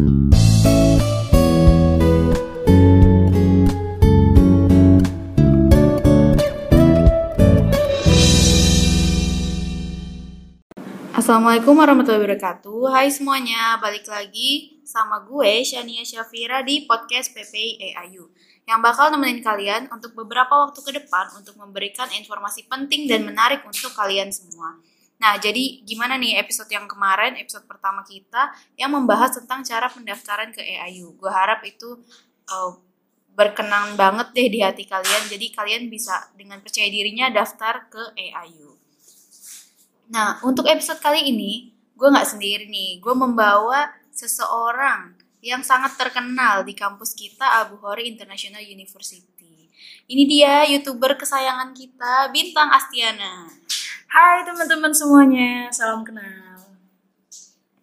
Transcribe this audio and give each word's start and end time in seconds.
Assalamualaikum 0.00 0.16
warahmatullahi 11.76 12.24
wabarakatuh. 12.26 12.80
Hai 12.90 13.12
semuanya, 13.12 13.76
balik 13.76 14.08
lagi 14.08 14.80
sama 14.88 15.20
gue 15.22 15.62
Shania 15.62 16.00
Syafira 16.00 16.64
di 16.64 16.88
podcast 16.88 17.36
PPI 17.36 17.92
AIU 17.92 18.32
yang 18.64 18.80
bakal 18.80 19.12
nemenin 19.12 19.44
kalian 19.44 19.92
untuk 19.92 20.16
beberapa 20.16 20.64
waktu 20.64 20.80
ke 20.80 20.96
depan 20.96 21.28
untuk 21.36 21.60
memberikan 21.60 22.08
informasi 22.16 22.64
penting 22.72 23.04
dan 23.04 23.28
menarik 23.28 23.60
untuk 23.68 23.92
kalian 23.92 24.32
semua. 24.32 24.80
Nah, 25.20 25.36
jadi 25.36 25.84
gimana 25.84 26.16
nih 26.16 26.40
episode 26.40 26.72
yang 26.72 26.88
kemarin, 26.88 27.36
episode 27.36 27.68
pertama 27.68 28.00
kita 28.00 28.56
yang 28.80 28.88
membahas 28.88 29.36
tentang 29.36 29.60
cara 29.60 29.92
pendaftaran 29.92 30.48
ke 30.48 30.64
AIU. 30.64 31.12
Gue 31.20 31.28
harap 31.28 31.60
itu 31.68 32.00
uh, 32.48 32.72
berkenan 33.36 34.00
banget 34.00 34.32
deh 34.32 34.48
di 34.48 34.64
hati 34.64 34.88
kalian. 34.88 35.28
Jadi 35.28 35.52
kalian 35.52 35.92
bisa 35.92 36.32
dengan 36.32 36.64
percaya 36.64 36.88
dirinya 36.88 37.28
daftar 37.28 37.92
ke 37.92 38.02
AIU. 38.16 38.80
Nah, 40.10 40.40
untuk 40.42 40.64
episode 40.66 40.98
kali 41.04 41.28
ini, 41.28 41.70
gue 41.94 42.08
nggak 42.08 42.26
sendiri 42.26 42.64
nih. 42.72 42.98
Gue 43.04 43.12
membawa 43.12 43.92
seseorang 44.10 45.20
yang 45.44 45.60
sangat 45.60 46.00
terkenal 46.00 46.64
di 46.64 46.72
kampus 46.72 47.12
kita, 47.12 47.60
Abu 47.60 47.76
Hori 47.84 48.08
International 48.08 48.64
University. 48.64 49.68
Ini 50.10 50.22
dia 50.24 50.64
youtuber 50.66 51.14
kesayangan 51.16 51.76
kita, 51.76 52.32
Bintang 52.32 52.72
Astiana. 52.72 53.48
Hai 54.10 54.42
teman-teman 54.42 54.90
semuanya, 54.90 55.70
salam 55.70 56.02
kenal. 56.02 56.58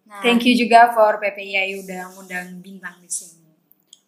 Nah, 0.04 0.20
Thank 0.20 0.44
you 0.44 0.52
juga 0.60 0.92
for 0.92 1.16
PPI 1.16 1.80
udah 1.80 2.12
ngundang 2.12 2.60
bintang 2.60 3.00
di 3.00 3.08
sini. 3.08 3.48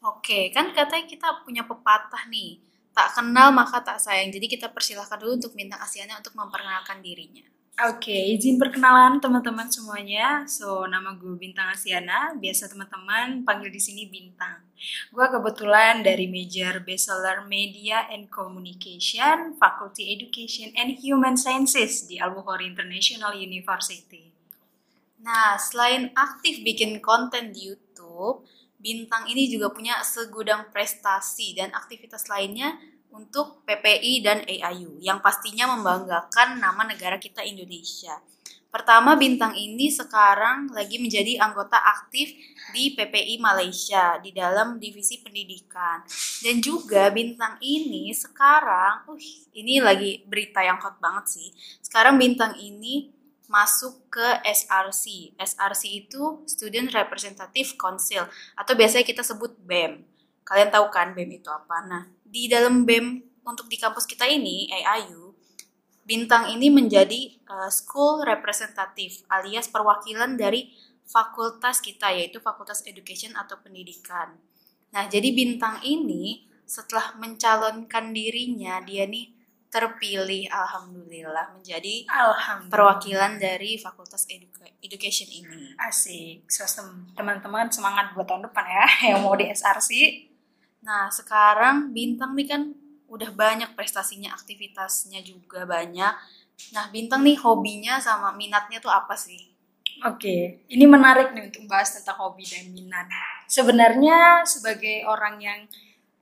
Oke, 0.04 0.52
kan 0.52 0.68
katanya 0.76 1.08
kita 1.08 1.40
punya 1.48 1.64
pepatah 1.64 2.28
nih. 2.28 2.60
Tak 2.92 3.16
kenal 3.16 3.56
maka 3.56 3.80
tak 3.80 3.96
sayang. 3.96 4.28
Jadi 4.28 4.52
kita 4.52 4.68
persilahkan 4.68 5.16
dulu 5.16 5.40
untuk 5.40 5.56
Bintang 5.56 5.80
Astiana 5.80 6.20
untuk 6.20 6.36
memperkenalkan 6.36 7.00
dirinya. 7.00 7.48
Oke, 7.80 8.12
izin 8.36 8.60
perkenalan 8.60 9.24
teman-teman 9.24 9.64
semuanya. 9.72 10.44
So, 10.44 10.84
nama 10.84 11.16
gue 11.16 11.32
Bintang 11.40 11.72
Asiana. 11.72 12.36
Biasa 12.36 12.68
teman-teman 12.68 13.40
panggil 13.40 13.72
di 13.72 13.80
sini 13.80 14.04
Bintang. 14.04 14.60
Gue 15.08 15.24
kebetulan 15.24 16.04
dari 16.04 16.28
major 16.28 16.84
Bachelor 16.84 17.48
Media 17.48 18.04
and 18.12 18.28
Communication, 18.28 19.56
Faculty 19.56 20.12
Education 20.12 20.76
and 20.76 21.00
Human 21.00 21.40
Sciences 21.40 22.04
di 22.04 22.20
Al-Bukhari 22.20 22.68
International 22.68 23.32
University. 23.32 24.28
Nah, 25.24 25.56
selain 25.56 26.12
aktif 26.12 26.60
bikin 26.60 27.00
konten 27.00 27.56
di 27.56 27.72
YouTube, 27.72 28.44
Bintang 28.76 29.24
ini 29.24 29.48
juga 29.48 29.72
punya 29.72 30.04
segudang 30.04 30.68
prestasi 30.68 31.56
dan 31.56 31.72
aktivitas 31.72 32.28
lainnya 32.28 32.76
untuk 33.10 33.62
PPI 33.66 34.22
dan 34.24 34.38
AIU 34.46 34.98
yang 35.02 35.18
pastinya 35.20 35.70
membanggakan 35.76 36.58
nama 36.58 36.86
negara 36.86 37.18
kita 37.18 37.42
Indonesia. 37.42 38.18
Pertama, 38.70 39.18
Bintang 39.18 39.58
ini 39.58 39.90
sekarang 39.90 40.70
lagi 40.70 41.02
menjadi 41.02 41.42
anggota 41.42 41.74
aktif 41.74 42.30
di 42.70 42.94
PPI 42.94 43.42
Malaysia 43.42 44.22
di 44.22 44.30
dalam 44.30 44.78
divisi 44.78 45.18
pendidikan. 45.18 46.06
Dan 46.38 46.62
juga 46.62 47.10
Bintang 47.10 47.58
ini 47.58 48.14
sekarang, 48.14 49.10
uh, 49.10 49.18
ini 49.58 49.82
lagi 49.82 50.22
berita 50.22 50.62
yang 50.62 50.78
hot 50.78 51.02
banget 51.02 51.34
sih. 51.34 51.48
Sekarang 51.82 52.14
Bintang 52.14 52.54
ini 52.62 53.10
masuk 53.50 54.06
ke 54.06 54.26
SRC. 54.46 55.34
SRC 55.34 56.06
itu 56.06 56.46
Student 56.46 56.94
Representative 56.94 57.74
Council 57.74 58.22
atau 58.54 58.72
biasanya 58.78 59.02
kita 59.02 59.26
sebut 59.26 59.58
BEM. 59.66 60.06
Kalian 60.46 60.70
tahu 60.70 60.86
kan 60.94 61.10
BEM 61.18 61.42
itu 61.42 61.50
apa? 61.50 61.82
Nah, 61.90 62.06
di 62.30 62.46
dalam 62.46 62.86
BEM 62.86 63.18
untuk 63.42 63.66
di 63.66 63.74
kampus 63.74 64.06
kita 64.06 64.24
ini, 64.30 64.70
AIU, 64.70 65.34
Bintang 66.00 66.50
ini 66.50 66.74
menjadi 66.74 67.38
uh, 67.46 67.70
school 67.70 68.26
representative 68.26 69.22
alias 69.30 69.70
perwakilan 69.70 70.34
dari 70.34 70.74
fakultas 71.06 71.78
kita 71.78 72.10
yaitu 72.10 72.42
Fakultas 72.42 72.82
Education 72.82 73.34
atau 73.38 73.58
Pendidikan. 73.62 74.34
Nah, 74.90 75.06
jadi 75.06 75.30
Bintang 75.30 75.78
ini 75.82 76.46
setelah 76.66 77.14
mencalonkan 77.18 78.14
dirinya, 78.14 78.78
dia 78.82 79.06
nih 79.06 79.34
terpilih 79.70 80.50
alhamdulillah 80.50 81.54
menjadi 81.54 82.02
Alhamdulillah. 82.10 82.70
perwakilan 82.74 83.32
dari 83.38 83.78
Fakultas 83.78 84.26
Educa- 84.26 84.74
Education 84.82 85.30
ini. 85.30 85.78
Asik. 85.78 86.42
Teman-teman 87.14 87.70
semangat 87.70 88.10
buat 88.18 88.26
tahun 88.26 88.50
depan 88.50 88.66
ya 88.66 88.86
yang 89.14 89.22
mau 89.22 89.38
di 89.38 89.46
SRC. 89.46 89.90
Nah, 90.80 91.12
sekarang 91.12 91.92
Bintang 91.92 92.32
nih 92.32 92.46
kan 92.48 92.62
udah 93.10 93.30
banyak 93.34 93.74
prestasinya, 93.74 94.32
aktivitasnya 94.32 95.20
juga 95.20 95.66
banyak. 95.68 96.14
Nah, 96.72 96.84
Bintang 96.88 97.26
nih 97.26 97.36
hobinya 97.40 97.98
sama 98.00 98.32
minatnya 98.32 98.78
tuh 98.80 98.92
apa 98.92 99.18
sih? 99.18 99.50
Oke, 100.00 100.64
ini 100.72 100.84
menarik 100.88 101.36
nih 101.36 101.52
untuk 101.52 101.68
bahas 101.68 101.92
tentang 101.92 102.16
hobi 102.24 102.46
dan 102.48 102.72
minat. 102.72 103.04
Sebenarnya 103.44 104.48
sebagai 104.48 105.04
orang 105.04 105.36
yang 105.42 105.60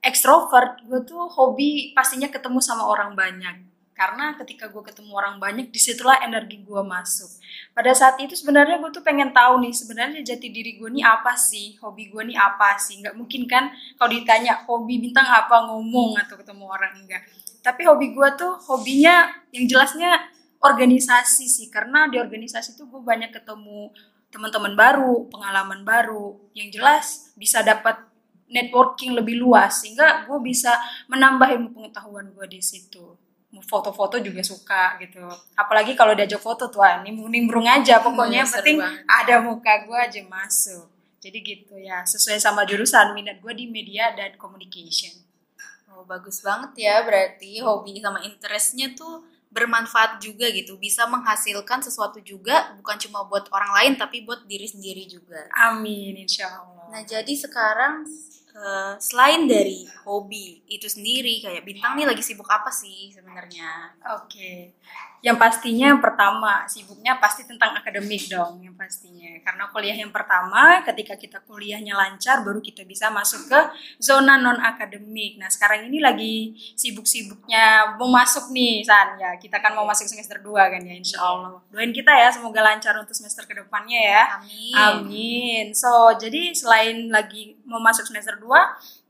ekstrovert, 0.02 0.82
gue 0.82 1.06
tuh 1.06 1.30
hobi 1.30 1.94
pastinya 1.94 2.26
ketemu 2.26 2.58
sama 2.58 2.90
orang 2.90 3.14
banyak. 3.14 3.67
Karena 3.98 4.30
ketika 4.38 4.70
gue 4.70 4.78
ketemu 4.86 5.10
orang 5.10 5.42
banyak, 5.42 5.74
di 5.74 5.80
situlah 5.82 6.22
energi 6.22 6.62
gue 6.62 6.82
masuk. 6.86 7.26
Pada 7.74 7.90
saat 7.90 8.14
itu 8.22 8.38
sebenarnya 8.38 8.78
gue 8.78 8.94
tuh 8.94 9.02
pengen 9.02 9.34
tahu 9.34 9.58
nih, 9.58 9.74
sebenarnya 9.74 10.22
jati 10.22 10.54
diri 10.54 10.78
gue 10.78 10.86
nih 10.86 11.02
apa 11.02 11.34
sih? 11.34 11.74
Hobi 11.82 12.06
gue 12.06 12.30
nih 12.30 12.38
apa 12.38 12.78
sih? 12.78 13.02
Nggak 13.02 13.18
mungkin 13.18 13.50
kan 13.50 13.74
kalau 13.98 14.14
ditanya 14.14 14.62
hobi 14.70 15.02
bintang 15.02 15.26
apa 15.26 15.66
ngomong 15.66 16.14
atau 16.14 16.38
ketemu 16.38 16.64
orang 16.70 16.94
enggak. 16.94 17.26
Tapi 17.58 17.90
hobi 17.90 18.14
gue 18.14 18.28
tuh 18.38 18.54
hobinya 18.70 19.34
yang 19.50 19.66
jelasnya 19.66 20.30
organisasi 20.62 21.50
sih. 21.50 21.66
Karena 21.66 22.06
di 22.06 22.22
organisasi 22.22 22.78
tuh 22.78 22.86
gue 22.86 23.02
banyak 23.02 23.34
ketemu 23.34 23.90
teman-teman 24.30 24.78
baru, 24.78 25.26
pengalaman 25.26 25.82
baru. 25.82 26.38
Yang 26.54 26.68
jelas 26.78 27.06
bisa 27.34 27.66
dapat 27.66 27.98
networking 28.46 29.18
lebih 29.18 29.42
luas 29.42 29.82
sehingga 29.82 30.22
gue 30.30 30.38
bisa 30.38 30.70
menambah 31.10 31.50
ilmu 31.50 31.74
pengetahuan 31.74 32.30
gue 32.30 32.46
di 32.46 32.62
situ 32.62 33.27
foto-foto 33.60 34.18
juga 34.18 34.40
suka 34.42 34.96
gitu 34.98 35.24
apalagi 35.54 35.92
kalau 35.92 36.12
diajak 36.12 36.38
foto 36.38 36.68
tuh 36.68 36.80
ah, 36.80 37.00
nimbrung-nimbrung 37.00 37.64
aja 37.64 37.98
pokoknya 37.98 38.42
yang 38.42 38.46
Hmm, 38.46 38.56
penting 38.56 38.76
banget. 38.76 39.02
ada 39.08 39.34
muka 39.40 39.72
gue 39.82 39.98
aja 39.98 40.20
masuk 40.22 40.84
jadi 41.18 41.38
gitu 41.42 41.74
ya 41.74 42.04
sesuai 42.04 42.36
sama 42.36 42.62
jurusan 42.62 43.12
minat 43.12 43.40
gue 43.40 43.52
di 43.52 43.64
media 43.66 44.12
dan 44.12 44.36
communication 44.36 45.12
Oh, 45.90 46.04
bagus 46.04 46.38
banget 46.40 46.78
ya 46.78 47.02
berarti 47.02 47.58
hobi 47.58 47.98
sama 47.98 48.22
interestnya 48.22 48.94
tuh 48.94 49.18
bermanfaat 49.48 50.20
juga 50.20 50.46
gitu. 50.46 50.76
Bisa 50.76 51.08
menghasilkan 51.08 51.80
sesuatu 51.80 52.22
juga 52.22 52.70
bukan 52.76 52.94
cuma 53.00 53.24
buat 53.24 53.50
orang 53.50 53.72
lain 53.74 53.92
tapi 53.96 54.22
buat 54.22 54.44
diri 54.44 54.62
sendiri 54.62 55.08
juga. 55.08 55.48
amin 55.58 56.14
insya 56.20 56.46
Allah 56.46 56.86
Nah, 56.86 57.02
jadi 57.02 57.32
sekarang 57.34 58.06
eh, 58.58 58.94
selain 58.98 59.46
dari 59.46 59.86
hobi 60.06 60.66
itu 60.66 60.86
sendiri 60.90 61.38
kayak 61.44 61.62
Bintang 61.68 61.94
nih 61.98 62.06
lagi 62.10 62.22
sibuk 62.24 62.48
apa 62.50 62.70
sih 62.74 63.14
sebenarnya? 63.14 63.94
Oke, 64.18 64.74
yang 65.18 65.34
pastinya 65.34 65.90
yang 65.90 65.98
pertama 65.98 66.62
sibuknya 66.70 67.18
pasti 67.18 67.42
tentang 67.42 67.74
akademik 67.74 68.30
dong, 68.30 68.62
yang 68.62 68.74
pastinya. 68.78 69.26
Karena 69.42 69.66
kuliah 69.74 69.98
yang 69.98 70.14
pertama, 70.14 70.78
ketika 70.86 71.18
kita 71.18 71.42
kuliahnya 71.42 71.98
lancar, 71.98 72.46
baru 72.46 72.62
kita 72.62 72.86
bisa 72.86 73.10
masuk 73.10 73.50
ke 73.50 73.60
zona 73.98 74.38
non 74.38 74.62
akademik. 74.62 75.42
Nah 75.42 75.50
sekarang 75.50 75.90
ini 75.90 75.98
lagi 75.98 76.54
sibuk-sibuknya 76.78 77.98
mau 77.98 78.06
masuk 78.06 78.54
nih, 78.54 78.86
San 78.86 79.18
ya. 79.18 79.34
Kita 79.42 79.58
kan 79.58 79.74
mau 79.74 79.82
masuk 79.82 80.06
semester 80.06 80.38
2 80.38 80.54
kan 80.54 80.82
ya, 80.86 80.94
insya 80.94 81.18
Allah. 81.18 81.58
Doain 81.74 81.90
kita 81.90 82.14
ya, 82.14 82.30
semoga 82.30 82.62
lancar 82.62 82.94
untuk 82.94 83.14
semester 83.14 83.42
ke 83.42 83.58
depannya 83.58 83.98
ya. 83.98 84.24
Amin. 84.38 84.74
Amin. 84.74 85.64
So, 85.74 86.14
jadi 86.14 86.54
selain 86.54 87.10
lagi 87.10 87.58
mau 87.66 87.82
masuk 87.82 88.06
semester 88.06 88.38
2, 88.38 88.46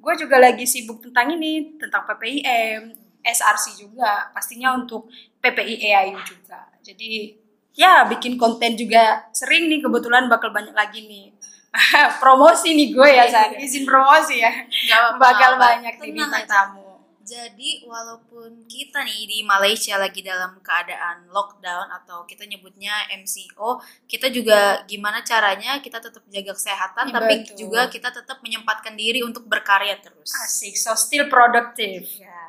gue 0.01 0.15
juga 0.25 0.37
lagi 0.41 0.65
sibuk 0.65 1.05
tentang 1.05 1.37
ini, 1.37 1.77
tentang 1.77 2.09
PPIM, 2.09 2.97
SRC 3.29 3.83
juga, 3.83 4.31
pastinya 4.33 4.73
untuk 4.73 5.11
PPI 5.49 5.75
AIU 5.81 6.19
juga. 6.21 6.69
Jadi, 6.81 7.37
ya 7.73 8.05
bikin 8.05 8.37
konten 8.37 8.77
juga 8.77 9.29
sering 9.33 9.69
nih, 9.69 9.81
kebetulan 9.81 10.29
bakal 10.29 10.53
banyak 10.53 10.77
lagi 10.77 11.05
nih. 11.05 11.27
promosi 12.23 12.73
nih 12.73 12.89
gue 12.93 13.09
ya, 13.09 13.25
San. 13.29 13.57
Izin 13.57 13.85
promosi 13.85 14.41
ya. 14.41 14.51
Nggak 14.51 14.99
apa-apa, 14.99 15.21
Bakal 15.21 15.51
Mbak. 15.53 15.63
banyak 15.63 15.95
nih 16.01 16.11
bintang 16.13 16.47
tamu. 16.49 16.85
Jadi 17.29 17.85
walaupun 17.85 18.65
kita 18.65 19.05
nih 19.05 19.29
di 19.29 19.39
Malaysia 19.45 20.01
lagi 20.01 20.25
dalam 20.25 20.65
keadaan 20.65 21.29
lockdown 21.29 21.93
atau 21.93 22.25
kita 22.25 22.49
nyebutnya 22.49 23.05
MCO, 23.13 23.85
kita 24.09 24.33
juga 24.33 24.81
gimana 24.89 25.21
caranya 25.21 25.77
kita 25.85 26.01
tetap 26.01 26.25
jaga 26.25 26.57
kesehatan, 26.57 27.13
Iya, 27.13 27.15
tapi 27.21 27.35
betul. 27.45 27.69
juga 27.69 27.93
kita 27.93 28.09
tetap 28.17 28.41
menyempatkan 28.41 28.97
diri 28.97 29.21
untuk 29.21 29.45
berkarya 29.45 30.01
terus. 30.01 30.33
Asik, 30.41 30.73
so 30.73 30.97
still 30.97 31.29
productive. 31.29 32.09
Ya. 32.17 32.49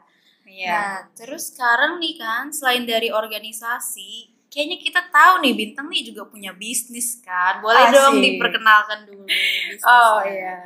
Iya. 0.50 0.74
Nah, 0.74 0.96
terus 1.14 1.54
sekarang 1.54 2.02
nih 2.02 2.18
kan, 2.18 2.50
selain 2.50 2.84
dari 2.84 3.14
organisasi, 3.14 4.34
kayaknya 4.50 4.78
kita 4.82 5.02
tahu 5.14 5.46
nih 5.46 5.54
Bintang 5.54 5.88
nih 5.88 6.10
juga 6.10 6.26
punya 6.26 6.52
bisnis 6.52 7.22
kan. 7.22 7.62
Boleh 7.62 7.86
Asik. 7.86 7.96
dong 7.96 8.16
diperkenalkan 8.18 9.00
dulu 9.06 9.24
bisnisnya. 9.30 9.86
Oh 9.86 10.20
iya. 10.26 10.58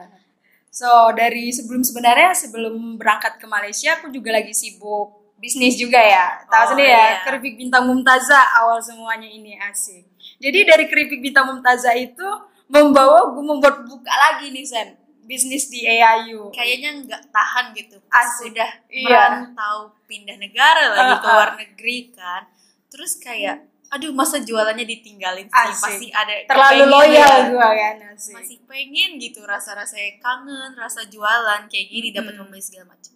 So 0.73 0.89
dari 1.13 1.53
sebelum 1.53 1.85
sebenarnya 1.85 2.33
sebelum 2.33 2.97
berangkat 2.97 3.37
ke 3.37 3.45
Malaysia 3.45 3.93
aku 3.99 4.09
juga 4.09 4.33
lagi 4.33 4.55
sibuk 4.57 5.35
bisnis 5.37 5.75
juga 5.75 5.99
ya. 5.99 6.47
Tahu 6.47 6.63
Oh, 6.63 6.67
sendiri 6.73 6.89
iya. 6.89 7.19
ya, 7.19 7.27
keripik 7.27 7.59
bintang 7.59 7.83
Mumtaza 7.85 8.39
awal 8.57 8.79
semuanya 8.79 9.27
ini 9.27 9.59
asik. 9.59 10.07
Jadi 10.39 10.59
dari 10.63 10.87
keripik 10.87 11.19
bintang 11.19 11.51
Mumtaza 11.51 11.91
itu 11.93 12.25
membawa 12.71 13.29
gue 13.35 13.43
membuat 13.43 13.83
buka 13.85 14.09
lagi 14.09 14.49
nih 14.49 14.63
Sen 14.63 14.95
bisnis 15.23 15.67
di 15.67 15.83
AIU. 15.83 16.49
Kayaknya 16.49 16.89
nggak 17.01 17.23
tahan 17.29 17.65
gitu. 17.73 17.97
Pas 18.05 18.23
Asik. 18.23 18.51
Udah 18.51 18.69
Iya. 18.87 19.23
merantau 19.49 19.77
pindah 20.03 20.35
negara 20.35 20.83
lagi 20.89 21.13
ke 21.13 21.19
Uh-uh. 21.19 21.33
luar 21.33 21.51
negeri 21.55 21.97
kan. 22.11 22.43
Terus 22.87 23.17
kayak 23.17 23.57
aduh 23.89 24.09
masa 24.09 24.41
jualannya 24.41 24.83
ditinggalin 24.83 25.45
sih 25.45 25.69
Asik. 25.69 25.77
pasti 25.77 26.07
ada 26.09 26.33
Terlalu 26.43 26.83
loyal 26.87 27.13
ya. 27.13 27.45
gue 27.47 27.69
kan 27.77 27.95
asik. 28.09 28.33
masih 28.33 28.57
pengen 28.65 29.11
gitu 29.17 29.45
rasa-rasa 29.45 29.93
kangen 30.17 30.73
rasa 30.73 31.05
jualan 31.05 31.69
kayak 31.69 31.87
gini 31.87 32.09
dapat 32.09 32.33
Hmm. 32.33 32.41
membeli 32.43 32.57
segala 32.59 32.89
macam 32.89 33.13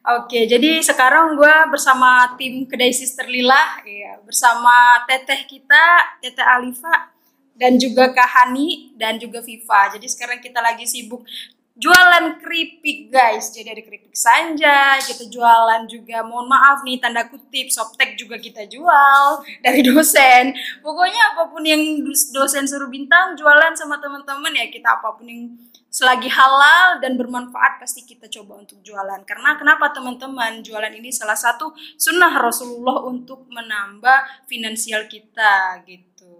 Oke, 0.00 0.48
jadi 0.48 0.80
sekarang 0.80 1.36
gue 1.36 1.54
bersama 1.68 2.32
tim 2.36 2.64
kedai 2.64 2.88
Sister 2.88 3.28
Lila, 3.28 3.84
ya, 3.84 4.16
bersama 4.20 4.72
teteh 5.04 5.44
kita, 5.44 5.84
teteh 6.16 6.40
Alifa, 6.40 7.12
dan 7.60 7.76
juga 7.76 8.08
Kak 8.16 8.24
Hani, 8.24 8.96
dan 8.96 9.20
juga 9.20 9.44
Viva. 9.44 9.92
Jadi 9.92 10.08
sekarang 10.08 10.40
kita 10.40 10.64
lagi 10.64 10.88
sibuk 10.88 11.28
jualan 11.80 12.40
keripik 12.40 13.08
guys. 13.08 13.52
Jadi 13.52 13.68
ada 13.72 13.82
keripik 13.84 14.12
sanja, 14.12 15.00
kita 15.00 15.28
jualan 15.32 15.88
juga, 15.88 16.20
mohon 16.24 16.48
maaf 16.48 16.84
nih 16.84 17.00
tanda 17.00 17.28
kutip, 17.28 17.72
softtek 17.72 18.16
juga 18.20 18.36
kita 18.36 18.68
jual 18.68 19.44
dari 19.64 19.80
dosen. 19.84 20.56
Pokoknya 20.84 21.36
apa 21.36 21.48
pun 21.48 21.64
yang 21.64 21.80
dosen 22.36 22.68
suruh 22.68 22.92
bintang, 22.92 23.36
jualan 23.36 23.72
sama 23.76 23.96
teman-teman 24.00 24.52
ya 24.56 24.68
kita 24.68 25.00
apa 25.00 25.16
pun 25.16 25.28
yang 25.28 25.52
selagi 25.90 26.30
halal 26.30 27.02
dan 27.02 27.18
bermanfaat 27.18 27.82
pasti 27.82 28.06
kita 28.06 28.30
coba 28.30 28.62
untuk 28.62 28.78
jualan 28.78 29.26
karena 29.26 29.58
kenapa 29.58 29.90
teman-teman 29.90 30.62
jualan 30.62 30.94
ini 30.94 31.10
salah 31.10 31.34
satu 31.34 31.74
sunnah 31.98 32.30
Rasulullah 32.38 33.02
untuk 33.10 33.50
menambah 33.50 34.46
finansial 34.46 35.10
kita 35.10 35.82
gitu 35.90 36.39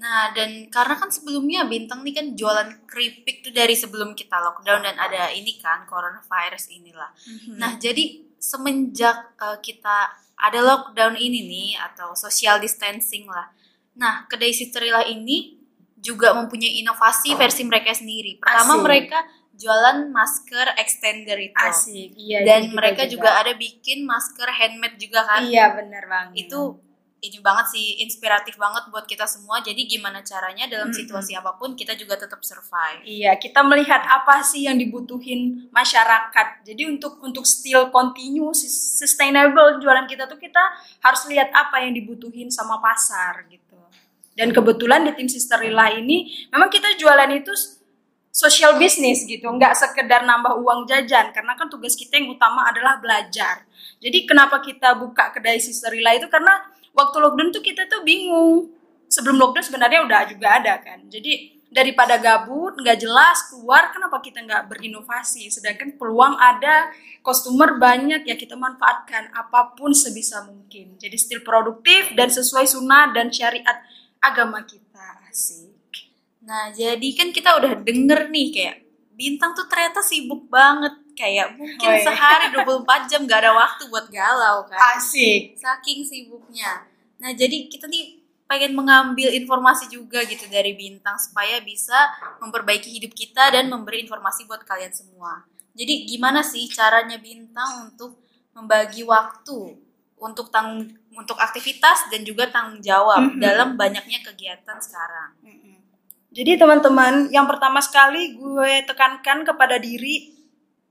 Nah, 0.00 0.32
dan 0.32 0.72
karena 0.72 0.96
kan 0.96 1.12
sebelumnya 1.12 1.68
Bintang 1.68 2.00
nih 2.00 2.16
kan 2.16 2.26
jualan 2.32 2.88
keripik 2.88 3.44
tuh 3.44 3.52
dari 3.52 3.76
sebelum 3.76 4.16
kita 4.16 4.40
lockdown 4.40 4.80
dan 4.80 4.96
ada 4.96 5.28
ini 5.28 5.60
kan 5.60 5.84
coronavirus 5.84 6.72
inilah. 6.72 7.12
Nah, 7.54 7.76
jadi 7.76 8.24
semenjak 8.40 9.36
eh, 9.36 9.58
kita 9.60 10.08
ada 10.40 10.60
lockdown 10.64 11.20
ini 11.20 11.44
nih 11.44 11.70
atau 11.76 12.16
social 12.16 12.56
distancing 12.56 13.28
lah. 13.28 13.52
Nah, 13.92 14.24
kedai 14.24 14.56
Sisterila 14.56 15.04
ini 15.04 15.60
juga 16.00 16.32
mempunyai 16.32 16.80
inovasi 16.80 17.36
versi 17.36 17.60
mereka 17.68 17.92
sendiri. 17.92 18.40
Pertama 18.40 18.80
Asik. 18.80 18.84
mereka 18.88 19.18
jualan 19.52 20.08
masker 20.08 20.80
extender 20.80 21.36
itu. 21.36 21.52
asik 21.52 22.16
iya 22.16 22.40
Dan 22.40 22.72
mereka 22.72 23.04
juga. 23.04 23.36
ada 23.36 23.52
bikin 23.52 24.08
masker 24.08 24.48
handmade 24.48 24.96
juga 24.96 25.28
kan. 25.28 25.44
iya 25.44 25.76
benar 25.76 26.08
banget 26.08 26.48
Itu 26.48 26.80
ini 27.20 27.38
banget 27.44 27.76
sih 27.76 28.00
inspiratif 28.00 28.56
banget 28.56 28.88
buat 28.88 29.04
kita 29.04 29.28
semua. 29.28 29.60
Jadi 29.60 29.84
gimana 29.84 30.24
caranya 30.24 30.64
dalam 30.64 30.88
situasi 30.88 31.36
apa 31.36 31.52
pun 31.60 31.76
kita 31.76 31.92
juga 31.92 32.16
tetap 32.16 32.40
survive. 32.40 33.04
Iya, 33.04 33.36
kita 33.36 33.60
melihat 33.60 34.00
apa 34.08 34.40
sih 34.40 34.64
yang 34.64 34.80
dibutuhin 34.80 35.68
masyarakat. 35.68 36.64
Jadi 36.64 36.82
untuk 36.88 37.20
untuk 37.20 37.44
still 37.44 37.92
continue 37.92 38.48
sus- 38.56 38.96
sustainable 38.96 39.78
jualan 39.84 40.08
kita 40.08 40.24
tuh 40.24 40.40
kita 40.40 40.60
harus 41.04 41.22
lihat 41.28 41.52
apa 41.52 41.84
yang 41.84 41.92
dibutuhin 41.92 42.48
sama 42.48 42.80
pasar 42.80 43.44
gitu. 43.52 43.76
Dan 44.32 44.56
kebetulan 44.56 45.04
di 45.04 45.12
tim 45.12 45.28
Sister 45.28 45.60
Lila 45.60 45.92
ini 45.92 46.48
memang 46.48 46.72
kita 46.72 46.96
jualan 46.96 47.28
itu 47.36 47.52
social 48.30 48.78
business 48.78 49.26
gitu, 49.26 49.50
nggak 49.50 49.74
sekedar 49.74 50.22
nambah 50.22 50.54
uang 50.62 50.86
jajan 50.86 51.34
karena 51.34 51.52
kan 51.58 51.66
tugas 51.66 51.98
kita 51.98 52.16
yang 52.16 52.32
utama 52.32 52.64
adalah 52.70 52.96
belajar. 53.02 53.66
Jadi 54.00 54.24
kenapa 54.24 54.62
kita 54.64 54.96
buka 54.96 55.34
kedai 55.34 55.60
Sister 55.60 55.92
Lila 55.92 56.16
itu 56.16 56.30
karena 56.30 56.62
waktu 57.00 57.16
lockdown 57.16 57.50
tuh 57.50 57.64
kita 57.64 57.88
tuh 57.88 58.04
bingung. 58.04 58.76
Sebelum 59.10 59.40
lockdown 59.40 59.64
sebenarnya 59.64 60.04
udah 60.06 60.20
juga 60.28 60.60
ada 60.60 60.78
kan. 60.78 61.08
Jadi 61.10 61.58
daripada 61.70 62.18
gabut, 62.18 62.78
nggak 62.78 62.98
jelas 63.00 63.50
keluar, 63.50 63.90
kenapa 63.90 64.22
kita 64.22 64.42
nggak 64.44 64.70
berinovasi? 64.70 65.50
Sedangkan 65.50 65.96
peluang 65.98 66.38
ada, 66.38 66.90
customer 67.24 67.78
banyak 67.78 68.26
ya 68.26 68.36
kita 68.38 68.54
manfaatkan 68.54 69.32
apa 69.34 69.74
pun 69.74 69.90
sebisa 69.90 70.46
mungkin. 70.46 70.94
Jadi 71.00 71.16
still 71.18 71.42
produktif 71.42 72.14
dan 72.14 72.30
sesuai 72.30 72.66
sunnah 72.68 73.10
dan 73.10 73.34
syariat 73.34 73.82
agama 74.22 74.62
kita. 74.62 75.24
Asik. 75.26 75.72
Nah, 76.46 76.70
jadi 76.74 77.08
kan 77.14 77.30
kita 77.30 77.58
udah 77.58 77.82
denger 77.82 78.30
nih 78.30 78.48
kayak 78.50 78.76
Bintang 79.20 79.52
tuh 79.52 79.68
ternyata 79.68 80.00
sibuk 80.00 80.48
banget. 80.48 80.96
Kayak 81.12 81.52
mungkin 81.60 81.84
Oh, 81.84 81.92
iya. 81.92 82.00
sehari 82.08 82.48
24 82.56 83.04
jam 83.04 83.28
gak 83.28 83.44
ada 83.44 83.52
waktu 83.52 83.92
buat 83.92 84.08
galau 84.08 84.64
kan. 84.64 84.96
Asik. 84.96 85.60
Saking 85.60 86.00
sibuknya. 86.00 86.88
Nah, 87.20 87.30
jadi 87.36 87.68
kita 87.68 87.86
nih 87.86 88.20
pengen 88.50 88.74
mengambil 88.74 89.30
informasi 89.30 89.86
juga 89.86 90.26
gitu 90.26 90.50
dari 90.50 90.74
Bintang 90.74 91.14
supaya 91.20 91.62
bisa 91.62 91.94
memperbaiki 92.42 92.90
hidup 92.90 93.14
kita 93.14 93.54
dan 93.54 93.70
memberi 93.70 94.02
informasi 94.02 94.48
buat 94.50 94.66
kalian 94.66 94.90
semua. 94.90 95.46
Jadi 95.76 96.10
gimana 96.10 96.42
sih 96.42 96.66
caranya 96.66 97.14
Bintang 97.22 97.92
untuk 97.92 98.18
membagi 98.50 99.06
waktu 99.06 99.78
untuk 100.20 100.52
tang 100.52 100.84
untuk 101.16 101.38
aktivitas 101.40 102.12
dan 102.12 102.26
juga 102.26 102.50
tanggung 102.52 102.82
jawab 102.84 103.34
Mhm. 103.34 103.40
dalam 103.40 103.68
banyaknya 103.74 104.20
kegiatan 104.20 104.76
sekarang. 104.82 105.32
Mm-mm. 105.40 105.78
Jadi 106.30 106.60
teman-teman, 106.60 107.26
yang 107.34 107.48
pertama 107.48 107.82
sekali 107.82 108.36
gue 108.38 108.86
tekankan 108.86 109.42
kepada 109.42 109.80
diri 109.80 110.30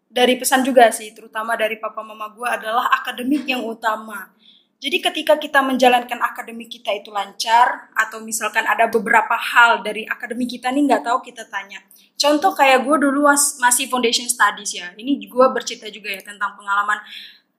dari 0.09 0.35
pesan 0.35 0.65
juga 0.65 0.89
sih, 0.89 1.13
terutama 1.15 1.55
dari 1.55 1.77
papa 1.79 2.01
mama 2.01 2.27
gue 2.33 2.43
adalah 2.43 2.89
akademik 2.91 3.45
yang 3.47 3.63
utama. 3.63 4.33
Jadi 4.79 4.97
ketika 5.03 5.35
kita 5.35 5.59
menjalankan 5.59 6.23
akademik 6.23 6.71
kita 6.71 6.95
itu 6.95 7.11
lancar, 7.11 7.91
atau 7.91 8.23
misalkan 8.23 8.63
ada 8.63 8.87
beberapa 8.87 9.35
hal 9.35 9.83
dari 9.83 10.07
akademik 10.07 10.55
kita 10.55 10.71
nih 10.71 10.87
nggak 10.87 11.03
tahu 11.03 11.19
kita 11.19 11.43
tanya. 11.51 11.83
Contoh 12.15 12.55
kayak 12.55 12.87
gue 12.87 12.95
dulu 12.95 13.27
masih 13.59 13.91
foundation 13.91 14.27
studies 14.31 14.71
ya. 14.79 14.95
Ini 14.95 15.19
gue 15.27 15.45
bercerita 15.51 15.91
juga 15.91 16.15
ya 16.15 16.23
tentang 16.23 16.55
pengalaman 16.55 16.99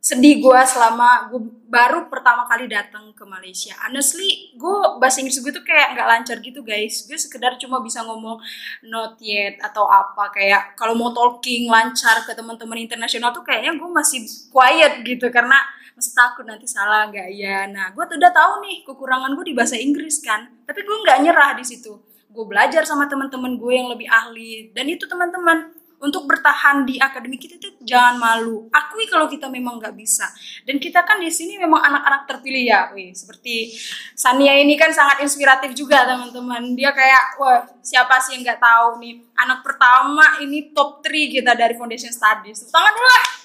sedih 0.00 0.40
gue 0.40 0.60
selama 0.64 1.28
gue 1.28 1.44
baru 1.68 2.08
pertama 2.08 2.48
kali 2.48 2.72
datang 2.72 3.12
ke 3.12 3.20
Malaysia. 3.28 3.76
Honestly, 3.84 4.56
gue 4.56 4.76
bahasa 4.96 5.20
Inggris 5.20 5.44
gue 5.44 5.52
tuh 5.52 5.60
kayak 5.60 5.92
nggak 5.92 6.08
lancar 6.08 6.36
gitu 6.40 6.64
guys. 6.64 7.04
Gue 7.04 7.20
sekedar 7.20 7.60
cuma 7.60 7.84
bisa 7.84 8.00
ngomong 8.00 8.40
not 8.88 9.20
yet 9.20 9.60
atau 9.60 9.84
apa 9.84 10.32
kayak 10.32 10.72
kalau 10.72 10.96
mau 10.96 11.12
talking 11.12 11.68
lancar 11.68 12.24
ke 12.24 12.32
teman-teman 12.32 12.80
internasional 12.80 13.28
tuh 13.36 13.44
kayaknya 13.44 13.76
gue 13.76 13.90
masih 13.92 14.24
quiet 14.48 15.04
gitu 15.04 15.28
karena 15.28 15.60
masih 16.00 16.16
takut 16.16 16.48
nanti 16.48 16.64
salah 16.64 17.12
nggak 17.12 17.28
ya. 17.36 17.68
Nah, 17.68 17.92
gue 17.92 18.04
tuh 18.08 18.16
udah 18.16 18.32
tahu 18.32 18.64
nih 18.64 18.76
kekurangan 18.88 19.36
gue 19.36 19.44
di 19.44 19.54
bahasa 19.54 19.76
Inggris 19.76 20.24
kan. 20.24 20.48
Tapi 20.64 20.80
gue 20.80 20.96
nggak 21.04 21.18
nyerah 21.28 21.52
di 21.52 21.64
situ. 21.68 21.92
Gue 22.32 22.44
belajar 22.48 22.88
sama 22.88 23.04
teman-teman 23.04 23.60
gue 23.60 23.72
yang 23.76 23.92
lebih 23.92 24.08
ahli 24.08 24.72
dan 24.72 24.88
itu 24.88 25.04
teman-teman 25.04 25.76
untuk 26.00 26.24
bertahan 26.24 26.88
di 26.88 26.96
akademik 26.96 27.44
kita 27.44 27.60
tuh 27.60 27.76
jangan 27.84 28.16
malu. 28.16 28.72
Akui 28.72 29.04
kalau 29.04 29.28
kita 29.28 29.52
memang 29.52 29.76
nggak 29.76 29.92
bisa. 29.92 30.24
Dan 30.64 30.80
kita 30.80 31.04
kan 31.04 31.20
di 31.20 31.28
sini 31.28 31.60
memang 31.60 31.84
anak-anak 31.84 32.24
terpilih 32.24 32.64
ya. 32.64 32.88
Wih, 32.96 33.12
seperti 33.12 33.76
Sania 34.16 34.56
ini 34.56 34.80
kan 34.80 34.88
sangat 34.96 35.20
inspiratif 35.20 35.76
juga 35.76 36.08
teman-teman. 36.08 36.72
Dia 36.72 36.96
kayak, 36.96 37.36
wah 37.36 37.68
siapa 37.84 38.16
sih 38.24 38.40
yang 38.40 38.48
nggak 38.48 38.60
tahu 38.64 39.04
nih. 39.04 39.20
Anak 39.36 39.60
pertama 39.60 40.40
ini 40.40 40.72
top 40.72 41.04
3 41.04 41.36
kita 41.36 41.52
dari 41.52 41.76
Foundation 41.76 42.08
Studies. 42.08 42.64
Tangan 42.72 42.96
dulu 42.96 43.04
lah. 43.04 43.39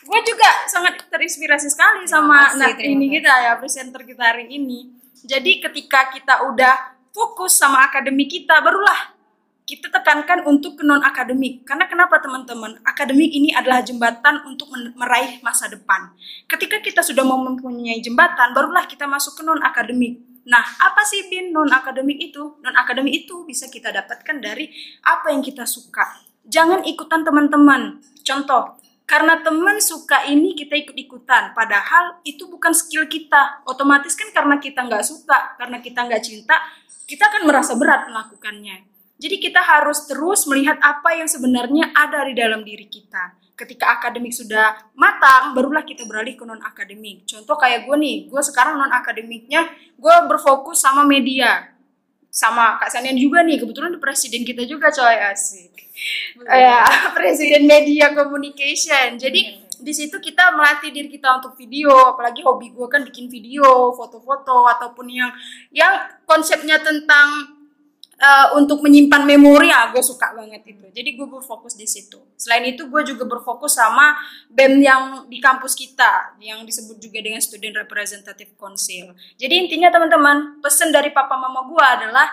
Gue 0.00 0.20
juga 0.24 0.48
sangat 0.64 1.04
terinspirasi 1.12 1.68
sekali 1.68 2.08
sama 2.08 2.56
nah, 2.56 2.72
ini 2.72 3.20
kita 3.20 3.28
ya, 3.28 3.52
presenter 3.60 4.00
kita 4.04 4.32
hari 4.32 4.48
ini. 4.48 4.96
Jadi 5.20 5.60
ketika 5.60 6.08
kita 6.08 6.48
udah 6.48 6.96
fokus 7.12 7.60
sama 7.60 7.84
akademik 7.84 8.32
kita, 8.32 8.64
barulah 8.64 9.12
kita 9.68 9.86
tekankan 9.86 10.42
untuk 10.50 10.80
ke 10.80 10.82
non 10.82 10.98
akademik 11.04 11.62
karena 11.62 11.86
kenapa 11.86 12.18
teman-teman? 12.18 12.82
Akademik 12.82 13.30
ini 13.30 13.54
adalah 13.54 13.84
jembatan 13.84 14.42
untuk 14.48 14.72
meraih 14.98 15.38
masa 15.46 15.70
depan. 15.70 16.10
Ketika 16.50 16.82
kita 16.82 17.06
sudah 17.06 17.22
mau 17.22 17.38
mempunyai 17.38 18.02
jembatan 18.02 18.50
barulah 18.50 18.88
kita 18.90 19.06
masuk 19.06 19.38
ke 19.38 19.42
non 19.46 19.62
akademik 19.62 20.26
nah 20.40 20.64
apa 20.64 21.04
sih 21.04 21.28
bin 21.28 21.52
non 21.52 21.68
akademik 21.70 22.16
itu? 22.18 22.58
Non 22.64 22.74
akademik 22.74 23.12
itu 23.12 23.44
bisa 23.44 23.68
kita 23.68 23.92
dapatkan 23.92 24.40
dari 24.40 24.72
apa 25.04 25.30
yang 25.30 25.44
kita 25.44 25.68
suka. 25.68 26.18
Jangan 26.48 26.82
ikutan 26.88 27.22
teman-teman. 27.22 28.02
Contoh 28.24 28.79
karena 29.10 29.42
teman 29.42 29.82
suka 29.82 30.22
ini 30.30 30.54
kita 30.54 30.78
ikut-ikutan. 30.86 31.50
Padahal 31.50 32.22
itu 32.22 32.46
bukan 32.46 32.70
skill 32.70 33.10
kita. 33.10 33.66
Otomatis 33.66 34.14
kan 34.14 34.30
karena 34.30 34.62
kita 34.62 34.86
nggak 34.86 35.02
suka 35.02 35.58
karena 35.58 35.82
kita 35.82 36.06
nggak 36.06 36.22
cinta 36.22 36.54
kita 37.10 37.26
akan 37.26 37.42
merasa 37.50 37.74
berat 37.74 38.06
melakukannya. 38.06 38.86
Jadi 39.18 39.36
kita 39.42 39.58
harus 39.58 40.06
terus 40.06 40.46
melihat 40.46 40.78
apa 40.78 41.18
yang 41.18 41.26
sebenarnya 41.26 41.90
ada 41.90 42.22
di 42.22 42.38
dalam 42.38 42.62
diri 42.62 42.86
kita. 42.86 43.34
ketika 43.60 43.92
akademik 43.92 44.32
sudah 44.32 44.88
matang 44.96 45.52
barulah 45.52 45.84
kita 45.84 46.08
beralih 46.08 46.32
ke 46.32 46.48
non 46.48 46.64
akademik 46.64 47.28
contoh 47.28 47.60
kayak 47.60 47.84
gue 47.84 47.92
nih 48.00 48.16
gue 48.32 48.40
sekarang 48.40 48.80
non 48.80 48.88
akademiknya 48.88 49.68
gue 50.00 50.14
berfokus 50.32 50.80
sama 50.80 51.04
media 51.04 51.68
sama 52.30 52.78
Kak 52.78 52.94
Sanian 52.94 53.18
juga 53.18 53.42
nih 53.42 53.58
kebetulan 53.58 53.98
presiden 53.98 54.46
kita 54.46 54.62
juga 54.64 54.88
coy. 54.94 55.16
Asik. 55.34 55.74
Ya 56.46 56.86
presiden 57.18 57.66
media 57.66 58.14
communication. 58.14 59.18
Jadi 59.18 59.68
di 59.80 59.92
situ 59.96 60.16
kita 60.20 60.54
melatih 60.54 60.92
diri 60.92 61.08
kita 61.08 61.40
untuk 61.40 61.56
video 61.56 62.14
apalagi 62.14 62.44
hobi 62.44 62.70
gue 62.70 62.86
kan 62.86 63.00
bikin 63.00 63.32
video 63.32 63.90
foto-foto 63.96 64.68
ataupun 64.68 65.08
yang 65.08 65.32
yang 65.72 66.04
konsepnya 66.28 66.78
tentang 66.84 67.59
uh, 68.20 68.46
untuk 68.60 68.84
menyimpan 68.84 69.24
memori 69.24 69.72
ya 69.72 69.88
gue 69.90 70.04
suka 70.04 70.36
banget 70.36 70.62
itu. 70.68 70.86
Jadi 70.92 71.16
gue 71.16 71.26
berfokus 71.26 71.74
di 71.74 71.88
situ. 71.88 72.20
Selain 72.36 72.62
itu 72.68 72.86
gue 72.86 73.02
juga 73.02 73.24
berfokus 73.24 73.80
sama 73.80 74.14
bem 74.52 74.78
yang 74.78 75.26
di 75.26 75.40
kampus 75.40 75.72
kita 75.72 76.36
yang 76.38 76.62
disebut 76.62 77.00
juga 77.00 77.18
dengan 77.24 77.40
student 77.40 77.80
representative 77.80 78.52
council. 78.60 79.16
Jadi 79.40 79.54
intinya 79.66 79.88
teman-teman 79.88 80.60
pesan 80.60 80.92
dari 80.92 81.10
papa 81.10 81.40
mama 81.40 81.64
gue 81.66 81.84
adalah 81.84 82.28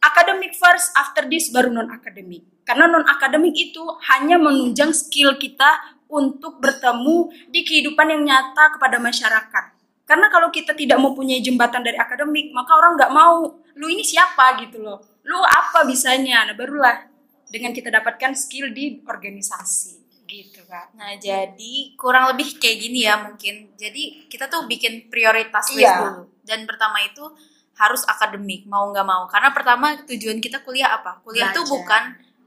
academic 0.00 0.54
first 0.54 0.94
after 0.94 1.26
this 1.26 1.50
baru 1.50 1.72
non 1.72 1.90
akademik 1.90 2.44
karena 2.62 2.84
non 2.86 3.04
akademik 3.08 3.56
itu 3.56 3.82
hanya 4.14 4.36
menunjang 4.36 4.92
skill 4.94 5.36
kita 5.40 5.96
untuk 6.06 6.62
bertemu 6.62 7.32
di 7.50 7.66
kehidupan 7.66 8.06
yang 8.06 8.22
nyata 8.22 8.78
kepada 8.78 9.02
masyarakat. 9.02 9.64
Karena 10.04 10.28
kalau 10.28 10.52
kita 10.52 10.76
tidak 10.76 11.00
mempunyai 11.00 11.40
jembatan 11.40 11.80
dari 11.80 11.96
akademik 11.96 12.52
maka 12.52 12.76
orang 12.76 13.00
nggak 13.00 13.12
mau 13.12 13.56
lu 13.74 13.86
ini 13.88 14.04
siapa? 14.04 14.60
gitu 14.60 14.84
loh 14.84 15.13
lu 15.24 15.40
apa 15.40 15.84
bisanya 15.84 16.44
nah 16.44 16.52
barulah 16.52 17.08
dengan 17.46 17.70
kita 17.70 17.88
dapatkan 17.88 18.32
skill 18.34 18.70
di 18.70 19.00
organisasi 19.02 20.00
gitu 20.24 20.64
kan 20.64 20.88
Nah, 20.92 21.14
jadi 21.14 21.74
kurang 21.94 22.28
lebih 22.28 22.56
kayak 22.56 22.76
gini 22.80 23.04
ya 23.04 23.20
mungkin. 23.20 23.70
Jadi 23.74 24.26
kita 24.26 24.48
tuh 24.48 24.64
bikin 24.64 25.06
prioritas 25.06 25.70
list 25.70 25.84
Iya. 25.84 26.00
dulu. 26.02 26.22
Dan 26.40 26.64
pertama 26.64 26.98
itu 27.00 27.22
harus 27.74 28.02
akademik, 28.04 28.64
mau 28.64 28.88
nggak 28.88 29.04
mau. 29.04 29.28
Karena 29.28 29.50
pertama 29.50 29.94
tujuan 30.02 30.38
kita 30.38 30.60
kuliah 30.60 30.90
apa? 30.92 31.20
Kuliah 31.20 31.52
tuh 31.52 31.62
Belajar. 31.62 31.76
bukan 31.76 32.02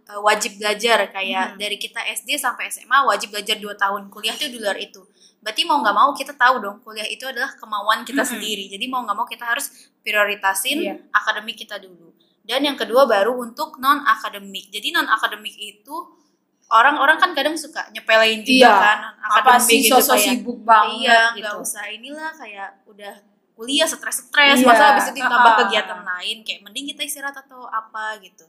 uh, 0.09 0.21
wajib 0.21 0.51
belajar 0.57 0.99
kayak 1.07 1.45
Hmm. 1.45 1.57
dari 1.57 1.77
kita 1.77 2.01
SD 2.01 2.35
sampai 2.35 2.67
SMA 2.67 2.97
wajib 3.05 3.31
belajar 3.31 3.55
2 3.55 3.71
tahun. 3.73 4.01
Kuliah 4.09 4.35
tuh 4.35 4.49
di 4.49 4.57
luar 4.57 4.75
itu. 4.75 5.05
Berarti 5.39 5.61
mau 5.63 5.79
nggak 5.79 5.95
mau 5.95 6.09
kita 6.11 6.33
tahu 6.33 6.55
dong 6.59 6.77
kuliah 6.81 7.05
itu 7.05 7.23
adalah 7.23 7.53
kemauan 7.55 8.03
kita 8.03 8.19
Mm-mm. 8.19 8.31
sendiri. 8.33 8.67
Jadi 8.67 8.85
mau 8.85 8.99
nggak 9.01 9.15
mau 9.15 9.23
kita 9.25 9.45
harus 9.45 9.69
prioritasin 10.01 10.77
Iya. 10.81 10.93
akademik 11.13 11.55
kita 11.55 11.77
dulu. 11.77 12.11
Dan 12.47 12.63
yang 12.63 12.79
kedua 12.79 13.03
baru 13.03 13.35
untuk 13.35 13.75
non 13.83 14.07
akademik. 14.07 14.71
Jadi 14.71 14.95
non 14.95 15.05
akademik 15.11 15.51
itu 15.59 15.95
orang-orang 16.67 17.17
kan 17.19 17.31
kadang 17.31 17.55
suka 17.55 17.87
nyepelein 17.95 18.43
juga 18.43 18.67
Iya. 18.67 18.75
kan 18.75 18.99
apa 19.23 19.55
sih 19.59 19.87
gitu, 19.87 19.95
sosok 19.99 20.19
kayak, 20.19 20.27
sibuk 20.27 20.59
banget 20.67 21.07
iya 21.07 21.21
gitu 21.31 21.43
nggak 21.47 21.55
usah 21.63 21.83
inilah 21.87 22.31
kayak 22.35 22.69
udah 22.91 23.13
kuliah 23.55 23.87
stres-stres 23.87 24.59
Iya, 24.61 24.67
masa 24.67 24.83
habis 24.93 25.07
itu 25.09 25.15
ditambah 25.23 25.51
uh-uh. 25.55 25.59
kegiatan 25.63 26.01
lain 26.03 26.37
kayak 26.43 26.59
mending 26.67 26.85
kita 26.91 27.01
istirahat 27.07 27.39
atau 27.39 27.71
apa 27.71 28.19
gitu 28.19 28.43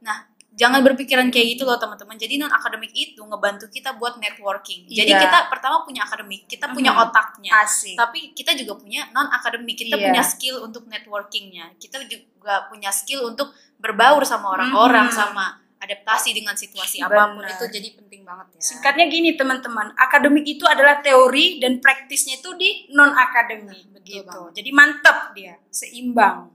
nah 0.00 0.24
jangan 0.52 0.82
berpikiran 0.82 1.30
kayak 1.30 1.54
gitu 1.54 1.62
loh 1.62 1.78
teman-teman 1.78 2.14
jadi 2.14 2.36
non 2.36 2.50
akademik 2.50 2.90
itu 2.90 3.18
ngebantu 3.18 3.66
kita 3.66 3.94
buat 3.94 4.18
networking 4.18 4.84
jadi 4.84 5.06
Iya. 5.08 5.22
kita 5.22 5.38
pertama 5.46 5.82
punya 5.82 6.02
akademik 6.02 6.44
kita 6.44 6.68
punya 6.70 6.90
Mhm. 6.90 7.02
otaknya 7.02 7.52
asik 7.60 7.94
tapi 7.94 8.34
kita 8.34 8.52
juga 8.54 8.76
punya 8.76 9.06
non 9.10 9.26
akademik 9.26 9.74
kita 9.74 9.94
Iya. 9.94 10.10
punya 10.10 10.22
skill 10.22 10.56
untuk 10.60 10.84
networkingnya 10.84 11.78
kita 11.78 12.02
juga 12.02 12.66
punya 12.66 12.90
skill 12.90 13.24
untuk 13.24 13.50
berbaur 13.76 14.20
sama 14.22 14.52
orang-orang 14.52 15.06
Mhm. 15.06 15.14
sama 15.14 15.44
adaptasi 15.80 16.36
dengan 16.36 16.52
situasi 16.52 17.00
apa 17.00 17.32
pun 17.32 17.40
Benar. 17.40 17.56
itu 17.56 17.64
jadi 17.70 17.88
penting 17.96 18.20
banget 18.20 18.52
ya 18.52 18.60
Singkatnya 18.60 19.08
gini 19.08 19.32
teman-teman, 19.32 19.96
akademik 19.96 20.44
itu 20.44 20.68
adalah 20.68 21.00
teori 21.00 21.56
dan 21.56 21.80
praktisnya 21.80 22.36
itu 22.36 22.52
di 22.52 22.84
non 22.92 23.08
akademik 23.10 23.88
begitu. 23.90 24.28
banget. 24.28 24.60
Jadi 24.60 24.70
mantap 24.70 25.32
dia, 25.32 25.56
seimbang. 25.72 26.52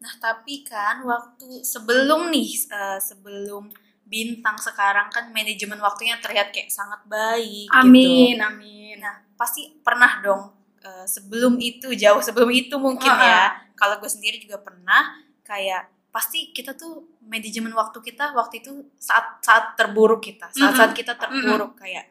Nah, 0.00 0.12
tapi 0.16 0.64
kan 0.64 1.04
waktu 1.04 1.60
sebelum 1.60 2.32
nih 2.32 2.48
eh, 2.72 2.98
sebelum 3.00 3.68
bintang 4.10 4.58
sekarang 4.58 5.06
kan 5.12 5.30
manajemen 5.30 5.78
waktunya 5.78 6.18
terlihat 6.18 6.50
kayak 6.50 6.72
sangat 6.72 6.98
baik 7.06 7.70
Amin, 7.70 8.34
gitu. 8.34 8.42
amin. 8.42 8.96
Nah, 8.98 9.22
pasti 9.36 9.70
pernah 9.84 10.24
dong 10.24 10.50
eh, 10.80 11.06
sebelum 11.06 11.60
itu 11.60 11.92
jauh 11.92 12.24
sebelum 12.24 12.48
itu 12.50 12.74
mungkin 12.80 13.12
ya. 13.12 13.54
Kalau 13.76 14.00
gue 14.00 14.10
sendiri 14.10 14.40
juga 14.40 14.60
pernah 14.60 15.20
kayak 15.44 15.88
pasti 16.10 16.50
kita 16.50 16.74
tuh 16.74 17.06
manajemen 17.22 17.70
waktu 17.70 18.02
kita 18.02 18.34
waktu 18.34 18.66
itu 18.66 18.82
saat 18.98 19.38
saat 19.46 19.78
terburuk 19.78 20.18
kita 20.18 20.50
saat 20.50 20.74
saat 20.74 20.90
kita 20.90 21.14
terburuk 21.14 21.78
kayak 21.78 22.10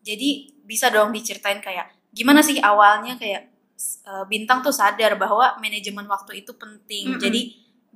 jadi 0.00 0.56
bisa 0.64 0.88
dong 0.88 1.12
diceritain 1.12 1.60
kayak 1.60 1.92
gimana 2.16 2.40
sih 2.40 2.56
awalnya 2.64 3.20
kayak 3.20 3.52
eh, 4.04 4.24
bintang 4.26 4.64
tuh 4.64 4.74
sadar 4.74 5.14
bahwa 5.20 5.56
manajemen 5.60 6.08
waktu 6.08 6.44
itu 6.44 6.52
penting 6.56 7.16
Mm-mm. 7.16 7.22
jadi 7.22 7.40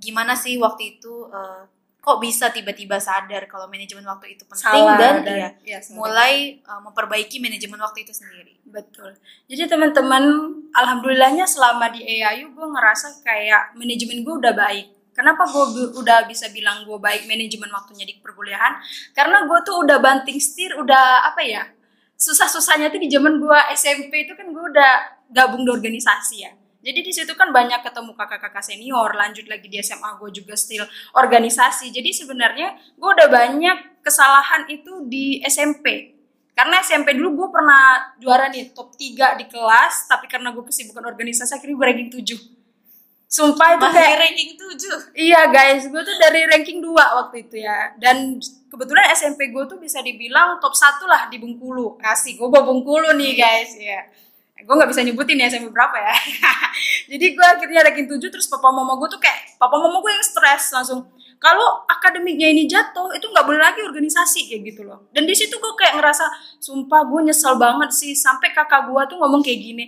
gimana 0.01 0.37
sih 0.37 0.57
waktu 0.61 0.99
itu 0.99 1.29
eh, 1.33 1.63
kok 2.01 2.17
bisa 2.17 2.49
tiba-tiba 2.49 2.97
sadar 2.97 3.45
kalau 3.45 3.69
manajemen 3.69 4.05
waktu 4.09 4.37
itu 4.39 4.49
penting 4.49 4.73
Salah 4.73 4.97
dan, 4.97 5.21
dan 5.21 5.37
ya, 5.65 5.77
ya, 5.77 5.79
mulai 5.93 6.61
eh, 6.61 6.81
memperbaiki 6.81 7.41
manajemen 7.41 7.81
waktu 7.81 8.09
itu 8.09 8.13
sendiri 8.17 8.61
Betul. 8.71 9.19
Jadi 9.51 9.67
teman-teman, 9.67 10.23
alhamdulillahnya 10.71 11.45
selama 11.45 11.91
di 11.91 12.07
AIU 12.07 12.55
gue 12.55 12.67
ngerasa 12.71 13.21
kayak 13.27 13.75
manajemen 13.75 14.23
gue 14.23 14.35
udah 14.39 14.55
baik. 14.55 14.87
Kenapa 15.11 15.43
gue 15.51 15.91
udah 15.99 16.25
bisa 16.31 16.49
bilang 16.55 16.87
gue 16.87 16.97
baik 16.97 17.27
manajemen 17.27 17.69
waktunya 17.75 18.07
di 18.07 18.23
perkuliahan? 18.23 18.79
Karena 19.13 19.45
gue 19.45 19.59
tuh 19.67 19.83
udah 19.85 19.99
banting 19.99 20.39
setir, 20.39 20.79
udah 20.79 21.29
apa 21.35 21.43
ya? 21.43 21.67
Susah-susahnya 22.15 22.95
tuh 22.95 23.03
di 23.03 23.11
zaman 23.11 23.43
gue 23.43 23.59
SMP 23.75 24.31
itu 24.31 24.39
kan 24.39 24.47
gue 24.49 24.65
udah 24.71 25.20
gabung 25.31 25.65
di 25.65 25.71
organisasi 25.71 26.37
ya. 26.43 26.53
Jadi 26.81 27.01
di 27.05 27.13
situ 27.13 27.37
kan 27.37 27.53
banyak 27.53 27.85
ketemu 27.85 28.17
kakak-kakak 28.17 28.65
senior, 28.65 29.13
lanjut 29.13 29.45
lagi 29.45 29.69
di 29.69 29.77
SMA 29.85 30.17
gue 30.17 30.31
juga 30.33 30.57
still 30.57 30.89
organisasi. 31.13 31.93
Jadi 31.93 32.11
sebenarnya 32.11 32.73
gue 32.97 33.11
udah 33.11 33.29
banyak 33.29 34.01
kesalahan 34.01 34.65
itu 34.73 35.05
di 35.05 35.45
SMP 35.45 36.21
karena 36.61 36.77
SMP 36.85 37.17
dulu 37.17 37.41
gue 37.41 37.49
pernah 37.57 38.13
juara 38.21 38.53
nih 38.53 38.77
top 38.77 38.93
3 38.93 39.41
di 39.41 39.49
kelas 39.49 40.05
tapi 40.05 40.29
karena 40.29 40.53
gue 40.53 40.61
kesibukan 40.61 41.09
organisasi 41.09 41.57
akhirnya 41.57 41.73
gue 41.73 41.87
ranking 41.89 42.11
7 42.13 42.37
sumpah 43.31 43.79
itu 43.79 43.81
masih 43.81 43.97
kayak 43.97 44.19
ranking 44.21 44.53
7 44.61 45.17
iya 45.17 45.49
guys 45.49 45.89
gue 45.89 46.03
tuh 46.05 46.17
dari 46.21 46.45
ranking 46.53 46.85
2 46.85 46.93
waktu 46.93 47.49
itu 47.49 47.65
ya. 47.65 47.97
Dan 47.97 48.37
kebetulan 48.69 49.09
SMP 49.17 49.49
gue 49.49 49.65
tuh 49.65 49.81
bisa 49.81 50.05
dibilang 50.05 50.61
top 50.61 50.77
1 50.77 51.01
lah 51.09 51.33
di 51.33 51.41
Bengkulu. 51.41 51.97
Kasih 51.97 52.37
gue 52.37 52.49
bawa 52.53 52.69
Bengkulu 52.69 53.09
nih 53.17 53.33
guys 53.41 53.73
ya 53.81 54.05
gue 54.65 54.75
nggak 54.75 54.91
bisa 54.91 55.01
nyebutin 55.05 55.41
ya 55.41 55.47
SMP 55.49 55.69
berapa 55.73 55.97
ya. 55.97 56.15
Jadi 57.11 57.27
gue 57.37 57.47
akhirnya 57.47 57.81
ranking 57.87 58.09
7 58.09 58.21
terus 58.29 58.47
papa 58.47 58.69
mama 58.71 58.97
gue 59.01 59.09
tuh 59.11 59.21
kayak 59.21 59.57
papa 59.57 59.77
mama 59.77 60.01
gue 60.05 60.13
yang 60.13 60.25
stres 60.25 60.71
langsung 60.73 61.11
kalau 61.41 61.89
akademiknya 61.89 62.53
ini 62.53 62.69
jatuh 62.69 63.17
itu 63.17 63.25
nggak 63.25 63.47
boleh 63.49 63.61
lagi 63.61 63.81
organisasi 63.81 64.53
kayak 64.53 64.61
gitu 64.75 64.83
loh. 64.85 65.09
Dan 65.13 65.25
di 65.25 65.33
situ 65.33 65.57
gue 65.57 65.73
kayak 65.77 65.97
ngerasa 66.01 66.25
sumpah 66.61 67.09
gue 67.09 67.33
nyesel 67.33 67.57
banget 67.57 67.91
sih 67.97 68.13
sampai 68.13 68.53
kakak 68.53 68.89
gue 68.89 69.03
tuh 69.09 69.17
ngomong 69.17 69.41
kayak 69.41 69.61
gini 69.61 69.85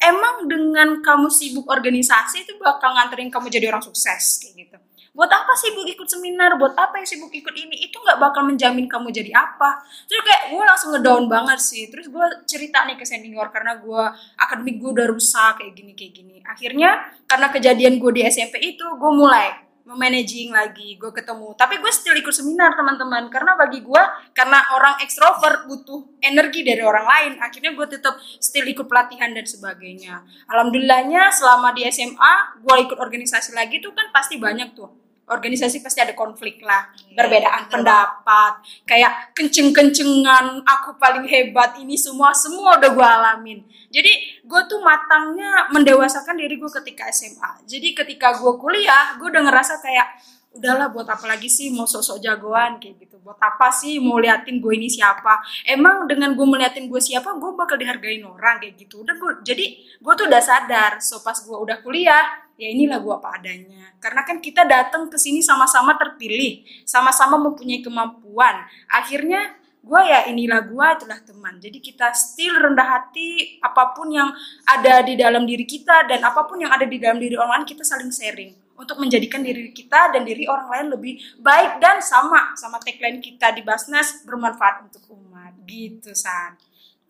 emang 0.00 0.44
dengan 0.44 1.00
kamu 1.00 1.32
sibuk 1.32 1.64
organisasi 1.68 2.44
itu 2.44 2.52
bakal 2.60 2.92
nganterin 2.92 3.32
kamu 3.32 3.48
jadi 3.48 3.72
orang 3.72 3.84
sukses 3.84 4.44
kayak 4.44 4.54
gitu 4.66 4.76
buat 5.16 5.32
apa 5.32 5.56
sibuk 5.56 5.88
ikut 5.88 6.04
seminar? 6.04 6.60
Buat 6.60 6.76
apa 6.76 7.00
yang 7.00 7.08
sibuk 7.08 7.32
ikut 7.32 7.56
ini? 7.56 7.88
Itu 7.88 8.04
nggak 8.04 8.20
bakal 8.20 8.44
menjamin 8.44 8.84
kamu 8.84 9.08
jadi 9.08 9.32
apa. 9.32 9.80
Terus 10.04 10.20
kayak 10.20 10.52
gue 10.52 10.62
langsung 10.62 10.92
ngedown 10.92 11.24
banget 11.24 11.56
sih. 11.56 11.88
Terus 11.88 12.12
gue 12.12 12.26
cerita 12.44 12.84
nih 12.84 13.00
ke 13.00 13.08
senior 13.08 13.48
karena 13.48 13.80
gue 13.80 14.02
akademik 14.36 14.76
gue 14.76 14.90
udah 14.92 15.08
rusak 15.08 15.64
kayak 15.64 15.72
gini 15.72 15.96
kayak 15.96 16.12
gini. 16.12 16.36
Akhirnya 16.44 17.00
karena 17.24 17.48
kejadian 17.48 17.96
gue 17.96 18.12
di 18.12 18.22
SMP 18.28 18.60
itu 18.76 18.84
gue 18.84 19.12
mulai 19.16 19.64
memanaging 19.88 20.52
lagi 20.52 21.00
gue 21.00 21.08
ketemu. 21.08 21.56
Tapi 21.56 21.80
gue 21.80 21.92
still 21.96 22.20
ikut 22.20 22.36
seminar 22.36 22.76
teman-teman. 22.76 23.32
Karena 23.32 23.56
bagi 23.56 23.80
gue 23.80 24.02
karena 24.36 24.68
orang 24.76 25.00
ekstrovert 25.00 25.64
butuh 25.64 26.20
energi 26.20 26.60
dari 26.60 26.84
orang 26.84 27.08
lain. 27.08 27.32
Akhirnya 27.40 27.72
gue 27.72 27.86
tetap 27.88 28.20
still 28.36 28.68
ikut 28.68 28.84
pelatihan 28.84 29.32
dan 29.32 29.48
sebagainya. 29.48 30.20
Alhamdulillahnya 30.52 31.32
selama 31.32 31.72
di 31.72 31.88
SMA 31.88 32.60
gue 32.60 32.76
ikut 32.84 33.00
organisasi 33.00 33.56
lagi 33.56 33.80
tuh 33.80 33.96
kan 33.96 34.12
pasti 34.12 34.36
banyak 34.36 34.76
tuh 34.76 35.05
organisasi 35.26 35.82
pasti 35.82 35.98
ada 35.98 36.14
konflik 36.14 36.62
lah 36.62 36.86
Iya, 36.94 37.18
perbedaan 37.18 37.66
pendapat 37.66 38.52
kayak 38.86 39.34
kenceng-kencengan 39.34 40.62
aku 40.62 40.94
paling 40.96 41.26
hebat 41.26 41.74
ini 41.82 41.98
semua 41.98 42.30
semua 42.30 42.78
udah 42.78 42.90
gue 42.94 43.06
alamin. 43.06 43.58
Jadi 43.90 44.42
gue 44.46 44.60
tuh 44.70 44.78
matangnya 44.82 45.66
mendewasakan 45.74 46.38
diri 46.38 46.58
gue 46.58 46.70
ketika 46.82 47.10
SMA 47.10 47.66
jadi 47.66 47.92
ketika 47.92 48.38
gue 48.38 48.52
kuliah 48.58 49.18
gue 49.18 49.26
udah 49.26 49.42
ngerasa 49.50 49.82
kayak 49.82 50.06
udahlah 50.56 50.88
buat 50.88 51.04
apa 51.04 51.28
lagi 51.28 51.52
sih? 51.52 51.68
Mau 51.68 51.84
sosok 51.84 52.16
jagoan 52.24 52.80
kayak 52.80 52.96
gitu. 53.04 53.20
Buat 53.20 53.36
apa 53.36 53.68
sih? 53.68 54.00
Mau 54.00 54.16
liatin 54.16 54.58
gue 54.58 54.72
ini 54.72 54.88
siapa? 54.88 55.44
Emang 55.68 56.08
dengan 56.08 56.32
gue 56.32 56.46
meliatin 56.48 56.88
gue 56.88 56.98
siapa 56.98 57.36
gue 57.36 57.50
bakal 57.52 57.76
dihargain 57.76 58.24
orang 58.24 58.58
kayak 58.64 58.80
gitu. 58.80 59.04
Udah 59.04 59.14
gue 59.20 59.32
jadi 59.44 59.64
gue 60.00 60.12
tuh 60.16 60.26
udah 60.26 60.42
sadar 60.42 60.98
so 61.04 61.20
pas 61.20 61.36
gue 61.36 61.56
udah 61.56 61.84
kuliah 61.84 62.45
ya 62.56 62.68
inilah 62.72 62.98
gue 63.00 63.14
apa 63.14 63.28
adanya. 63.36 63.84
Karena 64.00 64.24
kan 64.24 64.40
kita 64.40 64.64
datang 64.64 65.08
ke 65.12 65.16
sini 65.20 65.44
sama-sama 65.44 65.94
terpilih 65.96 66.64
sama-sama 66.88 67.36
mempunyai 67.40 67.84
kemampuan. 67.84 68.64
Akhirnya 68.88 69.56
gue 69.86 70.00
ya 70.02 70.26
inilah 70.26 70.66
gue 70.66 70.86
itulah 70.98 71.20
teman. 71.22 71.54
Jadi 71.62 71.78
kita 71.78 72.10
still 72.16 72.58
rendah 72.58 72.84
hati 72.84 73.60
apa 73.62 73.94
pun 73.94 74.10
yang 74.10 74.32
ada 74.66 75.04
di 75.06 75.14
dalam 75.14 75.46
diri 75.46 75.62
kita 75.62 76.10
dan 76.10 76.24
apa 76.26 76.42
pun 76.48 76.58
yang 76.58 76.72
ada 76.74 76.88
di 76.88 76.98
dalam 76.98 77.22
diri 77.22 77.38
orang 77.38 77.62
lain 77.62 77.68
kita 77.70 77.86
saling 77.86 78.10
sharing 78.10 78.50
untuk 78.76 79.00
menjadikan 79.00 79.40
diri 79.40 79.72
kita 79.72 80.12
dan 80.12 80.26
diri 80.26 80.44
orang 80.44 80.68
lain 80.68 80.86
lebih 80.98 81.16
baik 81.40 81.80
dan 81.80 82.02
sama 82.04 82.52
sama 82.58 82.76
tagline 82.82 83.22
kita 83.24 83.54
di 83.54 83.62
Basnas 83.62 84.26
bermanfaat 84.26 84.90
untuk 84.90 85.06
umat. 85.14 85.54
Gitu 85.68 86.12
san 86.18 86.58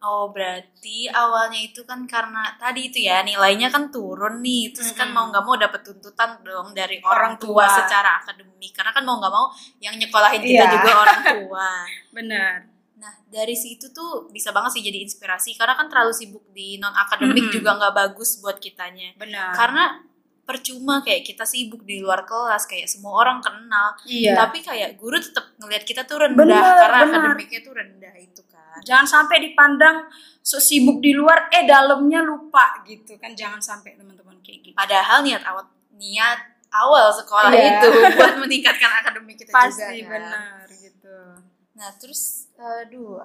Oh, 0.07 0.31
berarti 0.31 1.11
awalnya 1.11 1.59
itu 1.59 1.83
kan 1.83 2.07
karena 2.07 2.55
tadi 2.57 2.81
itu 2.87 2.99
ya 3.03 3.27
nilainya 3.27 3.67
kan 3.69 3.91
turun 3.91 4.39
nih, 4.39 4.71
terus 4.71 4.95
kan 4.95 5.11
Mm-mm. 5.11 5.17
mau 5.19 5.27
nggak 5.29 5.43
mau 5.43 5.57
dapat 5.57 5.81
tuntutan 5.83 6.31
dong 6.41 6.71
dari 6.73 7.03
Orang 7.03 7.11
orang 7.11 7.33
tua, 7.43 7.67
tua. 7.67 7.77
secara 7.77 8.11
akademik, 8.17 8.71
karena 8.71 8.95
kan 8.95 9.03
mau 9.03 9.19
nggak 9.19 9.35
mau 9.35 9.47
yang 9.79 9.95
nyekolahin 9.97 10.39
kita 10.41 10.63
Iya. 10.63 10.73
juga 10.73 10.91
orang 10.97 11.21
tua. 11.25 11.71
benar 12.17 12.55
Nah, 12.97 13.13
dari 13.29 13.53
situ 13.53 13.93
tuh 13.93 14.31
bisa 14.31 14.51
banget 14.51 14.73
sih 14.73 14.83
jadi 14.83 15.03
inspirasi, 15.03 15.53
karena 15.53 15.75
kan 15.75 15.85
terlalu 15.85 16.17
sibuk 16.17 16.41
di 16.51 16.79
non 16.79 16.95
akademik 16.95 17.45
Mm-mm. 17.45 17.53
juga 17.53 17.77
nggak 17.77 17.95
bagus 17.95 18.41
buat 18.41 18.57
kitanya. 18.57 19.13
benar 19.17 19.53
Karena 19.53 19.85
percuma 20.43 21.03
kayak 21.03 21.21
kita 21.23 21.45
sibuk 21.45 21.83
di 21.83 21.99
luar 21.99 22.23
kelas, 22.23 22.65
kayak 22.65 22.87
semua 22.87 23.19
orang 23.19 23.43
kenal, 23.43 23.99
iya 24.07 24.33
tapi 24.33 24.63
kayak 24.63 24.95
guru 24.97 25.19
tetap 25.19 25.53
ngelihat 25.59 25.83
kita 25.83 26.07
tuh 26.07 26.23
rendah 26.23 26.41
Bener, 26.41 26.63
karena 26.79 26.99
bener. 27.03 27.15
akademiknya 27.35 27.61
tuh 27.61 27.75
rendah 27.75 28.15
itu 28.17 28.43
kan. 28.47 28.56
Jangan 28.83 29.07
sampai 29.07 29.41
dipandang 29.43 30.09
so 30.41 30.59
sibuk 30.59 30.99
di 30.99 31.11
luar 31.11 31.49
eh 31.49 31.65
dalamnya 31.65 32.21
lupa 32.21 32.83
gitu 32.83 33.17
kan 33.17 33.33
jangan 33.33 33.59
sampai 33.59 33.95
teman-teman 33.95 34.37
kayak 34.41 34.61
gitu 34.63 34.75
Padahal 34.75 35.21
niat 35.21 35.43
awal 35.43 35.65
niat 35.93 36.39
awal 36.69 37.09
sekolah 37.11 37.49
Iya. 37.49 37.79
itu 37.79 37.89
buat 38.17 38.35
meningkatkan 38.39 38.93
akademik 38.97 39.37
kita 39.37 39.51
pasti 39.51 39.81
juga 39.97 40.11
kan. 40.11 40.11
benar 40.13 40.67
gitu 40.69 41.17
Nah 41.73 41.93
terus, 41.95 42.49
aduh, 42.57 43.21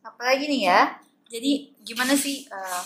apalagi 0.00 0.44
nih 0.46 0.62
ya? 0.66 0.80
Jadi 1.26 1.52
gimana 1.80 2.12
sih 2.12 2.44
eh, 2.44 2.82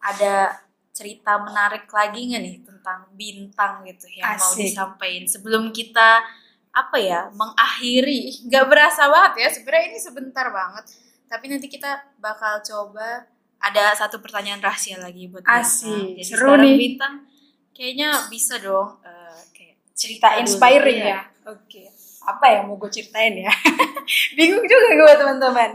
ada 0.00 0.58
cerita 0.90 1.38
menarik 1.38 1.86
lagi 1.86 2.26
nggak 2.26 2.42
nih 2.42 2.56
tentang 2.60 3.06
bintang 3.14 3.72
gitu 3.84 4.10
yang 4.10 4.34
mau 4.34 4.50
Asik. 4.50 4.66
disampaikan 4.66 5.24
sebelum 5.24 5.70
kita 5.70 6.26
apa 6.70 6.96
ya 7.02 7.20
mengakhiri 7.34 8.46
nggak 8.46 8.66
berasa 8.70 9.10
banget 9.10 9.32
ya 9.42 9.48
sebenarnya 9.50 9.86
ini 9.90 9.98
sebentar 9.98 10.46
banget 10.54 10.84
tapi 11.26 11.46
nanti 11.50 11.66
kita 11.66 11.98
bakal 12.18 12.62
coba 12.62 13.26
ada 13.60 13.92
satu 13.92 14.24
pertanyaan 14.24 14.58
rahasia 14.64 14.96
lagi 14.96 15.28
buat. 15.28 15.44
Asik, 15.44 16.16
Jadi 16.16 16.24
seru 16.24 16.56
nih. 16.56 16.74
bintang 16.80 17.28
kayaknya 17.76 18.28
bisa 18.28 18.56
dong 18.60 18.98
eh, 19.04 19.40
kayak 19.56 19.76
cerita 19.96 20.36
inspiring 20.36 21.00
iya. 21.00 21.16
ya 21.16 21.20
oke 21.48 21.82
apa 22.20 22.44
ya 22.52 22.58
mau 22.68 22.76
gue 22.76 22.90
ceritain 22.92 23.32
ya 23.32 23.52
bingung 24.36 24.64
juga 24.68 24.88
gue 24.92 25.12
teman-teman 25.16 25.70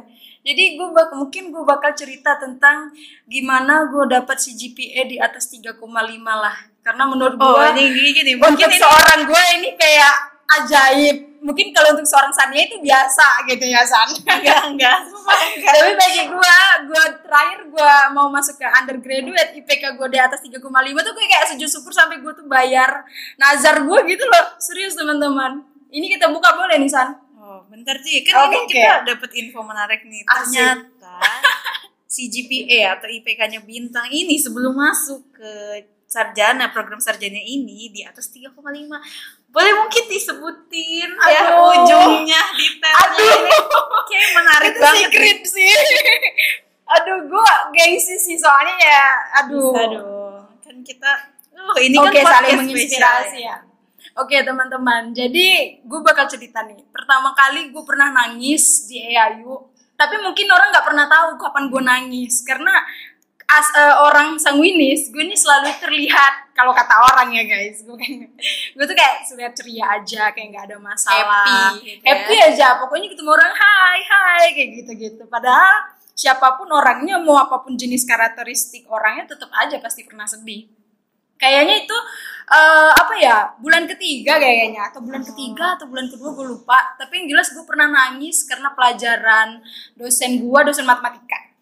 jadi 0.46 0.78
gue 0.78 0.88
bak 0.94 1.10
mungkin 1.18 1.50
gue 1.50 1.64
bakal 1.66 1.98
cerita 1.98 2.38
tentang 2.38 2.94
gimana 3.26 3.90
gue 3.90 4.06
dapat 4.06 4.38
si 4.38 4.54
GPA 4.54 5.10
di 5.10 5.18
atas 5.18 5.50
3,5 5.50 5.82
lah 6.22 6.54
karena 6.86 7.04
menurut 7.10 7.34
gue 7.34 7.50
Oh, 7.50 7.66
ini 7.74 7.90
gini, 7.90 8.10
gini. 8.14 8.32
untuk 8.38 8.54
Mungkin 8.54 8.70
ini 8.70 8.78
seorang 8.78 9.20
gue 9.26 9.44
ini 9.58 9.70
kayak 9.74 10.16
ajaib. 10.46 11.18
Mungkin 11.46 11.70
kalau 11.78 11.94
untuk 11.94 12.10
seorang 12.10 12.34
Sania 12.34 12.66
itu 12.66 12.82
biasa 12.82 13.46
gitu 13.46 13.66
ya 13.70 13.86
San. 13.86 14.10
Enggak, 14.42 14.62
enggak. 14.74 14.98
Tapi 15.62 15.92
bagi 15.94 16.22
gue 16.26 16.58
gue 16.90 17.06
terakhir 17.22 17.60
gue 17.70 17.94
mau 18.18 18.34
masuk 18.34 18.58
ke 18.58 18.66
undergraduate 18.66 19.54
IPK 19.62 19.94
gue 19.94 20.08
di 20.10 20.20
atas 20.22 20.42
3,5 20.42 20.58
tuh 20.62 21.14
gue 21.14 21.26
kayak 21.30 21.46
sujud 21.54 21.70
syukur 21.70 21.94
sampai 21.94 22.18
gue 22.18 22.34
tuh 22.34 22.50
bayar 22.50 23.06
nazar 23.38 23.86
gue 23.86 24.00
gitu 24.10 24.26
loh. 24.26 24.46
Serius 24.58 24.98
teman-teman. 24.98 25.62
Ini 25.94 26.18
kita 26.18 26.34
buka 26.34 26.58
boleh 26.58 26.82
nih 26.82 26.90
San? 26.90 27.14
Oh, 27.38 27.62
bentar 27.70 27.94
sih. 28.02 28.26
Kan 28.26 28.50
Oke, 28.50 28.66
ini 28.66 28.66
kita 28.74 29.06
dapat 29.06 29.30
info 29.38 29.62
menarik 29.62 30.02
nih. 30.02 30.26
Ternyata 30.26 31.14
si 32.16 32.32
GPA 32.32 32.96
atau 32.96 33.12
IPK-nya 33.12 33.62
bintang 33.62 34.08
ini 34.08 34.40
sebelum 34.40 34.72
masuk 34.72 35.36
ke 35.36 35.52
sarjana, 36.16 36.72
program 36.72 37.04
sarjana 37.04 37.44
ini 37.44 37.92
di 37.92 38.08
atas 38.08 38.32
3,5. 38.32 38.56
Boleh 39.52 39.74
mungkin 39.76 40.04
disebutin 40.08 41.12
ya 41.12 41.42
Aduh. 41.52 41.84
ujungnya 41.84 42.42
detailnya 42.56 43.24
ini. 43.44 43.52
Kayak 44.08 44.30
menarik 44.32 44.72
itu 44.72 44.80
banget. 44.80 45.00
secret 45.12 45.40
sih 45.44 45.76
aduh 46.86 47.18
gue 47.26 47.48
gengsi 47.74 48.14
sih 48.22 48.38
soalnya 48.38 48.78
ya 48.78 49.06
aduh 49.42 49.74
Bisa 49.74 49.84
dong. 49.90 50.46
Kan 50.62 50.78
kita 50.86 51.12
Oh, 51.56 51.80
ini 51.82 51.98
Oke, 51.98 52.22
kan 52.22 52.44
saling 52.44 52.62
menginspirasi 52.62 53.40
ya. 53.42 53.58
Oke, 54.20 54.38
teman-teman. 54.44 55.16
Jadi, 55.16 55.80
gue 55.82 56.00
bakal 56.04 56.28
cerita 56.30 56.62
nih. 56.62 56.78
Pertama 56.92 57.34
kali 57.34 57.74
gue 57.74 57.84
pernah 57.88 58.12
nangis 58.12 58.86
di 58.86 59.02
EAU. 59.02 59.72
Tapi 59.96 60.16
mungkin 60.20 60.52
orang 60.52 60.70
nggak 60.76 60.86
pernah 60.86 61.08
tahu 61.08 61.40
kapan 61.40 61.66
gue 61.72 61.82
nangis. 61.82 62.44
Karena 62.44 62.84
as 63.46 63.68
eh, 63.78 63.96
orang 64.02 64.42
sanguinis, 64.42 65.14
gue 65.14 65.22
ini 65.22 65.38
selalu 65.38 65.70
terlihat 65.78 66.50
kalau 66.58 66.74
kata 66.74 66.98
orang 67.14 67.30
ya 67.34 67.44
guys. 67.46 67.86
Gue 67.86 67.96
kayak, 67.98 68.34
gue 68.76 68.86
tuh 68.86 68.96
kayak 68.98 69.16
terlihat 69.30 69.54
ceria 69.54 69.86
aja, 70.02 70.24
kayak 70.34 70.48
nggak 70.54 70.66
ada 70.74 70.78
masalah. 70.82 71.74
Happy, 71.78 71.86
gitu 71.86 72.02
ya. 72.02 72.10
Happy 72.10 72.36
aja. 72.42 72.68
Pokoknya 72.82 73.08
ketemu 73.14 73.30
orang, 73.32 73.54
hai, 73.54 74.00
hai, 74.02 74.46
kayak 74.58 74.70
gitu-gitu. 74.82 75.24
Padahal 75.30 75.94
siapa 76.18 76.58
pun 76.58 76.68
orangnya, 76.74 77.22
mau 77.22 77.38
apa 77.38 77.62
pun 77.62 77.78
jenis 77.78 78.04
karakteristik 78.10 78.90
orangnya, 78.90 79.38
tetap 79.38 79.54
aja 79.54 79.78
pasti 79.78 80.04
pernah 80.04 80.26
sedih 80.26 80.66
kayaknya 81.36 81.84
itu 81.84 81.98
eh, 82.48 82.92
apa 82.96 83.14
ya 83.20 83.52
bulan 83.60 83.84
ketiga 83.86 84.40
kayaknya 84.40 84.88
atau 84.92 85.04
bulan 85.04 85.24
ketiga 85.24 85.76
atau 85.76 85.86
bulan 85.92 86.08
kedua 86.08 86.32
gue 86.32 86.48
lupa 86.48 86.96
tapi 86.96 87.24
yang 87.24 87.36
jelas 87.36 87.52
gue 87.52 87.66
pernah 87.68 87.92
nangis 87.92 88.48
karena 88.48 88.72
pelajaran 88.72 89.60
dosen 90.00 90.40
gue 90.40 90.60
dosen 90.64 90.88
matematika. 90.88 91.55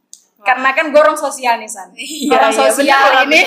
Karena 0.44 0.70
kan 0.76 0.92
gue 0.92 1.00
orang 1.00 1.16
sosial 1.16 1.56
nih 1.56 1.72
san. 1.72 1.90
Iya, 1.96 2.36
orang 2.36 2.52
iya, 2.52 2.60
sosial 2.68 3.00
bener 3.00 3.16
banget, 3.16 3.28
ini 3.32 3.42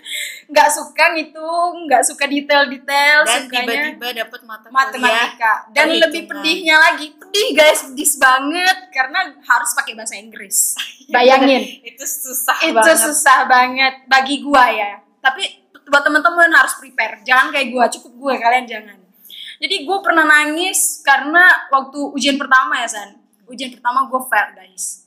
nggak 0.54 0.68
suka 0.70 1.04
ngitung 1.18 1.74
nggak 1.90 2.02
suka 2.06 2.24
detail-detail 2.30 3.20
Dan 3.26 3.50
sukanya 3.50 3.66
tiba-tiba 3.66 4.08
dapat 4.22 4.40
mata 4.46 4.68
matematika. 4.70 5.52
Dan 5.74 5.90
perhitungan. 5.90 6.02
lebih 6.06 6.22
pedihnya 6.30 6.76
lagi 6.78 7.06
pedih 7.18 7.48
guys 7.50 7.80
pedih 7.90 8.10
banget. 8.22 8.78
Karena 8.94 9.20
harus 9.42 9.70
pakai 9.74 9.92
bahasa 9.98 10.14
Inggris. 10.14 10.78
Bayangin. 11.14 11.82
Itu 11.82 12.06
susah 12.06 12.58
itu 12.62 12.78
banget. 12.78 12.98
susah 13.02 13.38
banget 13.50 13.94
bagi 14.06 14.46
gua 14.46 14.70
ya. 14.70 15.02
Tapi 15.18 15.66
buat 15.90 16.06
teman-teman 16.06 16.50
harus 16.54 16.78
prepare. 16.78 17.26
Jangan 17.26 17.50
kayak 17.50 17.74
gua 17.74 17.90
cukup 17.90 18.12
gue 18.14 18.34
kalian 18.38 18.66
jangan. 18.66 18.98
Jadi 19.56 19.88
gue 19.88 19.98
pernah 20.04 20.28
nangis 20.28 21.00
karena 21.00 21.66
waktu 21.72 22.12
ujian 22.14 22.36
pertama 22.38 22.76
ya 22.78 22.86
san. 22.86 23.18
Ujian 23.50 23.72
pertama 23.74 24.06
gue 24.06 24.20
fail 24.30 24.52
guys 24.52 25.05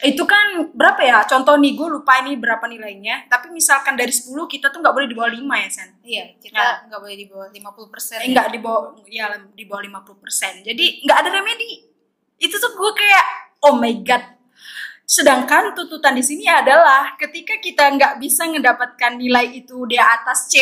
itu 0.00 0.24
kan 0.24 0.72
berapa 0.72 1.00
ya? 1.00 1.18
Contoh 1.24 1.54
nih 1.54 1.76
gue 1.76 1.88
lupa 1.90 2.20
ini 2.20 2.34
berapa 2.34 2.64
nilainya. 2.64 3.28
Tapi 3.28 3.50
misalkan 3.50 3.94
dari 3.94 4.08
10 4.10 4.32
kita 4.46 4.68
tuh 4.68 4.80
nggak 4.80 4.94
boleh 4.94 5.04
di 5.04 5.14
bawah 5.14 5.28
5 5.28 5.40
ya 5.56 5.68
san 5.68 5.88
Iya, 6.00 6.24
Nah. 6.24 6.40
kita 6.40 6.62
nggak 6.88 7.00
boleh 7.00 7.16
di 7.16 7.26
bawah 7.28 7.48
50 7.48 7.86
persen. 7.88 8.18
eh, 8.18 8.28
nggak 8.28 8.48
di 8.48 8.58
bawah 8.58 8.82
ya 9.06 9.26
di 9.52 9.64
bawah 9.64 9.82
50% 9.82 10.64
jadi 10.64 10.84
nggak 11.04 11.18
ada 11.20 11.30
remedi. 11.30 11.72
Itu 12.36 12.56
tuh 12.56 12.72
gue 12.72 12.90
kayak 12.96 13.24
oh 13.62 13.76
my 13.76 13.94
god. 14.00 14.24
Sedangkan 15.04 15.74
tuntutan 15.74 16.14
di 16.14 16.22
sini 16.22 16.46
adalah 16.46 17.18
ketika 17.18 17.58
kita 17.58 17.82
nggak 17.90 18.22
bisa 18.22 18.46
mendapatkan 18.46 19.18
nilai 19.18 19.58
itu 19.58 19.82
di 19.84 19.98
atas 19.98 20.46
C 20.46 20.56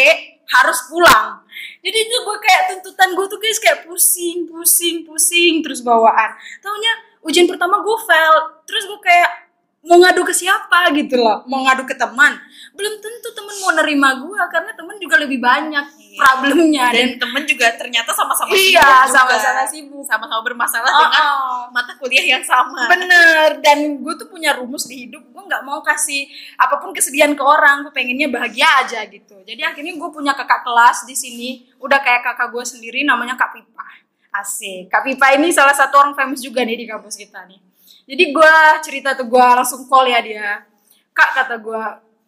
harus 0.48 0.88
pulang. 0.88 1.44
Jadi 1.79 1.98
itu 2.01 2.16
gue 2.16 2.37
kayak 2.40 2.62
tuntutan 2.72 3.12
gue 3.12 3.27
tuh 3.29 3.37
guys 3.37 3.61
kayak 3.61 3.85
pusing 3.85 4.48
pusing 4.48 5.05
pusing 5.05 5.61
terus 5.61 5.85
bawaan. 5.85 6.33
Taunya 6.59 6.92
ujian 7.20 7.44
pertama 7.44 7.85
gue 7.85 7.96
fail 8.03 8.35
terus 8.68 8.85
gue 8.85 9.00
kayak 9.00 9.48
mau 9.88 9.96
ngadu 9.96 10.20
ke 10.28 10.35
siapa 10.37 10.92
gitu 10.92 11.16
loh 11.16 11.48
mau 11.48 11.64
ngadu 11.64 11.88
ke 11.88 11.96
teman 11.96 12.37
belum 12.76 13.00
tentu 13.00 13.28
temen 13.33 13.57
mau 13.64 13.72
nerima 13.72 14.20
gue 14.20 14.40
karena 14.52 14.70
temen 14.76 14.96
juga 15.00 15.16
lebih 15.24 15.40
banyak 15.40 15.87
Iya. 16.18 16.35
problemnya 16.35 16.85
Dan 16.90 17.09
temen 17.14 17.42
juga 17.46 17.66
ternyata 17.78 18.11
sama-sama 18.11 18.50
Iya, 18.50 19.07
sibuk 19.07 19.14
sama-sama 19.14 19.62
sibuk. 19.70 20.02
Sama-sama 20.02 20.42
bermasalah 20.42 20.90
Oh, 20.90 21.00
dengan 21.07 21.24
oh. 21.31 21.62
mata 21.70 21.94
kuliah 21.94 22.26
yang 22.26 22.42
sama. 22.42 22.90
Bener, 22.90 23.62
dan 23.62 24.02
gue 24.02 24.14
tuh 24.18 24.26
punya 24.26 24.59
rumus 24.59 24.90
di 24.90 25.07
hidup, 25.07 25.22
gue 25.22 25.42
nggak 25.46 25.62
mau 25.62 25.78
kasih 25.78 26.26
apa 26.59 26.83
pun 26.83 26.90
kesedihan 26.90 27.31
ke 27.38 27.42
orang, 27.44 27.87
gue 27.87 27.94
pengennya 27.94 28.26
bahagia 28.35 28.66
aja 28.83 29.07
gitu. 29.07 29.38
Jadi 29.46 29.62
akhirnya 29.62 29.94
gue 29.94 30.11
punya 30.11 30.35
kakak 30.35 30.66
kelas 30.66 31.07
di 31.07 31.14
sini, 31.14 31.48
udah 31.78 32.02
kayak 32.02 32.26
kakak 32.26 32.50
gue 32.50 32.64
sendiri, 32.66 33.07
namanya 33.07 33.38
Kak 33.38 33.54
Pipa. 33.54 33.87
Asik, 34.35 34.90
Kak 34.90 35.07
Pipa 35.07 35.33
ini 35.38 35.54
salah 35.54 35.72
satu 35.72 36.02
orang 36.02 36.12
famous 36.18 36.42
juga 36.42 36.66
nih 36.66 36.83
di 36.83 36.87
kampus 36.90 37.14
kita 37.16 37.46
nih. 37.46 37.67
Jadi 38.08 38.24
gue 38.32 38.54
cerita 38.80 39.12
tuh 39.12 39.28
gue 39.28 39.36
langsung 39.38 39.84
call 39.84 40.08
ya 40.08 40.24
dia, 40.24 40.64
Kak 41.12 41.30
kata 41.36 41.60
gue, 41.60 41.82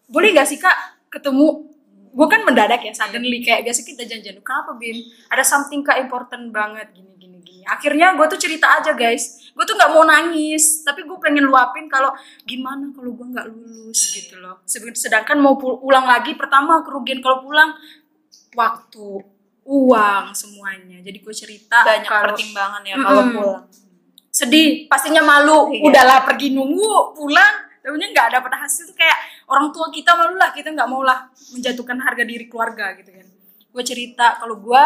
boleh 0.06 0.28
gak 0.36 0.44
sih 0.44 0.60
Kak 0.60 1.08
ketemu? 1.08 1.66
Gue 2.10 2.26
kan 2.26 2.42
mendadak 2.42 2.82
ya 2.82 2.90
suddenly 2.90 3.38
kayak 3.38 3.62
biasa 3.62 3.86
kita 3.86 4.02
janjian 4.02 4.42
kenapa 4.42 4.74
bin? 4.74 4.98
Ada 5.30 5.46
something 5.46 5.86
kak 5.86 5.94
important 6.02 6.50
banget. 6.50 6.90
Gini 6.90 7.14
gini 7.14 7.38
gini. 7.38 7.62
Akhirnya 7.62 8.18
gue 8.18 8.26
tuh 8.26 8.34
cerita 8.34 8.66
aja 8.66 8.98
guys. 8.98 9.54
Gue 9.54 9.62
tuh 9.62 9.78
nggak 9.78 9.94
mau 9.94 10.02
nangis 10.02 10.82
tapi 10.82 11.06
gue 11.06 11.18
pengen 11.22 11.46
luapin 11.46 11.86
kalau 11.86 12.10
gimana 12.42 12.90
kalau 12.90 13.14
gue 13.14 13.26
nggak 13.30 13.46
lulus 13.46 14.10
gitu 14.10 14.42
loh. 14.42 14.58
Sed- 14.66 14.98
sedangkan 14.98 15.38
mau 15.38 15.54
pul- 15.54 15.78
ulang 15.86 16.02
lagi 16.02 16.34
pertama 16.34 16.82
kerugian 16.82 17.22
kalau 17.22 17.46
pulang 17.46 17.78
waktu 18.58 19.06
uang 19.62 20.34
semuanya. 20.34 20.98
Jadi 21.06 21.18
gue 21.22 21.34
cerita 21.34 21.86
Banyak 21.86 22.10
kalau 22.10 22.34
pertimbangan 22.34 22.82
ya 22.82 22.96
kalau 22.98 23.22
pulang. 23.30 23.64
Sedih 24.30 24.86
pastinya 24.86 25.20
malu. 25.20 25.74
Iya. 25.74 25.82
udahlah 25.90 26.18
pergi 26.24 26.54
nunggu 26.54 27.18
pulang. 27.18 27.68
Tahunya 27.80 28.12
nggak 28.12 28.28
dapat 28.38 28.52
hasil 28.60 28.92
tuh 28.92 28.96
kayak 28.96 29.18
orang 29.50 29.72
tua 29.74 29.88
kita 29.90 30.12
malu 30.14 30.36
lah 30.36 30.52
kita 30.52 30.70
nggak 30.70 30.88
mau 30.88 31.02
lah 31.02 31.26
menjatuhkan 31.56 31.98
harga 31.98 32.22
diri 32.22 32.46
keluarga 32.46 32.94
gitu 32.96 33.10
kan. 33.10 33.26
Gue 33.70 33.82
cerita 33.82 34.38
kalau 34.38 34.60
gue 34.60 34.82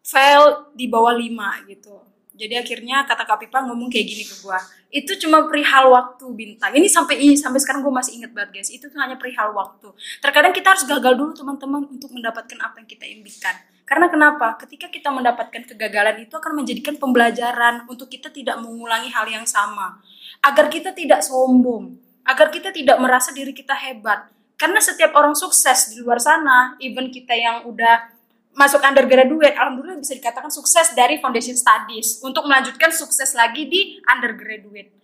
fail 0.00 0.72
di 0.72 0.86
bawah 0.88 1.12
5 1.12 1.70
gitu. 1.70 1.96
Jadi 2.40 2.56
akhirnya 2.56 3.04
kata 3.04 3.28
Kak 3.28 3.44
Pipa 3.44 3.60
ngomong 3.68 3.92
kayak 3.92 4.06
gini 4.08 4.24
ke 4.24 4.40
gue 4.40 4.58
itu 4.90 5.12
cuma 5.22 5.46
perihal 5.46 5.92
waktu 5.92 6.24
bintang. 6.34 6.74
Ini 6.74 6.88
sampai 6.90 7.22
ini 7.22 7.38
sampai 7.38 7.62
sekarang 7.62 7.84
gue 7.84 7.94
masih 7.94 8.18
inget 8.18 8.34
banget 8.34 8.58
guys. 8.58 8.70
Itu 8.74 8.90
tuh 8.90 8.98
hanya 8.98 9.14
perihal 9.20 9.54
waktu. 9.54 9.92
Terkadang 10.18 10.50
kita 10.50 10.74
harus 10.74 10.82
gagal 10.82 11.14
dulu 11.14 11.30
teman-teman 11.30 11.86
untuk 11.86 12.10
mendapatkan 12.10 12.58
apa 12.58 12.82
yang 12.82 12.88
kita 12.90 13.06
impikan 13.06 13.54
karena 13.90 14.06
kenapa? 14.06 14.54
Ketika 14.54 14.86
kita 14.86 15.10
mendapatkan 15.10 15.66
kegagalan 15.66 16.22
itu 16.22 16.30
akan 16.38 16.62
menjadikan 16.62 16.94
pembelajaran 16.94 17.90
untuk 17.90 18.06
kita 18.06 18.30
tidak 18.30 18.62
mengulangi 18.62 19.10
hal 19.10 19.26
yang 19.26 19.42
sama. 19.42 19.98
Agar 20.46 20.70
kita 20.70 20.94
tidak 20.94 21.26
sombong. 21.26 21.98
Agar 22.22 22.54
kita 22.54 22.70
tidak 22.70 23.02
merasa 23.02 23.34
diri 23.34 23.50
kita 23.50 23.74
hebat. 23.74 24.30
Karena 24.54 24.78
setiap 24.78 25.10
orang 25.18 25.34
sukses 25.34 25.90
di 25.90 25.98
luar 26.06 26.22
sana 26.22 26.78
even 26.78 27.10
kita 27.10 27.34
yang 27.34 27.66
udah 27.66 28.14
masuk 28.54 28.78
undergraduate, 28.78 29.58
alhamdulillah 29.58 29.98
bisa 29.98 30.14
dikatakan 30.14 30.54
sukses 30.54 30.94
dari 30.94 31.18
foundation 31.18 31.58
studies. 31.58 32.22
Untuk 32.22 32.46
melanjutkan 32.46 32.94
sukses 32.94 33.34
lagi 33.34 33.66
di 33.66 33.98
undergraduate. 34.06 34.94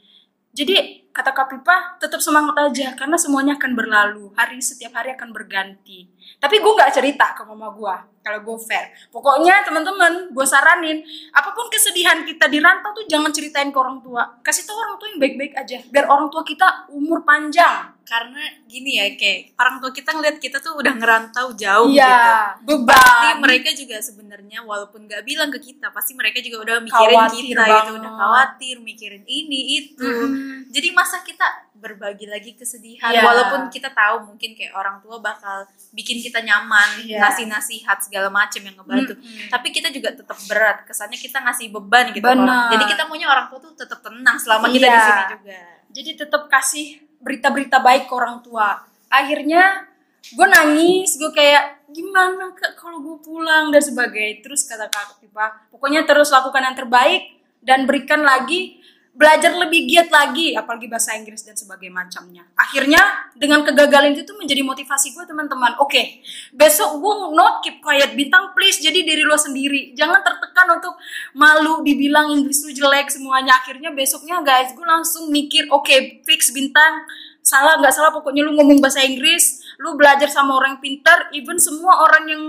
Jadi 0.55 1.06
kata 1.17 1.33
Kak 1.33 1.49
Pipa 1.49 1.97
tetap 1.97 2.21
semangat 2.21 2.53
aja 2.61 2.93
karena 2.93 3.17
semuanya 3.17 3.57
akan 3.57 3.73
berlalu, 3.73 4.37
hari 4.37 4.61
setiap 4.61 5.01
hari 5.01 5.17
akan 5.17 5.33
berganti. 5.33 6.05
Tapi 6.37 6.61
gue 6.61 6.73
nggak 6.77 6.93
cerita 6.93 7.33
ke 7.33 7.41
mama 7.49 7.73
gue 7.73 7.97
kalau 8.21 8.45
gue 8.45 8.57
fair. 8.61 8.93
Pokoknya 9.09 9.65
teman-teman, 9.65 10.29
gue 10.29 10.45
saranin 10.45 11.01
apa 11.33 11.57
pun 11.57 11.73
kesedihan 11.73 12.21
kita 12.21 12.53
di 12.53 12.61
rantau 12.61 12.93
tuh 12.93 13.09
jangan 13.09 13.33
ceritain 13.33 13.73
ke 13.73 13.79
orang 13.81 14.05
tua. 14.05 14.29
Kasih 14.45 14.69
tahu 14.69 14.77
orang 14.77 15.01
tua 15.01 15.09
yang 15.09 15.21
baik-baik 15.25 15.57
aja 15.57 15.81
biar 15.89 16.05
orang 16.13 16.29
tua 16.29 16.45
kita 16.45 16.93
umur 16.93 17.25
panjang. 17.25 17.96
Karena 18.07 18.39
gini 18.65 18.91
ya 18.95 19.07
kayak 19.13 19.53
orang 19.57 19.77
tua 19.77 19.91
kita 19.91 20.11
ngeliat 20.11 20.39
kita 20.39 20.59
tuh 20.59 20.75
udah 20.75 20.95
ngerantau 20.95 21.51
jauh 21.53 21.91
gitu 21.91 21.99
Iya, 21.99 22.55
pasti 22.55 22.63
beban. 22.65 23.35
mereka 23.43 23.71
juga 23.73 23.97
sebenarnya 23.99 24.63
walaupun 24.63 25.05
nggak 25.05 25.23
bilang 25.23 25.51
ke 25.51 25.59
kita 25.61 25.91
pasti 25.91 26.15
mereka 26.15 26.39
juga 26.39 26.63
udah 26.63 26.77
mikirin 26.81 27.17
Khawatir 27.17 27.43
kita 27.45 27.51
gitu 27.59 27.67
banget. 27.69 27.99
udah 27.99 28.13
khawatir 28.13 28.75
mikirin 28.79 29.23
ini 29.23 29.61
itu 29.83 30.07
Mm-mm. 30.07 30.71
jadi 30.71 30.89
masa 30.91 31.21
kita 31.21 31.43
berbagi 31.75 32.25
lagi 32.25 32.55
kesedihan 32.55 33.11
Iya. 33.11 33.21
walaupun 33.21 33.69
kita 33.69 33.91
tahu 33.91 34.25
mungkin 34.25 34.55
kayak 34.55 34.73
orang 34.73 34.97
tua 34.99 35.19
bakal 35.19 35.67
bikin 35.91 36.19
kita 36.19 36.39
nyaman 36.41 37.03
Iya. 37.03 37.19
ngasih 37.21 37.47
nasihat 37.47 37.99
segala 38.01 38.31
macem 38.31 38.63
yang 38.63 38.75
ngebantu 38.77 39.13
Mm-mm. 39.15 39.51
tapi 39.51 39.69
kita 39.71 39.91
juga 39.91 40.15
tetap 40.15 40.39
berat 40.47 40.83
kesannya 40.85 41.17
kita 41.17 41.43
ngasih 41.43 41.69
beban 41.71 42.11
gitu 42.11 42.23
jadi 42.23 42.85
kita 42.87 43.03
maunya 43.05 43.27
orang 43.27 43.47
tua 43.47 43.59
tuh 43.61 43.75
tetap 43.75 43.99
tenang 43.99 44.39
selama 44.39 44.71
kita 44.71 44.85
Iya. 44.85 44.95
di 44.95 45.03
sini 45.03 45.23
juga 45.33 45.59
jadi 45.89 46.11
tetap 46.15 46.43
kasih 46.47 47.06
berita-berita 47.27 47.83
baik 47.83 48.07
ke 48.07 48.15
orang 48.15 48.39
tua. 48.47 48.87
Akhirnya 49.11 49.83
gue 50.31 50.47
nangis 50.47 51.19
gue 51.19 51.31
kayak 51.35 51.91
gimana 51.91 52.55
kak 52.55 52.79
kalau 52.79 53.03
gue 53.03 53.19
pulang? 53.27 53.75
dan 53.75 53.83
sebagainya. 53.83 54.47
Terus 54.47 54.71
kata 54.71 54.87
kak 54.87 55.19
Pipa 55.19 55.67
pokoknya 55.75 56.07
terus 56.07 56.31
lakukan 56.31 56.63
yang 56.63 56.79
terbaik 56.79 57.35
dan 57.67 57.83
berikan 57.83 58.23
lagi 58.23 58.79
belajar 59.17 59.57
lebih 59.57 59.89
giat 59.89 60.13
lagi 60.13 60.53
apalagi 60.53 60.93
bahasa 60.93 61.17
Inggris 61.17 61.41
dan 61.41 61.57
sebagainya 61.57 62.05
macamnya. 62.05 62.45
Akhirnya 62.53 63.01
dengan 63.33 63.65
kegagalan 63.65 64.13
itu 64.13 64.37
menjadi 64.37 64.61
motivasi 64.61 65.17
gue 65.17 65.25
teman-teman. 65.25 65.81
Oke 65.81 66.21
besok 66.53 67.01
gue 67.01 67.15
not 67.33 67.65
keep 67.65 67.81
quiet 67.81 68.13
bintang 68.13 68.53
please 68.53 68.77
jadi 68.77 69.01
diri 69.01 69.25
lo 69.25 69.41
sendiri. 69.41 69.97
Jangan 69.97 70.21
tertekan 70.21 70.69
untuk 70.77 70.95
malu 71.33 71.81
dibilang 71.81 72.29
Inggris 72.29 72.61
lu 72.69 72.77
jelek 72.77 73.09
semuanya. 73.09 73.57
Akhirnya 73.57 73.89
besoknya 73.97 74.45
guys 74.45 74.77
gue 74.77 74.85
langsung 74.85 75.33
mikir 75.33 75.73
oke 75.73 76.23
fix 76.29 76.53
bintang. 76.53 77.09
Salah 77.41 77.81
nggak 77.81 77.97
salah 77.97 78.13
pokoknya 78.13 78.45
lu 78.45 78.53
ngomong 78.53 78.85
bahasa 78.85 79.01
Inggris 79.01 79.65
lu 79.81 79.97
belajar 79.97 80.29
sama 80.29 80.61
orang 80.61 80.77
pintar 80.81 81.33
even 81.33 81.57
semua 81.57 82.05
orang 82.05 82.25
yang 82.29 82.43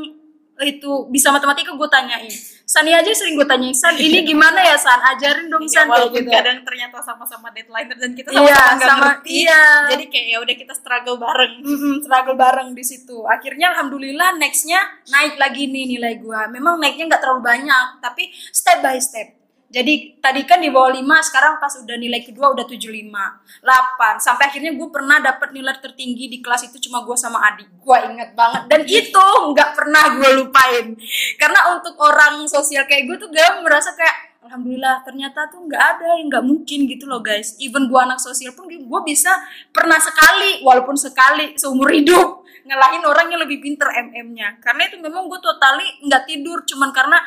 itu 0.64 1.06
bisa 1.14 1.30
matematika 1.30 1.70
gue 1.70 1.90
tanyain 1.92 2.57
Sani 2.68 2.92
aja 2.92 3.08
sering 3.10 3.40
gue 3.40 3.48
tanyain 3.48 3.72
San 3.72 3.96
ini 3.96 4.28
gimana 4.28 4.60
ya 4.60 4.76
San 4.76 5.00
ajarin 5.00 5.48
dong 5.48 5.64
Ya, 5.64 5.72
San 5.72 5.88
kayak 5.88 5.92
walaupun 5.96 6.20
gitu 6.20 6.30
kadang 6.30 6.58
ternyata 6.62 7.00
sama-sama 7.00 7.48
deadline 7.50 7.88
dan 7.90 8.12
kita 8.12 8.28
Iya, 8.28 8.44
sama-sama 8.44 8.76
nggak 8.76 8.90
sama- 8.92 9.06
ngerti 9.08 9.30
iya. 9.40 9.64
jadi 9.88 10.04
kayak 10.06 10.28
ya 10.28 10.38
udah 10.38 10.56
kita 10.58 10.74
struggle 10.76 11.16
bareng 11.16 11.54
Mm-mm, 11.64 11.96
struggle 12.04 12.36
bareng 12.36 12.70
di 12.74 12.84
situ. 12.84 13.24
Akhirnya 13.24 13.72
alhamdulillah 13.72 14.36
nextnya 14.36 14.84
naik 15.08 15.40
lagi 15.40 15.64
nih 15.66 15.96
nilai 15.96 16.20
gua. 16.20 16.46
Memang 16.48 16.76
naiknya 16.76 17.08
nggak 17.08 17.22
terlalu 17.24 17.40
banyak, 17.42 17.88
tapi 17.98 18.28
step 18.52 18.84
by 18.84 19.00
step. 19.00 19.37
Jadi 19.68 20.16
tadi 20.24 20.48
kan 20.48 20.64
di 20.64 20.72
bawah 20.72 20.96
5, 20.96 21.04
sekarang 21.28 21.60
pas 21.60 21.76
udah 21.76 21.98
nilai 22.00 22.24
kedua 22.24 22.56
udah 22.56 22.64
75, 22.64 23.12
8. 23.60 24.24
Sampai 24.24 24.48
akhirnya 24.48 24.72
gue 24.72 24.88
pernah 24.88 25.20
dapat 25.20 25.52
nilai 25.52 25.76
tertinggi 25.84 26.32
di 26.32 26.40
kelas 26.40 26.72
itu 26.72 26.88
cuma 26.88 27.04
gue 27.04 27.20
sama 27.20 27.44
adik. 27.52 27.68
Gue 27.84 27.98
inget 28.08 28.32
banget. 28.32 28.64
Dan 28.72 28.88
itu 28.88 29.28
nggak 29.52 29.76
pernah 29.76 30.16
gue 30.16 30.30
lupain. 30.40 30.96
Karena 31.36 31.76
untuk 31.76 32.00
orang 32.00 32.48
sosial 32.48 32.88
kayak 32.88 33.12
gue 33.12 33.18
tuh 33.20 33.28
gak 33.28 33.60
merasa 33.60 33.92
kayak 33.92 34.40
Alhamdulillah 34.48 35.04
ternyata 35.04 35.52
tuh 35.52 35.68
nggak 35.68 35.84
ada 36.00 36.24
yang 36.24 36.32
nggak 36.32 36.46
mungkin 36.48 36.88
gitu 36.88 37.04
loh 37.04 37.20
guys. 37.20 37.60
Even 37.60 37.92
gue 37.92 38.00
anak 38.00 38.24
sosial 38.24 38.56
pun 38.56 38.72
gue 38.72 39.02
bisa 39.04 39.36
pernah 39.76 40.00
sekali, 40.00 40.64
walaupun 40.64 40.96
sekali 40.96 41.60
seumur 41.60 41.92
hidup 41.92 42.48
ngalahin 42.68 43.04
orang 43.04 43.28
yang 43.32 43.44
lebih 43.44 43.60
pinter 43.60 43.92
MM-nya. 43.92 44.60
Karena 44.64 44.88
itu 44.88 45.00
memang 45.04 45.28
gue 45.28 45.40
totali 45.44 45.88
nggak 46.08 46.24
tidur 46.28 46.64
cuman 46.64 46.96
karena 46.96 47.20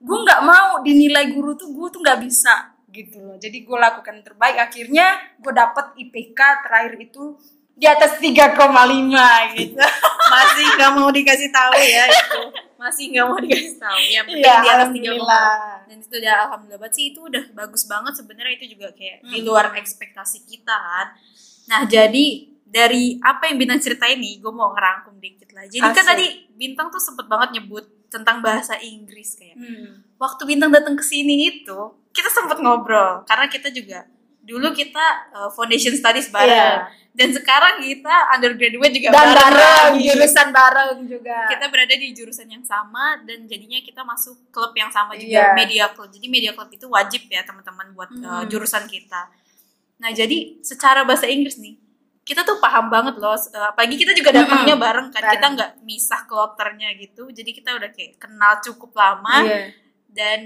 gue 0.00 0.18
nggak 0.18 0.40
mau 0.42 0.80
dinilai 0.80 1.28
guru 1.28 1.52
tuh 1.54 1.68
gue 1.68 1.88
tuh 1.88 2.00
nggak 2.00 2.20
bisa 2.20 2.72
gitu 2.88 3.20
loh. 3.20 3.36
Jadi 3.36 3.62
gue 3.62 3.76
lakukan 3.76 4.12
yang 4.12 4.26
terbaik. 4.26 4.56
Akhirnya 4.58 5.06
gue 5.36 5.52
dapet 5.52 5.86
IPK 5.96 6.38
terakhir 6.64 6.94
itu 6.98 7.36
di 7.72 7.84
atas 7.84 8.16
3,5 8.16 8.60
gitu. 9.54 9.76
masih 10.32 10.66
nggak 10.74 10.90
mau 10.92 11.08
dikasih 11.08 11.50
tahu 11.50 11.74
ya 11.74 12.04
itu 12.06 12.40
masih 12.76 13.04
nggak 13.10 13.26
mau 13.26 13.34
dikasih 13.36 13.74
tahu 13.76 13.98
ya 14.06 14.20
penting 14.22 14.38
Iya, 14.38 14.54
di 14.54 14.68
atas 14.68 14.88
tiga 14.92 15.10
alhamdulillah. 15.10 15.50
dan 15.84 15.96
itu 15.98 16.14
udah 16.14 16.34
alhamdulillah 16.46 16.78
banget 16.78 16.94
sih 16.94 17.04
itu 17.10 17.20
udah 17.20 17.44
bagus 17.50 17.82
banget 17.84 18.12
sebenarnya 18.14 18.54
itu 18.54 18.66
juga 18.70 18.88
kayak 18.92 19.18
di 19.22 19.36
Hmm. 19.36 19.46
luar 19.48 19.74
ekspektasi 19.74 20.38
kita 20.44 20.70
kan 20.70 21.06
nah 21.66 21.82
jadi 21.82 22.26
dari 22.70 23.18
apa 23.20 23.46
yang 23.46 23.58
bintang 23.58 23.78
cerita 23.78 24.06
ini 24.06 24.38
gue 24.38 24.48
mau 24.48 24.70
ngerangkum 24.70 25.18
dikit 25.18 25.50
lah 25.50 25.66
jadi 25.66 25.82
kan 25.84 25.92
Asik. 25.96 26.08
tadi 26.08 26.26
bintang 26.54 26.86
tuh 26.86 26.98
sempet 26.98 27.26
banget 27.26 27.58
nyebut 27.58 27.82
tentang 28.06 28.38
bahasa 28.40 28.74
Inggris 28.76 29.34
kayak 29.34 29.54
Hmm. 29.54 30.06
waktu 30.16 30.42
bintang 30.44 30.70
datang 30.70 30.94
ke 30.94 31.02
sini 31.02 31.34
itu 31.52 31.78
kita 32.08 32.26
sempet 32.26 32.58
ngobrol 32.58 33.22
karena 33.24 33.46
kita 33.46 33.68
juga 33.68 34.06
dulu 34.40 34.70
kita 34.72 35.04
uh, 35.30 35.46
foundation 35.48 35.92
studies 35.92 36.26
bareng 36.26 36.48
Iya. 36.48 36.90
dan 37.12 37.28
sekarang 37.30 37.78
kita 37.78 38.14
undergraduate 38.30 38.90
juga 38.90 39.08
Dan 39.10 39.30
bareng, 39.30 39.52
lagi. 39.94 40.06
jurusan 40.08 40.48
bareng 40.50 40.96
juga. 41.04 41.38
kita 41.46 41.64
berada 41.66 41.92
di 41.92 42.08
jurusan 42.10 42.48
yang 42.48 42.64
sama 42.64 43.18
dan 43.20 43.44
jadinya 43.44 43.78
kita 43.78 44.00
masuk 44.00 44.38
klub 44.48 44.70
yang 44.72 44.88
sama 44.88 45.14
juga 45.14 45.30
Iya. 45.44 45.54
media 45.54 45.84
club 45.88 46.08
jadi 46.08 46.26
media 46.26 46.50
club 46.50 46.66
itu 46.68 46.86
wajib 46.86 47.26
ya 47.26 47.42
teman-teman 47.42 47.90
buat 47.92 48.10
uh, 48.16 48.42
Hmm. 48.42 48.46
jurusan 48.46 48.86
kita 48.86 49.26
nah 49.96 50.10
jadi 50.10 50.58
secara 50.60 51.02
bahasa 51.02 51.26
Inggris 51.26 51.54
nih 51.56 51.76
kita 52.30 52.46
tuh 52.46 52.62
paham 52.62 52.86
banget 52.86 53.18
loh 53.18 53.34
uh, 53.34 53.74
apalagi 53.74 53.98
kita 53.98 54.14
juga 54.14 54.30
datangnya 54.30 54.78
bareng 54.78 55.10
kan 55.10 55.18
Bareng. 55.18 55.34
kita 55.34 55.46
nggak 55.58 55.70
misah 55.82 56.22
kloternya 56.30 56.94
gitu 56.94 57.26
jadi 57.34 57.50
kita 57.50 57.74
udah 57.74 57.90
kayak 57.90 58.22
kenal 58.22 58.62
cukup 58.62 58.94
lama 58.94 59.42
Iya. 59.42 59.74
dan 60.14 60.40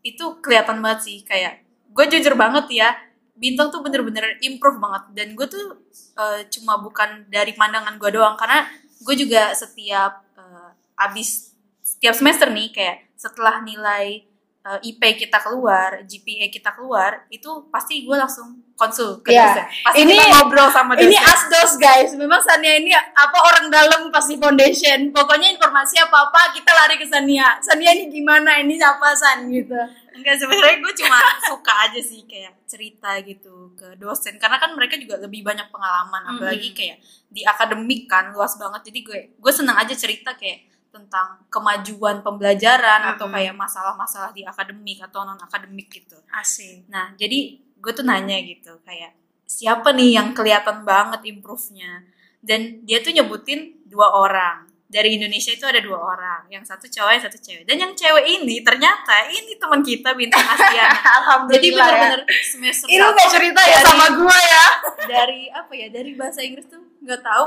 itu 0.00 0.24
kelihatan 0.40 0.80
banget 0.80 1.00
sih 1.04 1.18
kayak 1.20 1.60
gue 1.92 2.04
jujur 2.08 2.32
banget 2.32 2.64
ya 2.72 2.96
bintang 3.36 3.68
tuh 3.68 3.84
bener-bener 3.84 4.40
improve 4.40 4.80
banget 4.80 5.04
dan 5.12 5.28
gue 5.36 5.46
tuh 5.46 5.84
eh, 6.16 6.48
cuma 6.48 6.80
bukan 6.80 7.28
dari 7.28 7.52
pandangan 7.52 8.00
gue 8.00 8.10
doang 8.10 8.40
karena 8.40 8.64
gue 9.04 9.14
juga 9.14 9.52
setiap 9.52 10.24
eh, 10.34 10.70
abis 10.96 11.52
setiap 11.84 12.16
semester 12.16 12.48
nih 12.48 12.72
kayak 12.72 12.96
setelah 13.20 13.60
nilai 13.60 14.24
eh, 14.62 14.78
IP 14.84 15.02
kita 15.18 15.38
keluar 15.38 16.02
GPA 16.02 16.46
kita 16.48 16.70
keluar 16.72 17.26
itu 17.28 17.50
pasti 17.66 18.02
gue 18.02 18.14
langsung 18.14 18.62
konsul 18.72 19.18
ke 19.20 19.30
Iya. 19.30 19.42
dosen 19.48 19.64
pasti 19.82 19.98
Ini- 20.00 20.12
kita 20.12 20.24
ngobrol 20.32 20.68
sama 20.68 20.92
dosen 20.94 21.06
Ini 21.06 21.18
asdos 21.18 21.72
guys, 21.76 22.10
memang 22.14 22.38
Sania 22.38 22.74
ini 22.74 22.90
apa 22.94 23.38
orang 23.38 23.66
dalam 23.68 24.08
pasti 24.08 24.34
foundation. 24.34 25.10
Pokoknya 25.10 25.50
informasi 25.50 25.98
apa 25.98 26.26
apa 26.26 26.50
kita 26.50 26.70
lari 26.72 26.96
ke 26.96 27.06
Sania. 27.06 27.58
Sania 27.58 27.90
ini 27.90 28.08
gimana? 28.08 28.58
Ini 28.58 28.74
apa 28.78 29.14
San 29.14 29.46
gitu. 29.46 29.76
Enggak 30.12 30.34
sebenarnya 30.36 30.76
gue 30.78 30.94
cuma 30.98 31.18
suka 31.52 31.74
aja 31.86 32.00
sih 32.00 32.22
kayak 32.24 32.58
cerita 32.66 33.18
gitu 33.22 33.70
ke 33.72 33.94
dosen 33.96 34.34
karena 34.36 34.56
kan 34.56 34.72
mereka 34.72 34.96
juga 34.96 35.16
lebih 35.18 35.40
banyak 35.42 35.68
pengalaman 35.68 36.22
apalagi 36.26 36.72
kayak 36.72 36.98
di 37.28 37.42
akademik 37.42 38.04
kan 38.04 38.28
luas 38.30 38.56
banget 38.56 38.88
jadi 38.88 38.98
gue 39.02 39.18
gue 39.36 39.52
senang 39.52 39.76
aja 39.76 39.92
cerita 39.92 40.32
kayak 40.32 40.71
tentang 40.92 41.40
kemajuan 41.48 42.20
pembelajaran 42.20 43.16
atau 43.16 43.24
Mm-mm. 43.24 43.34
kayak 43.34 43.54
masalah-masalah 43.56 44.30
di 44.30 44.44
akademik 44.44 45.00
atau 45.00 45.24
non 45.24 45.40
akademik 45.40 45.88
gitu. 45.88 46.20
Asik. 46.28 46.84
Nah 46.86 47.16
jadi 47.16 47.56
gue 47.58 47.92
tuh 47.92 48.04
nanya 48.04 48.36
gitu 48.38 48.78
kayak 48.84 49.16
siapa 49.42 49.90
nih 49.90 50.14
yang 50.14 50.32
kelihatan 50.32 50.84
banget 50.84 51.24
improve-nya 51.26 52.04
dan 52.38 52.84
dia 52.84 53.00
tuh 53.00 53.10
nyebutin 53.10 53.80
dua 53.84 54.12
orang 54.12 54.64
dari 54.86 55.16
Indonesia 55.16 55.50
itu 55.50 55.64
ada 55.64 55.80
dua 55.80 55.96
orang 55.96 56.40
yang 56.46 56.60
satu 56.62 56.84
cowok 56.84 57.10
yang 57.10 57.24
satu 57.24 57.38
cewek 57.38 57.64
dan 57.64 57.76
yang 57.76 57.92
cewek 57.92 58.28
ini 58.28 58.60
ternyata 58.60 59.24
ini 59.26 59.56
teman 59.56 59.80
kita 59.80 60.12
bintang 60.12 60.44
Astiana 60.44 61.00
Alhamdulillah 61.18 61.56
jadi 61.58 61.68
benar-benar 61.72 62.20
semester 62.44 62.86
ya. 62.86 62.92
Ini 62.92 62.96
lu 62.96 63.04
satu 63.04 63.16
gak 63.16 63.30
cerita 63.32 63.60
ya 63.62 63.72
dari- 63.74 63.86
sama 63.88 64.06
gua 64.14 64.36
ya. 64.38 64.64
dari 65.16 65.40
apa 65.48 65.72
ya 65.72 65.86
dari 65.88 66.12
bahasa 66.12 66.40
Inggris 66.40 66.66
tuh 66.68 66.82
nggak 67.00 67.20
tahu 67.20 67.46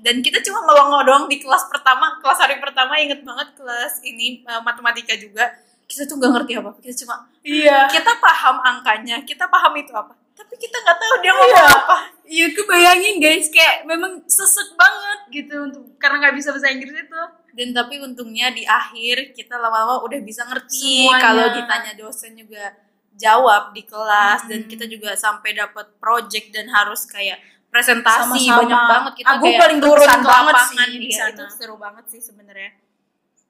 dan 0.00 0.18
kita 0.18 0.40
cuma 0.40 0.60
melongo 0.62 1.00
doang 1.02 1.24
di 1.26 1.36
kelas 1.36 1.68
pertama 1.68 2.16
kelas 2.18 2.38
hari 2.38 2.56
pertama 2.56 2.96
inget 2.96 3.20
banget 3.20 3.52
kelas 3.52 4.00
ini 4.02 4.42
eh, 4.42 4.60
matematika 4.60 5.12
juga 5.14 5.52
kita 5.84 6.04
tuh 6.04 6.16
nggak 6.16 6.32
ngerti 6.34 6.52
apa 6.56 6.70
kita 6.78 6.94
cuma 7.00 7.16
Iya. 7.40 7.88
kita 7.88 8.12
paham 8.16 8.56
angkanya 8.60 9.20
kita 9.22 9.44
paham 9.46 9.72
itu 9.74 9.90
apa 9.90 10.12
tapi 10.32 10.54
kita 10.56 10.76
nggak 10.78 10.98
tahu 10.98 11.14
dia 11.18 11.32
ngomong 11.32 11.52
Iya. 11.52 11.66
apa 11.76 11.96
Iya, 12.24 12.46
gue 12.48 12.62
bayangin 12.62 13.18
guys 13.18 13.50
kayak 13.50 13.82
memang 13.84 14.22
sesek 14.24 14.78
banget 14.78 15.20
gitu 15.34 15.54
untuk 15.60 15.82
karena 15.98 16.22
nggak 16.22 16.36
bisa 16.36 16.48
bahasa 16.50 16.70
Inggris 16.70 16.94
itu. 16.94 17.22
dan 17.50 17.68
tapi 17.74 17.98
untungnya 17.98 18.54
di 18.54 18.62
akhir 18.62 19.34
kita 19.34 19.58
lama-lama 19.58 19.98
udah 20.00 20.22
bisa 20.22 20.46
ngerti 20.46 21.10
Semuanya. 21.10 21.18
kalau 21.18 21.46
ditanya 21.50 21.92
dosen 21.98 22.38
juga 22.38 22.70
jawab 23.12 23.74
di 23.74 23.82
kelas 23.82 24.46
dan 24.46 24.62
Hmm. 24.62 24.70
kita 24.70 24.86
juga 24.86 25.12
sampai 25.12 25.52
dapat 25.52 25.98
project 25.98 26.54
dan 26.54 26.70
harus 26.70 27.02
kayak 27.04 27.42
presentasi 27.70 28.26
Sama-sama. 28.42 28.58
banyak 28.60 28.82
banget 28.84 29.12
kita 29.14 29.26
Ah, 29.26 29.36
gua 29.36 29.46
kayak 29.46 29.60
paling 29.60 29.78
turun 29.80 30.08
banget 30.20 30.54
sih 30.64 30.76
di 30.90 30.98
Iya, 31.06 31.16
sana. 31.16 31.30
itu 31.30 31.44
seru 31.48 31.76
banget 31.76 32.04
sih 32.06 32.20
sebenarnya 32.20 32.70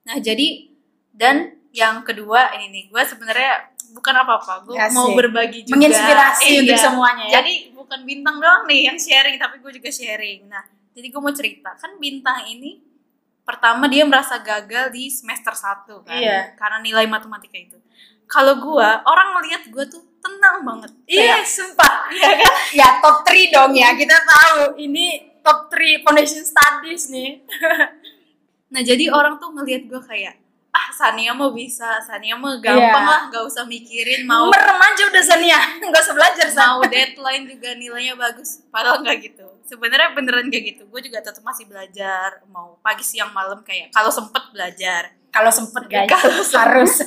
nah 0.01 0.17
jadi 0.17 0.47
dan 1.11 1.37
yang 1.71 2.01
kedua 2.01 2.53
ini 2.53 2.67
nih 2.69 2.85
gue 2.87 3.03
sebenarnya 3.03 3.53
bukan 3.91 4.15
apa-apa 4.17 4.65
gue 4.65 4.77
Asik. 4.77 4.93
mau 4.93 5.09
berbagi 5.13 5.61
juga 5.63 5.75
Menginspirasi 5.77 6.47
Iya. 6.47 6.59
untuk 6.63 6.79
semuanya 6.79 7.25
ya. 7.27 7.33
jadi 7.39 7.53
bukan 7.73 8.01
bintang 8.03 8.37
doang 8.37 8.65
nih 8.65 8.87
yang 8.87 8.97
sharing 8.97 9.37
tapi 9.37 9.59
gue 9.59 9.73
juga 9.73 9.89
sharing 9.89 10.47
nah 10.47 10.63
jadi 10.91 11.07
gue 11.07 11.21
mau 11.21 11.31
cerita 11.31 11.75
kan 11.75 11.97
bintang 11.97 12.45
ini 12.47 12.81
pertama 13.41 13.87
dia 13.87 14.05
merasa 14.05 14.39
gagal 14.39 14.91
di 14.91 15.09
semester 15.09 15.51
1 15.51 16.03
kan 16.03 16.13
Iya. 16.13 16.55
karena 16.55 16.79
nilai 16.79 17.07
matematika 17.07 17.57
itu 17.57 17.79
kalau 18.25 18.59
gue 18.59 18.89
orang 19.05 19.29
ngelihat 19.35 19.63
gue 19.67 19.85
tuh 19.87 20.03
tenang 20.21 20.57
banget 20.61 20.91
Iya, 21.05 21.41
Kayak, 21.41 21.45
sumpah. 21.45 21.95
iya 22.09 22.31
kan 22.37 22.53
Ya 22.71 22.89
top 22.99 23.17
3 23.25 23.51
dong 23.51 23.73
ya. 23.73 23.89
Kita 23.93 24.17
tahu 24.21 24.59
ini 24.77 25.07
top 25.41 25.67
3 25.69 26.01
foundation 26.01 26.41
studies 26.41 27.09
nih. 27.09 27.41
nah 28.73 28.81
jadi 28.81 29.09
orang 29.09 29.37
tuh 29.37 29.51
ngelihat 29.51 29.83
gue 29.85 29.99
kayak 30.01 30.39
ah 30.71 30.87
Sania 30.89 31.35
mah 31.35 31.51
bisa 31.51 31.99
Sania 31.99 32.39
mah 32.39 32.55
gampang 32.57 32.79
Iya. 32.79 33.11
lah 33.11 33.21
gak 33.29 33.43
usah 33.43 33.67
mikirin 33.67 34.23
mau 34.23 34.47
Merem 34.47 34.79
aja 34.79 35.03
udah 35.05 35.19
Sania. 35.21 35.59
Enggak 35.83 35.99
usah 36.01 36.15
belajar 36.15 36.47
San. 36.47 36.63
mau 36.69 36.79
deadline 36.87 37.45
juga 37.45 37.75
nilainya 37.75 38.15
bagus 38.15 38.63
padahal 38.69 39.03
nggak 39.03 39.19
gitu 39.21 39.47
sebenarnya 39.65 40.13
beneran 40.13 40.47
kayak 40.47 40.65
gitu 40.69 40.83
gue 40.85 41.01
juga 41.01 41.19
tetap 41.19 41.43
masih 41.43 41.67
belajar 41.67 42.39
mau 42.47 42.79
pagi 42.79 43.03
siang 43.03 43.31
malam 43.31 43.63
kayak 43.63 43.91
kalau 43.91 44.09
sempet 44.09 44.47
belajar 44.51 45.11
Kalau 45.31 45.47
sempet 45.49 45.87
guys. 45.87 46.07
Kalau 46.07 46.43
harus. 46.43 47.07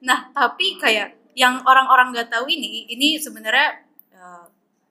nah 0.00 0.26
tapi 0.28 0.74
kayak 0.76 1.14
yang 1.36 1.60
orang-orang 1.68 2.16
nggak 2.16 2.32
tahu 2.32 2.48
ini 2.48 2.88
ini 2.88 3.20
sebenarnya 3.20 3.84
eh, 4.10 4.44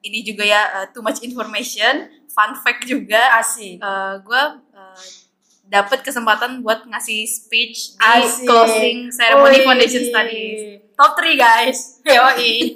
ini 0.06 0.22
juga 0.22 0.46
ya 0.46 0.62
eh, 0.82 0.88
too 0.94 1.02
much 1.02 1.26
information 1.26 2.08
fun 2.30 2.54
fact 2.62 2.86
juga 2.86 3.42
Asik. 3.42 3.82
gue 4.22 4.44
dapat 5.66 6.06
kesempatan 6.06 6.62
buat 6.62 6.86
ngasih 6.86 7.26
speech 7.26 7.98
di 7.98 8.22
Asik. 8.22 8.46
closing 8.46 9.10
ceremony 9.10 9.60
Wih. 9.60 9.66
foundation 9.66 10.04
studies 10.06 10.86
Top 10.96 11.20
3 11.20 11.36
guys. 11.36 12.00
Yoi. 12.08 12.52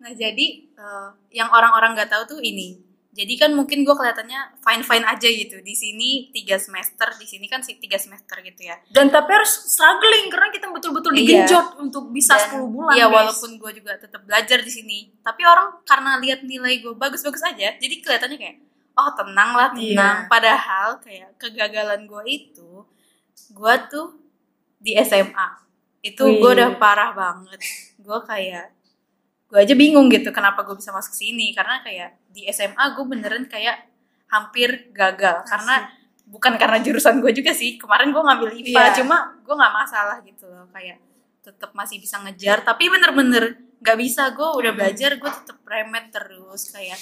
Nah 0.00 0.16
jadi 0.16 0.64
eh, 0.64 1.08
yang 1.28 1.52
orang-orang 1.52 1.92
nggak 1.92 2.08
tahu 2.08 2.24
tuh 2.24 2.40
ini. 2.40 2.80
Jadi 3.10 3.34
kan 3.34 3.50
mungkin 3.50 3.82
gue 3.82 3.90
kelihatannya 3.90 4.62
fine 4.62 4.86
fine 4.86 5.02
aja 5.02 5.26
gitu. 5.26 5.58
Di 5.60 5.74
sini 5.74 6.30
tiga 6.30 6.54
semester, 6.62 7.10
di 7.18 7.26
sini 7.26 7.50
kan 7.50 7.58
sih 7.58 7.74
tiga 7.82 7.98
semester 7.98 8.38
gitu 8.38 8.62
ya. 8.62 8.78
Dan 8.86 9.10
tapi 9.10 9.34
harus 9.34 9.50
struggling 9.66 10.30
karena 10.30 10.48
kita 10.54 10.70
betul-betul 10.70 11.10
Iya. 11.10 11.18
digenjot 11.18 11.66
untuk 11.82 12.14
bisa 12.14 12.38
Dan, 12.38 12.62
10 12.62 12.70
bulan. 12.70 12.94
Iya 12.94 13.06
guys. 13.10 13.14
walaupun 13.18 13.50
gue 13.58 13.70
juga 13.82 13.98
tetap 13.98 14.22
belajar 14.22 14.62
di 14.62 14.70
sini. 14.70 14.98
Tapi 15.26 15.42
orang 15.42 15.82
karena 15.82 16.22
lihat 16.22 16.46
nilai 16.46 16.78
gue 16.78 16.94
bagus-bagus 16.94 17.42
aja, 17.42 17.74
jadi 17.74 17.94
kelihatannya 17.98 18.38
kayak 18.38 18.56
oh 18.94 19.10
tenang 19.18 19.50
lah 19.58 19.68
tenang. 19.74 20.16
Iya. 20.22 20.30
Padahal 20.30 20.88
kayak 21.02 21.28
kegagalan 21.34 22.06
gue 22.06 22.22
itu, 22.30 22.70
gue 23.50 23.74
tuh 23.90 24.06
di 24.78 24.94
SMA 24.94 25.48
itu 26.00 26.22
gue 26.22 26.50
udah 26.54 26.78
parah 26.78 27.10
banget. 27.10 27.58
Gue 27.98 28.22
kayak 28.22 28.70
gue 29.50 29.58
aja 29.58 29.74
bingung 29.74 30.06
gitu 30.06 30.30
kenapa 30.30 30.62
gue 30.62 30.78
bisa 30.78 30.94
masuk 30.94 31.10
sini 31.10 31.50
karena 31.50 31.82
kayak 31.82 32.19
di 32.30 32.46
SMA 32.48 32.84
gue 32.94 33.04
beneran 33.04 33.44
kayak 33.46 33.90
hampir 34.30 34.88
gagal. 34.94 35.42
Karena 35.44 35.90
bukan 36.24 36.54
karena 36.54 36.78
jurusan 36.78 37.18
gue 37.18 37.34
juga 37.34 37.50
sih. 37.50 37.74
Kemarin 37.76 38.14
gue 38.14 38.22
ngambil 38.22 38.48
IPA 38.62 38.70
Iya. 38.70 38.94
cuma 39.02 39.34
gue 39.42 39.54
nggak 39.54 39.74
masalah 39.74 40.16
gitu 40.22 40.46
loh. 40.46 40.70
Kayak 40.70 41.02
tetap 41.42 41.74
masih 41.74 41.98
bisa 41.98 42.22
ngejar. 42.22 42.62
Tapi 42.62 42.86
bener-bener 42.86 43.58
nggak 43.82 43.98
bisa. 43.98 44.30
Gue 44.30 44.46
udah 44.62 44.72
belajar 44.72 45.18
gue 45.18 45.30
tetap 45.42 45.58
remet 45.66 46.14
terus. 46.14 46.70
Kayak 46.70 46.98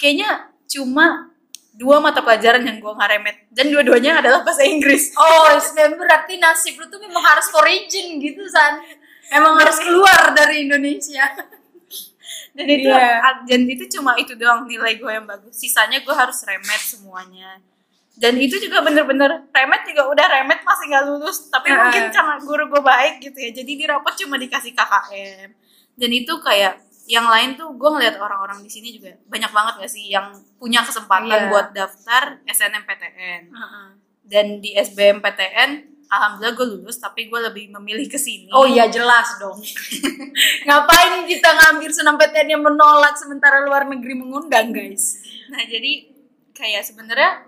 kayaknya 0.00 0.48
cuma 0.64 1.28
dua 1.70 2.02
mata 2.02 2.24
pelajaran 2.24 2.64
yang 2.64 2.80
gue 2.80 2.92
nggak 2.96 3.10
remet. 3.12 3.36
Dan 3.52 3.68
dua-duanya 3.68 4.24
adalah 4.24 4.40
bahasa 4.40 4.64
Inggris. 4.64 5.12
Oh, 5.14 5.52
sebenarnya 5.60 6.00
berarti 6.00 6.34
nasib 6.40 6.80
lu 6.80 6.88
tuh 6.88 6.98
memang 6.98 7.20
harus 7.20 7.52
origin 7.52 8.16
gitu 8.16 8.48
San. 8.48 8.80
Emang 9.30 9.60
harus 9.60 9.78
keluar 9.78 10.32
dari 10.34 10.64
Indonesia. 10.66 11.22
dan 12.50 12.66
itu 12.66 12.88
Iya. 12.88 13.18
dan 13.46 13.60
itu 13.64 13.84
cuma 13.94 14.12
itu 14.14 14.32
doang 14.34 14.66
nilai 14.66 14.96
gue 14.96 15.10
yang 15.10 15.24
bagus. 15.24 15.54
Sisanya 15.54 16.00
gue 16.00 16.14
harus 16.14 16.38
remet 16.42 16.82
semuanya. 16.82 17.62
Dan 18.20 18.36
itu 18.36 18.60
juga 18.60 18.84
bener-bener 18.84 19.48
remet 19.48 19.82
juga 19.86 20.04
udah 20.06 20.26
remet 20.28 20.60
masih 20.60 20.86
nggak 20.90 21.04
lulus. 21.06 21.48
Tapi 21.48 21.70
Heeh. 21.70 21.78
mungkin 21.78 22.02
karena 22.10 22.34
guru 22.38 22.64
gue 22.68 22.82
baik 22.82 23.14
gitu 23.20 23.38
ya. 23.38 23.50
Jadi 23.50 23.72
di 23.74 23.84
rapot 23.86 24.12
cuma 24.12 24.36
dikasih 24.36 24.72
KKM 24.72 25.48
dan 25.96 26.10
itu 26.10 26.32
kayak 26.40 26.74
yang 27.06 27.26
lain 27.26 27.58
tuh 27.58 27.74
gue 27.74 27.90
ngeliat 27.90 28.16
orang-orang 28.16 28.62
di 28.62 28.70
sini 28.70 28.94
juga 28.94 29.10
banyak 29.26 29.50
banget 29.50 29.74
gak 29.82 29.90
sih 29.90 30.06
yang 30.06 30.30
punya 30.56 30.78
kesempatan 30.80 31.26
Iya. 31.26 31.50
buat 31.50 31.66
daftar 31.74 32.38
SNMPTN 32.46 33.50
dan 34.22 34.62
di 34.62 34.78
SBMPTN 34.78 35.89
alhamdulillah 36.10 36.54
gue 36.58 36.66
lulus 36.74 36.98
tapi 36.98 37.30
gue 37.30 37.40
lebih 37.40 37.70
memilih 37.78 38.10
ke 38.10 38.18
sini 38.18 38.50
Oh 38.50 38.66
iya 38.66 38.90
jelas 38.90 39.38
dong. 39.38 39.62
Ngapain 40.66 41.24
kita 41.24 41.48
ngambil 41.48 41.88
SNMPTN 41.88 42.48
yang 42.50 42.62
menolak 42.62 43.14
sementara 43.14 43.62
luar 43.62 43.86
negeri 43.86 44.18
mengundang 44.18 44.74
guys? 44.74 45.22
Nah 45.48 45.62
jadi 45.62 46.10
kayak 46.50 46.82
sebenarnya 46.82 47.46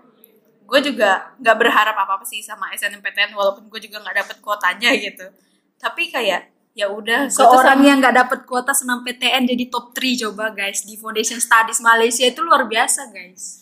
gue 0.63 0.79
juga 0.79 1.35
nggak 1.37 1.57
berharap 1.59 1.93
apa 1.93 2.17
apa 2.17 2.25
sih 2.25 2.39
sama 2.39 2.71
SNMPTN 2.71 3.35
walaupun 3.35 3.67
gue 3.67 3.79
juga 3.83 3.99
nggak 3.99 4.15
dapet 4.23 4.37
kuotanya 4.39 4.89
gitu. 4.95 5.27
Tapi 5.75 6.07
kayak 6.07 6.47
ya 6.73 6.89
udah 6.89 7.29
Seorang 7.29 7.77
sama- 7.77 7.85
yang 7.85 7.99
nggak 7.99 8.15
dapat 8.15 8.39
kuota 8.47 8.71
SNMPTN 8.71 9.43
jadi 9.45 9.69
top 9.69 9.91
3 9.93 10.23
coba 10.23 10.55
guys 10.55 10.87
di 10.87 10.95
Foundation 10.95 11.37
Studies 11.37 11.83
Malaysia 11.83 12.23
itu 12.23 12.39
luar 12.39 12.63
biasa 12.65 13.11
guys. 13.11 13.61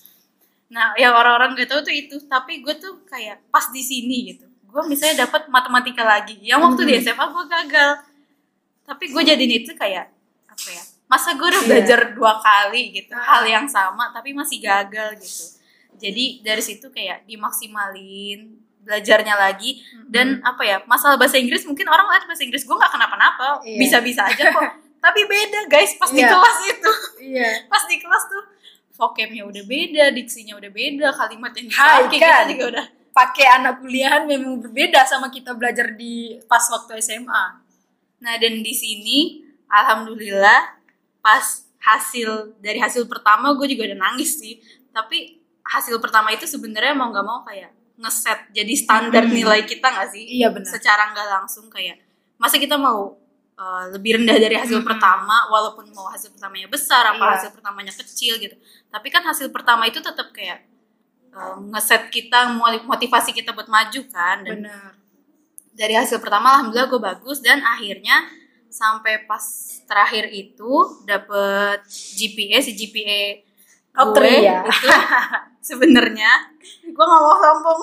Nah 0.71 0.95
yang 0.95 1.11
orang-orang 1.11 1.57
gak 1.59 1.67
tahu 1.67 1.81
tuh 1.83 1.91
itu. 1.91 2.15
Tapi 2.29 2.63
gue 2.63 2.71
tuh 2.79 3.03
kayak 3.03 3.43
pas 3.51 3.67
di 3.73 3.83
sini 3.83 4.31
gitu. 4.31 4.47
Gue 4.71 4.84
misalnya 4.86 5.25
dapat 5.25 5.45
matematika 5.47 6.01
lagi. 6.01 6.39
Yang 6.39 6.60
waktu 6.63 6.81
di 6.81 6.93
Hmm. 6.93 7.03
SMA 7.05 7.25
gue 7.27 7.45
gagal. 7.45 7.91
Tapi 8.84 9.03
gue 9.07 9.21
jadiin 9.21 9.53
itu 9.60 9.71
kayak 9.73 10.07
apa 10.47 10.67
ya? 10.69 10.84
Masa 11.05 11.34
gue 11.34 11.43
udah 11.43 11.60
Iya. 11.60 11.67
belajar 11.67 11.99
dua 12.12 12.34
kali 12.39 12.81
gitu 12.93 13.12
Ah. 13.12 13.23
hal 13.29 13.43
yang 13.45 13.67
sama 13.67 14.10
tapi 14.10 14.31
masih 14.31 14.57
gagal 14.57 15.15
gitu. 15.17 15.43
Jadi 15.97 16.39
dari 16.41 16.60
situ 16.60 16.88
kayak 16.88 17.23
dimaksimalin 17.25 18.57
belajarnya 18.81 19.36
lagi 19.36 19.77
dan 20.07 20.41
apa 20.41 20.63
ya 20.63 20.77
masalah 20.86 21.13
bahasa 21.13 21.38
Inggris 21.38 21.62
mungkin 21.62 21.86
orang 21.86 22.10
lihat 22.10 22.25
bahasa 22.25 22.41
Inggris 22.41 22.63
gue 22.63 22.73
nggak 22.73 22.89
kenapa-napa 22.89 23.62
Iya. 23.62 23.77
bisa-bisa 23.77 24.25
aja 24.25 24.49
kok 24.49 24.63
tapi 25.05 25.21
beda 25.23 25.69
guys 25.69 25.93
pas 25.95 26.10
di 26.10 26.17
Iya. 26.17 26.34
kelas 26.34 26.57
itu 26.65 26.91
Iya. 27.21 27.49
pas 27.71 27.84
di 27.86 27.95
kelas 27.95 28.23
tuh 28.25 28.43
vocabnya 28.91 29.45
udah 29.45 29.63
beda 29.63 30.10
diksinya 30.12 30.57
udah 30.57 30.71
beda 30.71 31.07
kalimat 31.12 31.53
yang 31.53 31.67
dipakai 31.67 32.01
kan? 32.01 32.10
kita 32.10 32.38
juga 32.49 32.65
udah 32.71 32.86
Pakai 33.12 33.43
anak 33.52 33.84
kuliahan 33.84 34.24
memang 34.24 34.60
berbeda 34.60 35.04
sama 35.04 35.28
kita 35.28 35.52
belajar 35.52 35.91
di 35.93 36.39
pas 36.45 36.63
waktu 36.67 37.00
SMA. 37.00 37.43
nah 38.17 38.38
dan 38.38 38.62
di 38.62 38.69
sini 38.69 39.41
alhamdulillah 39.65 40.78
pas 41.19 41.41
hasil 41.82 42.54
dari 42.58 42.78
hasil 42.78 43.10
pertama 43.10 43.50
gue 43.58 43.65
juga 43.67 43.89
udah 43.89 44.00
nangis 44.00 44.38
sih 44.38 44.62
tapi 44.89 45.41
hasil 45.63 45.97
pertama 45.97 46.30
itu 46.30 46.45
sebenarnya 46.45 46.93
mau 46.93 47.10
nggak 47.10 47.26
mau 47.26 47.41
kayak 47.41 47.74
ngeset 47.97 48.54
jadi 48.54 48.74
standar 48.78 49.26
Hmm. 49.26 49.34
nilai 49.34 49.65
kita 49.65 49.89
nggak 49.89 50.10
sih 50.10 50.21
Iya, 50.38 50.54
benar. 50.54 50.69
secara 50.69 51.10
nggak 51.10 51.28
langsung 51.34 51.65
kayak 51.67 51.97
masa 52.38 52.58
kita 52.58 52.78
mau 52.78 53.17
uh, 53.58 53.84
lebih 53.89 54.21
rendah 54.21 54.38
dari 54.38 54.54
hasil 54.54 54.78
Hmm. 54.78 54.86
pertama 54.86 55.50
walaupun 55.50 55.89
mau 55.89 56.06
hasil 56.08 56.30
pertamanya 56.30 56.69
besar 56.69 57.04
apa 57.08 57.17
Iya. 57.17 57.34
hasil 57.38 57.50
pertamanya 57.52 57.89
kecil 57.91 58.38
gitu 58.38 58.54
tapi 58.88 59.10
kan 59.10 59.26
hasil 59.26 59.50
pertama 59.50 59.86
itu 59.86 59.97
tetap 59.97 60.30
kayak 60.30 60.62
uh, 61.35 61.57
ngeset 61.71 62.11
kita 62.11 62.51
mo- 62.55 62.85
motivasi 62.87 63.31
kita 63.35 63.55
buat 63.55 63.67
maju 63.67 64.01
kan 64.11 64.43
dan 64.43 64.63
Benar. 64.63 64.91
dari 65.75 65.93
hasil 65.95 66.19
pertama 66.19 66.59
alhamdulillah 66.59 66.89
gue 66.91 67.01
bagus 67.01 67.39
dan 67.39 67.63
akhirnya 67.63 68.27
sampai 68.71 69.27
pas 69.27 69.43
terakhir 69.83 70.31
itu 70.31 71.03
dapet 71.03 71.83
GPA 72.15 72.57
si 72.63 72.71
GPA 72.71 73.43
Top 73.91 74.15
gue 74.15 74.23
three 74.23 74.47
ya. 74.47 74.63
itu 74.63 74.87
sebenarnya 75.75 76.31
gue 76.87 77.05
nggak 77.05 77.21
mau 77.21 77.35
sombong 77.35 77.81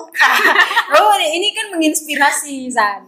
oh 0.97 1.13
ini 1.21 1.53
kan 1.53 1.69
menginspirasi 1.69 2.65
San 2.73 3.05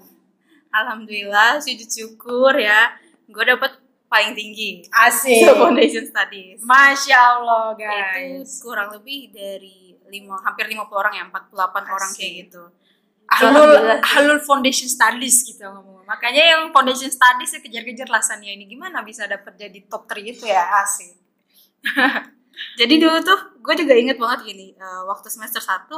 alhamdulillah 0.69 1.57
sujud 1.57 1.89
syukur 1.89 2.53
ya 2.53 2.93
gue 3.25 3.43
dapet 3.43 3.80
paling 4.11 4.35
tinggi. 4.35 4.83
Asik. 4.91 5.47
So 5.47 5.55
foundation 5.63 6.03
studies. 6.03 6.59
Masya 6.59 7.15
allah 7.15 7.71
itu 7.79 7.87
guys 7.87 8.59
kurang 8.59 8.91
lebih 8.91 9.31
dari 9.31 9.95
lima 10.11 10.35
hampir 10.43 10.67
50 10.67 10.91
orang 10.91 11.13
ya 11.15 11.23
48 11.31 11.95
orang 11.95 12.11
kayak 12.11 12.31
gitu. 12.43 12.63
Halul 13.31 13.71
halul 14.03 14.39
foundation 14.43 14.91
studies 14.91 15.47
gitu 15.47 15.63
ngomong 15.63 16.03
makanya 16.03 16.43
yang 16.43 16.61
foundation 16.75 17.07
studies 17.07 17.55
ya 17.55 17.63
kejar-kejar 17.63 18.11
lah 18.11 18.19
Sania 18.19 18.51
ini. 18.51 18.67
Gimana 18.67 18.99
bisa 19.07 19.23
dapat 19.23 19.55
jadi 19.55 19.79
top 19.87 20.11
3 20.11 20.19
itu 20.19 20.43
ya? 20.43 20.67
Asik. 20.83 21.15
Jadi 22.77 23.01
dulu 23.01 23.17
tuh 23.25 23.57
gue 23.57 23.73
juga 23.73 23.97
inget 23.97 24.21
banget 24.21 24.53
gini 24.53 24.77
eh, 24.77 25.01
waktu 25.09 25.33
semester 25.33 25.57
1 25.57 25.89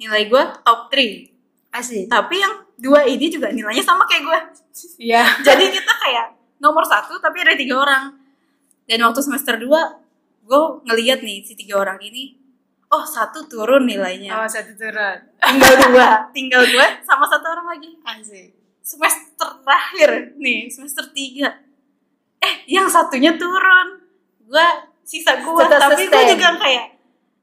nilai 0.00 0.26
gue 0.26 0.42
top 0.64 0.90
3 0.90 1.76
asik. 1.76 2.08
Tapi 2.08 2.34
yang 2.40 2.54
dua 2.80 3.04
ini 3.04 3.28
juga 3.28 3.52
nilainya 3.52 3.84
sama 3.84 4.08
kayak 4.08 4.22
gue 4.24 4.38
iya. 5.02 5.22
Jadi 5.46 5.70
kita 5.70 5.92
kayak 5.92 6.37
nomor 6.58 6.84
satu 6.84 7.18
tapi 7.18 7.42
ada 7.42 7.54
tiga 7.54 7.78
orang. 7.78 8.04
Dan 8.84 9.04
waktu 9.04 9.20
semester 9.20 9.54
2 9.56 9.68
gue 10.48 10.60
ngeliat 10.86 11.20
nih 11.20 11.44
si 11.44 11.52
tiga 11.52 11.76
orang 11.76 12.00
ini 12.00 12.40
oh 12.88 13.04
satu 13.04 13.44
turun 13.44 13.84
nilainya. 13.84 14.32
Oh 14.32 14.48
satu 14.48 14.72
turun. 14.72 15.18
Tinggal 15.36 15.74
dua. 15.92 16.08
Tinggal 16.32 16.62
gue 16.64 16.86
sama 17.04 17.28
satu 17.28 17.46
orang 17.48 17.76
lagi. 17.76 17.90
Asik. 18.00 18.48
Semester 18.80 19.60
terakhir 19.60 20.32
nih 20.36 20.72
semester 20.72 21.04
3 21.04 21.52
eh 22.38 22.54
yang 22.66 22.88
satunya 22.88 23.36
turun. 23.36 24.00
Gue 24.48 24.66
sisa 25.04 25.36
gue 25.36 25.64
tapi 25.68 26.04
gue 26.04 26.22
juga 26.32 26.56
kayak 26.56 26.86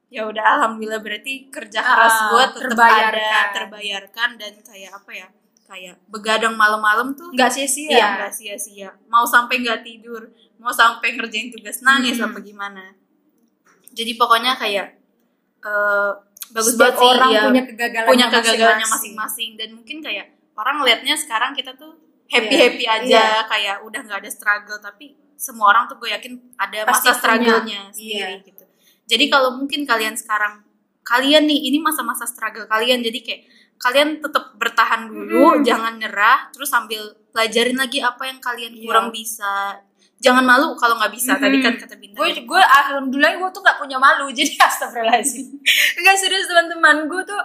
ya 0.06 0.22
udah 0.22 0.44
alhamdulillah 0.58 1.02
berarti 1.02 1.50
kerja 1.50 1.82
keras 1.82 2.14
Ah, 2.14 2.30
gue 2.30 2.44
tetap 2.54 2.62
terbayarkan. 2.70 3.10
ada 3.18 3.54
terbayarkan 3.54 4.28
dan 4.38 4.52
kayak 4.62 4.90
apa 4.94 5.10
ya 5.10 5.26
kayak 5.66 5.98
begadang 6.06 6.54
malam-malam 6.54 7.12
tuh 7.12 7.28
nggak 7.30 7.50
sia-sia 7.50 7.90
Iya, 7.90 8.06
nggak 8.16 8.32
sia-sia. 8.32 8.90
Mau 9.06 9.26
sampai 9.26 9.60
nggak 9.60 9.82
tidur, 9.82 10.30
mau 10.56 10.70
sampai 10.70 11.12
ngerjain 11.12 11.50
tugas 11.50 11.82
nangis 11.82 12.16
Hmm. 12.16 12.30
apa 12.30 12.38
gimana. 12.40 12.94
Jadi 13.90 14.14
pokoknya 14.14 14.54
kayak 14.54 14.86
eh 15.60 16.10
bagus 16.46 16.78
banget 16.78 16.94
sih 16.94 17.08
orang 17.08 17.28
ya, 17.28 17.42
punya 17.44 17.62
kegagalannya 17.66 18.06
punya 18.06 18.26
kegagalannya 18.30 18.86
masing-masing. 18.86 19.50
dan 19.58 19.68
mungkin 19.74 19.98
kayak 19.98 20.26
orang 20.54 20.78
ngelihatnya 20.78 21.18
sekarang 21.18 21.50
kita 21.52 21.74
tuh 21.74 21.98
happy 22.26 22.54
happy 22.54 22.84
Iya, 22.86 22.94
aja 23.02 23.22
iya. 23.34 23.42
kayak 23.50 23.76
udah 23.82 24.00
nggak 24.00 24.18
ada 24.22 24.30
struggle 24.30 24.78
tapi 24.78 25.06
semua 25.34 25.74
orang 25.74 25.84
tuh 25.84 25.98
gue 25.98 26.08
yakin 26.08 26.32
ada 26.56 26.86
Pasti 26.86 27.10
masa 27.10 27.18
struggle-nya 27.18 27.90
sendiri 27.90 28.38
Iya. 28.38 28.46
gitu. 28.46 28.64
Jadi 29.06 29.24
kalau 29.26 29.50
mungkin 29.52 29.82
kalian 29.82 30.14
sekarang 30.14 30.62
kalian 31.02 31.44
nih 31.44 31.66
ini 31.66 31.78
masa-masa 31.78 32.26
struggle 32.26 32.66
kalian 32.66 32.98
jadi 32.98 33.18
kayak 33.20 33.42
kalian 33.76 34.18
tetap 34.18 34.54
bertahan 34.54 35.06
dulu, 35.06 35.52
Hmm. 35.52 35.62
jangan 35.62 35.94
nyerah, 35.94 36.48
terus 36.48 36.66
sambil 36.66 37.00
pelajarin 37.28 37.74
lagi 37.74 38.00
apa 38.00 38.24
yang 38.24 38.38
kalian 38.38 38.72
Iya. 38.72 38.82
kurang 38.82 39.08
bisa. 39.10 39.76
Jangan 40.16 40.40
malu 40.42 40.72
kalau 40.74 40.96
nggak 40.96 41.12
bisa. 41.12 41.36
Tadi 41.36 41.60
kan 41.60 41.76
Hmm. 41.76 41.82
kata 41.82 41.94
Bintang. 41.94 42.24
gue 42.24 42.40
gue 42.42 42.62
alhamdulillah 42.62 43.36
gue 43.36 43.50
tuh 43.50 43.60
nggak 43.60 43.76
punya 43.76 43.98
malu 43.98 44.32
jadi 44.32 44.48
astagfirullahaladzim 44.58 45.60
nggak 45.94 46.16
serius 46.16 46.46
teman-teman 46.46 47.04
gue 47.04 47.20
tuh 47.22 47.36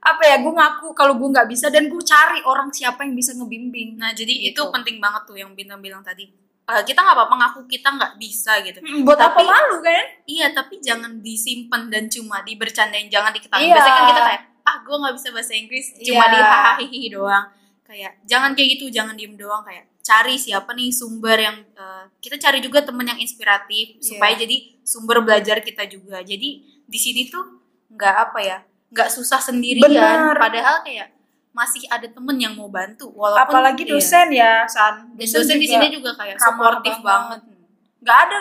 apa 0.00 0.22
ya 0.24 0.38
gue 0.38 0.48
ngaku 0.48 0.92
kalau 0.92 1.16
gue 1.16 1.26
nggak 1.28 1.48
bisa 1.48 1.66
dan 1.68 1.86
gue 1.86 1.98
cari 2.00 2.38
orang 2.44 2.70
siapa 2.70 3.02
yang 3.02 3.14
bisa 3.14 3.34
ngebimbing 3.34 3.96
Nah, 3.96 4.12
jadi 4.12 4.30
Gitu. 4.30 4.54
itu 4.54 4.70
penting 4.70 4.96
banget 4.96 5.22
tuh 5.24 5.34
yang 5.34 5.50
Bintang 5.52 5.80
bilang 5.80 6.00
tadi. 6.00 6.30
Eh, 6.62 6.82
kita 6.84 7.02
nggak 7.02 7.16
apa-apa 7.16 7.34
ngaku 7.36 7.60
kita 7.66 7.88
nggak 7.90 8.12
bisa 8.16 8.62
gitu. 8.62 8.78
Mm, 8.78 9.02
buat 9.02 9.18
apa 9.18 9.34
Tapi- 9.34 9.42
malu 9.44 9.76
kan 9.80 10.06
Iya, 10.24 10.54
tapi 10.54 10.78
jangan 10.78 11.18
disimpan 11.18 11.90
dan 11.90 12.06
cuma 12.06 12.38
dibercandain, 12.40 13.10
jangan 13.10 13.34
diketahui. 13.34 13.66
Iya. 13.66 13.74
Biasanya 13.74 13.90
kan 13.92 14.06
kita 14.06 14.22
kayak, 14.22 14.42
ah 14.70 14.76
gue 14.86 14.94
nggak 14.94 15.14
bisa 15.18 15.28
bahasa 15.34 15.52
Inggris, 15.58 15.86
cuma 15.98 16.24
Iya. 16.26 16.32
di 16.32 16.38
hahaha 16.38 16.84
doang. 17.10 17.46
Kayak 17.82 18.12
jangan 18.22 18.50
kayak 18.54 18.68
gitu, 18.78 18.86
jangan 18.94 19.18
diem 19.18 19.34
doang. 19.34 19.66
Kayak 19.66 19.90
cari 20.00 20.38
siapa 20.38 20.70
nih 20.78 20.94
sumber 20.94 21.38
yang 21.42 21.56
eh, 21.74 22.04
kita 22.22 22.38
cari 22.38 22.62
juga 22.62 22.86
temen 22.86 23.02
yang 23.02 23.18
inspiratif 23.18 23.98
Iya. 23.98 24.02
supaya 24.06 24.32
jadi 24.38 24.56
sumber 24.86 25.26
belajar 25.26 25.58
kita 25.58 25.90
juga. 25.90 26.22
Jadi 26.22 26.62
di 26.86 26.98
sini 26.98 27.26
tuh 27.26 27.42
nggak 27.90 28.14
apa 28.30 28.38
ya, 28.38 28.58
nggak 28.94 29.10
susah 29.10 29.42
sendirian. 29.42 29.90
Benar. 29.90 30.38
Padahal 30.38 30.86
kayak 30.86 31.18
masih 31.50 31.82
ada 31.90 32.06
temen 32.06 32.38
yang 32.38 32.54
mau 32.54 32.70
bantu. 32.70 33.10
Walaupun 33.10 33.42
apalagi 33.58 33.82
iya. 33.82 33.90
dosen 33.98 34.26
ya 34.30 34.52
san 34.70 35.10
Dan 35.18 35.26
dosen 35.26 35.58
di 35.58 35.66
sini 35.66 35.90
juga 35.90 36.14
kayak 36.14 36.38
supportif 36.38 36.94
banget. 37.02 37.40
nggak 38.00 38.18
ada 38.30 38.38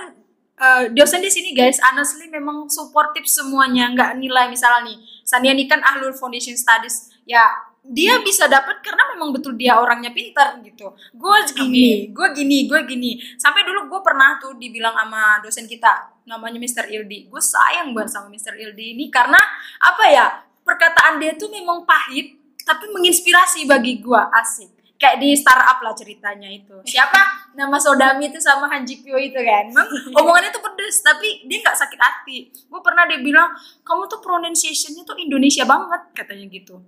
eh, 0.60 0.84
dosen 0.96 1.20
di 1.20 1.28
sini 1.28 1.52
guys 1.52 1.84
honestly 1.84 2.32
memang 2.32 2.70
supportif 2.72 3.28
semuanya 3.28 3.92
nggak 3.92 4.16
nilai 4.16 4.48
misalnya 4.48 4.88
nih 4.88 4.98
Sania 5.30 5.54
ini 5.54 5.70
kan 5.70 5.78
ahlul 5.86 6.18
foundation 6.18 6.58
studies. 6.58 7.14
Ya 7.30 7.46
dia 7.86 8.18
bisa 8.26 8.50
dapat 8.50 8.82
karena 8.82 9.14
memang 9.14 9.30
betul 9.30 9.54
dia 9.54 9.78
orangnya 9.78 10.10
pintar 10.10 10.58
gitu. 10.66 10.90
Gue 11.14 11.38
gini 11.54 12.10
gue 12.10 12.28
gini 12.34 12.66
gue 12.66 12.82
gini. 12.90 13.22
Sampai 13.38 13.62
dulu 13.62 13.86
gue 13.86 14.02
pernah 14.02 14.42
tuh 14.42 14.58
dibilang 14.58 14.98
sama 14.98 15.38
dosen 15.46 15.70
kita 15.70 16.26
namanya 16.26 16.58
Mr. 16.58 16.90
Ildi. 16.90 17.30
Gue 17.30 17.42
sayang 17.42 17.94
banget 17.94 18.18
sama 18.18 18.34
Mr. 18.34 18.58
Ildi 18.58 18.98
ini 18.98 19.14
karena 19.14 19.38
apa 19.78 20.04
ya 20.10 20.26
perkataan 20.66 21.22
dia 21.22 21.38
tuh 21.38 21.54
memang 21.54 21.86
pahit 21.86 22.42
tapi 22.66 22.90
menginspirasi 22.90 23.70
bagi 23.70 24.02
gue 24.02 24.22
asik 24.34 24.79
kayak 25.00 25.18
di 25.24 25.32
startup 25.40 25.80
lah 25.80 25.96
ceritanya 25.96 26.52
itu. 26.52 26.76
Siapa? 26.84 27.56
Nama 27.56 27.78
Sodami 27.80 28.28
itu 28.28 28.38
sama 28.44 28.68
Hanji 28.68 29.00
Pyo 29.00 29.16
itu 29.16 29.40
kan. 29.40 29.72
Memang 29.72 29.88
omongannya 30.12 30.52
tuh 30.52 30.60
pedes 30.60 31.00
tapi 31.00 31.48
dia 31.48 31.64
nggak 31.64 31.78
sakit 31.80 32.00
hati. 32.00 32.52
Gue 32.68 32.82
pernah 32.84 33.08
dia 33.08 33.24
bilang 33.24 33.56
kamu 33.88 34.12
tuh 34.12 34.20
pronunciationnya 34.20 35.08
tuh 35.08 35.16
Indonesia 35.16 35.64
banget 35.64 36.12
katanya 36.12 36.46
gitu. 36.52 36.84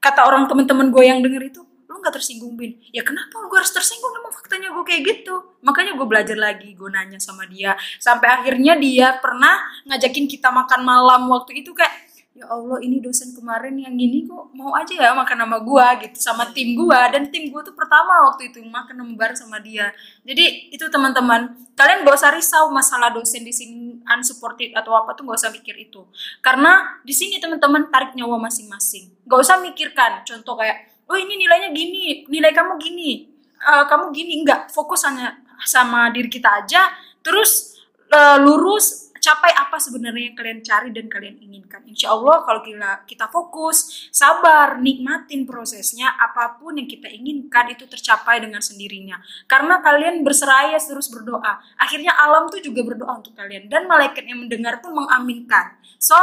Kata 0.00 0.24
orang 0.24 0.48
temen-temen 0.48 0.88
gue 0.88 1.04
yang 1.04 1.20
denger 1.20 1.52
itu 1.52 1.60
lu 1.90 2.00
nggak 2.00 2.16
tersinggung 2.16 2.56
bin? 2.56 2.80
Ya 2.96 3.04
kenapa? 3.04 3.36
Gue 3.44 3.60
harus 3.60 3.70
tersinggung 3.76 4.16
emang 4.16 4.32
faktanya 4.32 4.72
gue 4.72 4.84
kayak 4.88 5.02
gitu. 5.04 5.60
Makanya 5.60 6.00
gue 6.00 6.06
belajar 6.08 6.38
lagi 6.40 6.72
gue 6.72 6.88
nanya 6.88 7.20
sama 7.20 7.44
dia. 7.44 7.76
Sampai 8.00 8.40
akhirnya 8.40 8.80
dia 8.80 9.20
pernah 9.20 9.60
ngajakin 9.84 10.24
kita 10.24 10.48
makan 10.48 10.80
malam 10.80 11.28
waktu 11.28 11.60
itu 11.60 11.76
kayak 11.76 12.09
ya 12.40 12.48
Allah 12.48 12.80
ini 12.80 13.04
dosen 13.04 13.36
kemarin 13.36 13.76
yang 13.76 13.92
gini 14.00 14.24
kok 14.24 14.48
mau 14.56 14.72
aja 14.72 14.96
ya 14.96 15.12
makan 15.12 15.44
sama 15.44 15.60
gua 15.60 15.92
gitu 16.00 16.16
sama 16.16 16.48
tim 16.56 16.72
gua. 16.72 17.12
Dan 17.12 17.28
tim 17.28 17.52
gua 17.52 17.60
tuh 17.60 17.76
pertama 17.76 18.32
waktu 18.32 18.48
itu 18.48 18.64
makan 18.64 18.96
sama 18.96 19.12
bareng 19.12 19.36
sama 19.36 19.58
dia. 19.60 19.92
Jadi 20.24 20.72
itu 20.72 20.84
teman-teman 20.88 21.52
kalian 21.76 22.08
gak 22.08 22.16
usah 22.16 22.32
risau 22.32 22.72
masalah 22.72 23.12
dosen 23.12 23.44
di 23.44 23.52
sini 23.52 24.00
unsupported 24.08 24.72
atau 24.72 24.96
apa 24.96 25.12
tuh 25.12 25.28
gak 25.28 25.36
usah 25.36 25.52
mikir 25.52 25.76
itu. 25.76 26.00
Karena 26.40 27.04
di 27.04 27.12
sini 27.12 27.36
teman-teman 27.36 27.92
tarik 27.92 28.16
nyawa 28.16 28.40
masing-masing. 28.40 29.12
Gak 29.28 29.40
usah 29.44 29.60
mikirkan 29.60 30.24
contoh 30.24 30.56
kayak 30.56 31.04
oh 31.12 31.18
ini 31.20 31.36
nilainya 31.36 31.76
gini 31.76 32.24
nilai 32.24 32.56
kamu 32.56 32.80
gini 32.80 33.28
eh, 33.60 33.84
kamu 33.84 34.16
gini. 34.16 34.40
Enggak 34.40 34.72
fokus 34.72 35.04
hanya 35.04 35.36
sama 35.68 36.08
diri 36.08 36.32
kita 36.32 36.64
aja. 36.64 36.88
Terus 37.20 37.76
eh, 38.08 38.38
lurus 38.40 39.09
capai 39.20 39.52
apa 39.52 39.76
sebenarnya 39.76 40.32
yang 40.32 40.36
kalian 40.36 40.60
cari 40.64 40.88
dan 40.90 41.06
kalian 41.06 41.36
inginkan. 41.38 41.84
Insya 41.84 42.16
Allah 42.16 42.42
kalau 42.42 42.64
kita, 42.64 43.04
kita 43.04 43.28
fokus, 43.28 44.08
sabar, 44.10 44.80
nikmatin 44.80 45.44
prosesnya, 45.44 46.16
apa 46.16 46.56
pun 46.56 46.80
yang 46.80 46.88
kita 46.88 47.06
inginkan 47.06 47.70
itu 47.70 47.84
tercapai 47.84 48.40
dengan 48.40 48.64
sendirinya. 48.64 49.20
Karena 49.44 49.84
kalian 49.84 50.24
berseraya 50.24 50.80
terus 50.80 51.12
berdoa. 51.12 51.60
Akhirnya 51.76 52.16
alam 52.16 52.48
tuh 52.48 52.64
juga 52.64 52.80
berdoa 52.82 53.20
untuk 53.20 53.36
kalian. 53.36 53.68
Dan 53.68 53.86
malaikat 53.86 54.24
yang 54.24 54.42
mendengar 54.42 54.80
pun 54.80 54.96
mengaminkan. 54.96 55.76
So, 56.00 56.16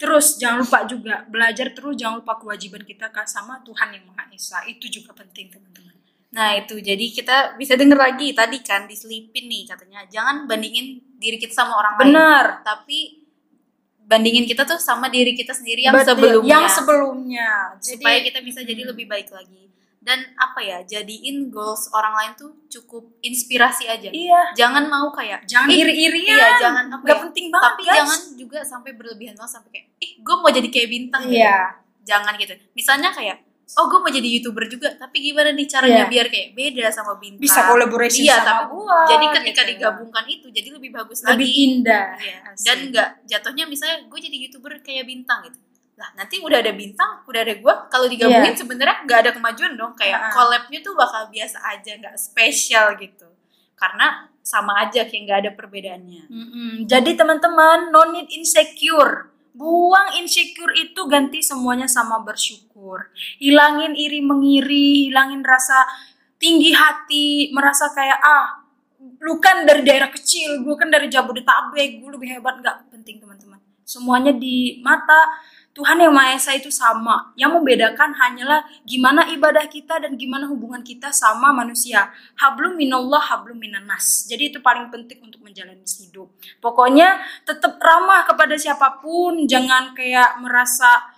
terus 0.00 0.40
jangan 0.40 0.64
lupa 0.64 0.78
juga 0.88 1.28
belajar 1.28 1.76
terus, 1.76 1.94
jangan 2.00 2.24
lupa 2.24 2.40
kewajiban 2.40 2.82
kita 2.82 3.12
sama 3.28 3.60
Tuhan 3.62 3.92
yang 3.92 4.04
Maha 4.08 4.32
Esa. 4.32 4.64
Itu 4.64 4.88
juga 4.88 5.12
penting 5.12 5.52
teman-teman. 5.52 5.87
Nah 6.28 6.52
itu 6.54 6.76
jadi 6.76 7.00
kita 7.08 7.36
bisa 7.56 7.72
denger 7.72 7.96
lagi 7.96 8.30
tadi 8.30 8.60
kan 8.60 8.84
diselipin 8.84 9.46
nih 9.46 9.64
katanya 9.64 10.04
jangan 10.06 10.44
bandingin 10.44 11.00
diri 11.14 11.36
kita 11.36 11.54
sama 11.54 11.72
orang 11.74 11.96
lain 11.96 12.04
Benar. 12.06 12.44
tapi 12.62 13.24
bandingin 14.00 14.44
kita 14.44 14.64
tuh 14.64 14.76
sama 14.78 15.08
diri 15.08 15.32
kita 15.32 15.52
sendiri 15.52 15.82
yang 15.82 15.92
Betul. 15.92 16.16
sebelumnya 16.16 16.52
Yang 16.54 16.66
sebelumnya. 16.74 17.48
Jadi, 17.78 17.92
supaya 17.96 18.18
kita 18.22 18.38
bisa 18.40 18.60
jadi 18.62 18.82
Hmm. 18.82 18.90
lebih 18.92 19.06
baik 19.06 19.28
lagi 19.28 19.68
dan 19.98 20.20
apa 20.34 20.60
ya 20.60 20.78
jadiin 20.82 21.48
goals 21.48 21.88
orang 21.90 22.14
lain 22.14 22.32
tuh 22.34 22.52
cukup 22.66 23.18
inspirasi 23.20 23.84
aja 23.84 24.08
iya. 24.08 24.54
jangan 24.54 24.84
mau 24.84 25.10
kayak 25.10 25.44
Jangan 25.44 25.68
ih, 25.68 25.80
iri-irian. 25.82 26.32
iya 26.32 26.48
jangan 26.58 26.84
apa 26.88 27.02
Gak 27.02 27.12
ya, 27.12 27.22
penting 27.24 27.46
banget 27.48 27.66
tapi 27.66 27.82
guys. 27.82 27.96
jangan 27.98 28.20
juga 28.36 28.58
sampai 28.62 28.90
berlebihan 28.94 29.34
banget 29.34 29.52
sampai 29.54 29.70
kayak 29.70 29.86
ih 29.98 30.12
gue 30.18 30.34
mau 30.34 30.48
jadi 30.48 30.68
kayak 30.70 30.88
bintang 30.88 31.22
gitu. 31.26 31.36
Iya. 31.36 31.56
jangan 32.04 32.32
gitu 32.36 32.54
misalnya 32.72 33.10
kayak 33.10 33.36
oh 33.70 33.84
gue 33.86 33.98
mau 33.98 34.08
jadi 34.08 34.28
youtuber 34.30 34.64
juga 34.64 34.88
tapi 34.94 35.20
gimana 35.20 35.52
nih 35.52 35.66
caranya 35.66 36.02
Iya. 36.02 36.08
biar 36.08 36.26
kayak 36.26 36.48
beda 36.52 36.88
sama 36.88 37.12
bintang 37.16 37.42
Bisa 37.42 37.60
kolaborasi 37.64 38.20
iya 38.22 38.36
sama 38.38 38.64
tapi 38.64 38.72
gua. 38.72 38.98
jadi 39.06 39.26
ketika 39.34 39.62
gitu. 39.62 39.70
digabungkan 39.74 40.24
itu 40.26 40.46
jadi 40.48 40.68
lebih 40.70 40.90
bagus 40.90 41.18
lebih 41.20 41.36
lagi 41.44 41.50
indah. 41.68 42.06
Iya. 42.16 42.38
Dan 42.56 42.78
nggak 42.88 43.08
jatuhnya 43.26 43.64
misalnya 43.64 43.96
gue 44.04 44.18
jadi 44.18 44.36
youtuber 44.38 44.72
kayak 44.78 45.04
bintang 45.04 45.44
gitu 45.44 45.58
lah 45.94 46.14
nanti 46.14 46.38
udah 46.38 46.58
ada 46.58 46.70
bintang 46.72 47.26
udah 47.26 47.40
ada 47.42 47.54
gue 47.54 47.74
kalau 47.88 48.06
digabungin 48.06 48.54
sebenarnya 48.54 49.02
nggak 49.02 49.18
ada 49.18 49.30
kemajuan 49.32 49.74
dong 49.74 49.92
kayak 49.92 50.16
Iya. 50.16 50.30
collabnya 50.30 50.78
tuh 50.78 50.94
bakal 50.94 51.26
biasa 51.28 51.58
aja 51.68 51.92
nggak 51.92 52.14
spesial 52.14 52.94
gitu 52.94 53.26
karena 53.74 54.06
sama 54.40 54.78
aja 54.80 55.04
kayak 55.04 55.22
nggak 55.24 55.38
ada 55.40 55.50
perbedaannya 55.52 56.24
Mm-mm. 56.26 56.70
Jadi 56.84 57.14
teman-teman, 57.14 57.90
no 57.90 58.08
need 58.08 58.30
insecure. 58.30 59.28
buang 59.50 60.14
insecure 60.14 60.70
itu 60.72 61.00
ganti 61.04 61.42
semuanya 61.42 61.84
sama 61.84 62.22
bersyukur 62.22 62.67
hilangin 63.42 63.92
iri 63.98 64.20
mengiri 64.24 65.10
hilangin 65.10 65.44
rasa 65.44 65.84
tinggi 66.38 66.70
hati 66.72 67.50
merasa 67.50 67.90
kayak 67.92 68.20
ah 68.22 68.62
lu 69.18 69.42
kan 69.42 69.66
dari 69.66 69.82
daerah 69.82 70.10
kecil 70.10 70.62
gue 70.62 70.74
kan 70.78 70.88
dari 70.90 71.10
Jabodetabek 71.10 72.02
gue 72.02 72.10
lebih 72.14 72.38
hebat 72.38 72.62
nggak 72.62 72.90
penting 72.94 73.18
teman-teman 73.18 73.58
semuanya 73.82 74.30
di 74.34 74.78
mata 74.84 75.38
Tuhan 75.78 75.94
yang 75.94 76.10
Maha 76.10 76.34
Esa 76.34 76.58
itu 76.58 76.74
sama. 76.74 77.30
Yang 77.38 77.62
membedakan 77.62 78.10
hanyalah 78.10 78.66
gimana 78.82 79.30
ibadah 79.30 79.62
kita 79.70 80.02
dan 80.02 80.18
gimana 80.18 80.50
hubungan 80.50 80.82
kita 80.82 81.14
sama 81.14 81.54
manusia. 81.54 82.10
Hablum 82.34 82.74
minallah, 82.74 83.22
hablum 83.22 83.54
minanas. 83.54 84.26
Jadi 84.26 84.50
itu 84.50 84.58
paling 84.58 84.90
penting 84.90 85.22
untuk 85.22 85.38
menjalani 85.38 85.86
hidup. 85.86 86.34
Pokoknya 86.58 87.22
tetap 87.46 87.78
ramah 87.78 88.26
kepada 88.26 88.58
siapa 88.58 88.98
pun. 88.98 89.46
Jangan 89.46 89.94
kayak 89.94 90.42
merasa 90.42 91.14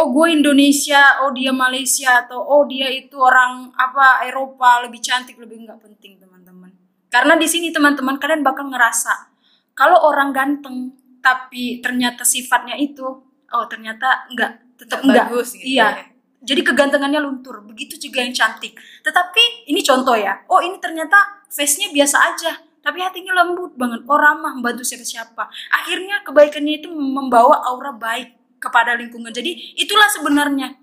oh 0.00 0.08
gue 0.16 0.26
Indonesia, 0.32 1.20
oh 1.20 1.30
dia 1.36 1.52
Malaysia 1.52 2.24
atau 2.24 2.40
oh 2.40 2.64
dia 2.64 2.88
itu 2.88 3.20
orang 3.20 3.68
apa 3.76 4.24
Eropa 4.24 4.80
lebih 4.88 5.04
cantik 5.04 5.36
lebih 5.36 5.68
nggak 5.68 5.76
penting 5.84 6.16
teman-teman. 6.16 6.72
Karena 7.12 7.36
di 7.36 7.44
sini 7.44 7.68
teman-teman 7.68 8.16
kalian 8.16 8.40
bakal 8.40 8.72
ngerasa 8.72 9.28
kalau 9.76 10.00
orang 10.08 10.32
ganteng 10.32 10.96
tapi 11.20 11.84
ternyata 11.84 12.24
sifatnya 12.24 12.80
itu 12.80 13.04
oh 13.52 13.64
ternyata 13.68 14.24
enggak 14.32 14.56
tetap 14.80 15.04
enggak 15.04 15.28
bagus 15.28 15.52
gitu 15.52 15.76
iya. 15.76 15.92
ya. 15.92 16.04
jadi 16.40 16.64
kegantengannya 16.64 17.20
luntur 17.20 17.60
begitu 17.60 18.00
juga 18.00 18.24
yang 18.24 18.32
cantik. 18.32 18.80
Tetapi 19.04 19.68
ini 19.68 19.84
contoh 19.84 20.16
ya 20.16 20.48
oh 20.48 20.64
ini 20.64 20.80
ternyata 20.80 21.44
face-nya 21.52 21.92
biasa 21.92 22.16
aja 22.16 22.52
tapi 22.80 23.04
hatinya 23.04 23.44
lembut 23.44 23.76
banget. 23.76 24.00
Oh 24.08 24.16
ramah 24.16 24.56
membantu 24.56 24.80
siapa-siapa. 24.80 25.52
Akhirnya 25.76 26.24
kebaikannya 26.24 26.80
itu 26.80 26.88
membawa 26.88 27.60
aura 27.68 27.92
baik 27.92 28.39
kepada 28.60 28.94
lingkungan 28.94 29.32
jadi 29.32 29.50
itulah 29.80 30.06
sebenarnya 30.12 30.76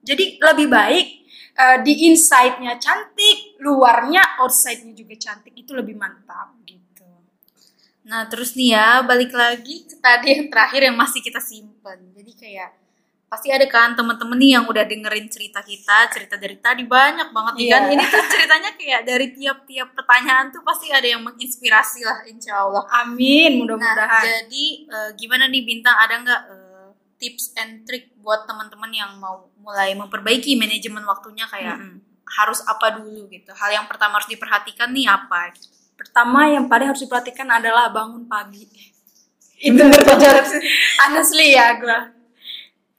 jadi 0.00 0.38
lebih 0.38 0.70
baik 0.70 1.06
eh, 1.58 1.78
di 1.82 2.08
inside-nya 2.08 2.78
cantik 2.78 3.58
luarnya 3.60 4.40
outside-nya 4.40 4.94
juga 4.94 5.18
cantik 5.18 5.52
itu 5.58 5.74
lebih 5.74 5.98
mantap 5.98 6.54
gitu 6.62 6.84
Nah, 8.04 8.28
terus 8.28 8.52
nih 8.52 8.76
ya, 8.76 9.00
balik 9.00 9.32
lagi 9.32 9.88
ke 9.88 9.96
tadi 9.96 10.36
yang 10.36 10.52
terakhir 10.52 10.92
yang 10.92 10.96
masih 10.96 11.24
kita 11.24 11.40
simpan. 11.40 11.96
Jadi 12.12 12.36
kayak 12.36 12.70
pasti 13.32 13.48
ada 13.50 13.64
kan 13.66 13.96
temen-temen 13.96 14.36
nih 14.38 14.50
yang 14.60 14.64
udah 14.68 14.84
dengerin 14.84 15.26
cerita 15.32 15.64
kita, 15.64 16.12
cerita 16.12 16.36
dari 16.36 16.60
tadi 16.60 16.84
banyak 16.84 17.32
banget 17.32 17.52
nih 17.56 17.68
kan. 17.72 17.82
Iya. 17.88 17.92
Ini 17.96 18.04
tuh 18.12 18.24
ceritanya 18.28 18.70
kayak 18.76 19.00
dari 19.08 19.26
tiap-tiap 19.32 19.88
pertanyaan 19.96 20.52
tuh 20.52 20.60
pasti 20.60 20.92
ada 20.92 21.08
yang 21.08 21.24
menginspirasi 21.24 22.04
lah, 22.04 22.18
insya 22.28 22.60
Allah. 22.60 22.84
amin 23.02 23.56
Nah, 23.56 23.58
mudah-mudahan 23.64 24.22
jadi 24.22 24.66
eh, 24.84 25.10
gimana 25.16 25.48
nih 25.48 25.62
Bintang, 25.64 25.96
ada 25.96 26.14
nggak 26.20 26.40
eh, 26.52 26.63
tips 27.18 27.54
and 27.56 27.86
trick 27.86 28.12
buat 28.20 28.44
teman-teman 28.44 28.90
yang 28.90 29.16
mau 29.18 29.48
mulai 29.60 29.94
memperbaiki 29.94 30.58
manajemen 30.58 31.06
waktunya 31.06 31.46
kayak 31.48 31.78
Mm-mm. 31.80 32.02
harus 32.24 32.60
apa 32.66 33.00
dulu 33.00 33.30
gitu? 33.30 33.54
Hal 33.54 33.70
yang 33.72 33.86
pertama 33.86 34.18
harus 34.18 34.28
diperhatikan 34.28 34.90
nih 34.90 35.08
apa? 35.08 35.54
Gitu. 35.54 35.70
Pertama 35.94 36.50
yang 36.50 36.66
paling 36.66 36.90
harus 36.90 37.02
diperhatikan 37.06 37.46
adalah 37.48 37.88
bangun 37.90 38.26
pagi. 38.26 38.66
Itu 39.62 39.80
terpajar 39.80 40.42
honestly 41.06 41.54
ya 41.54 41.78
gue. 41.78 41.98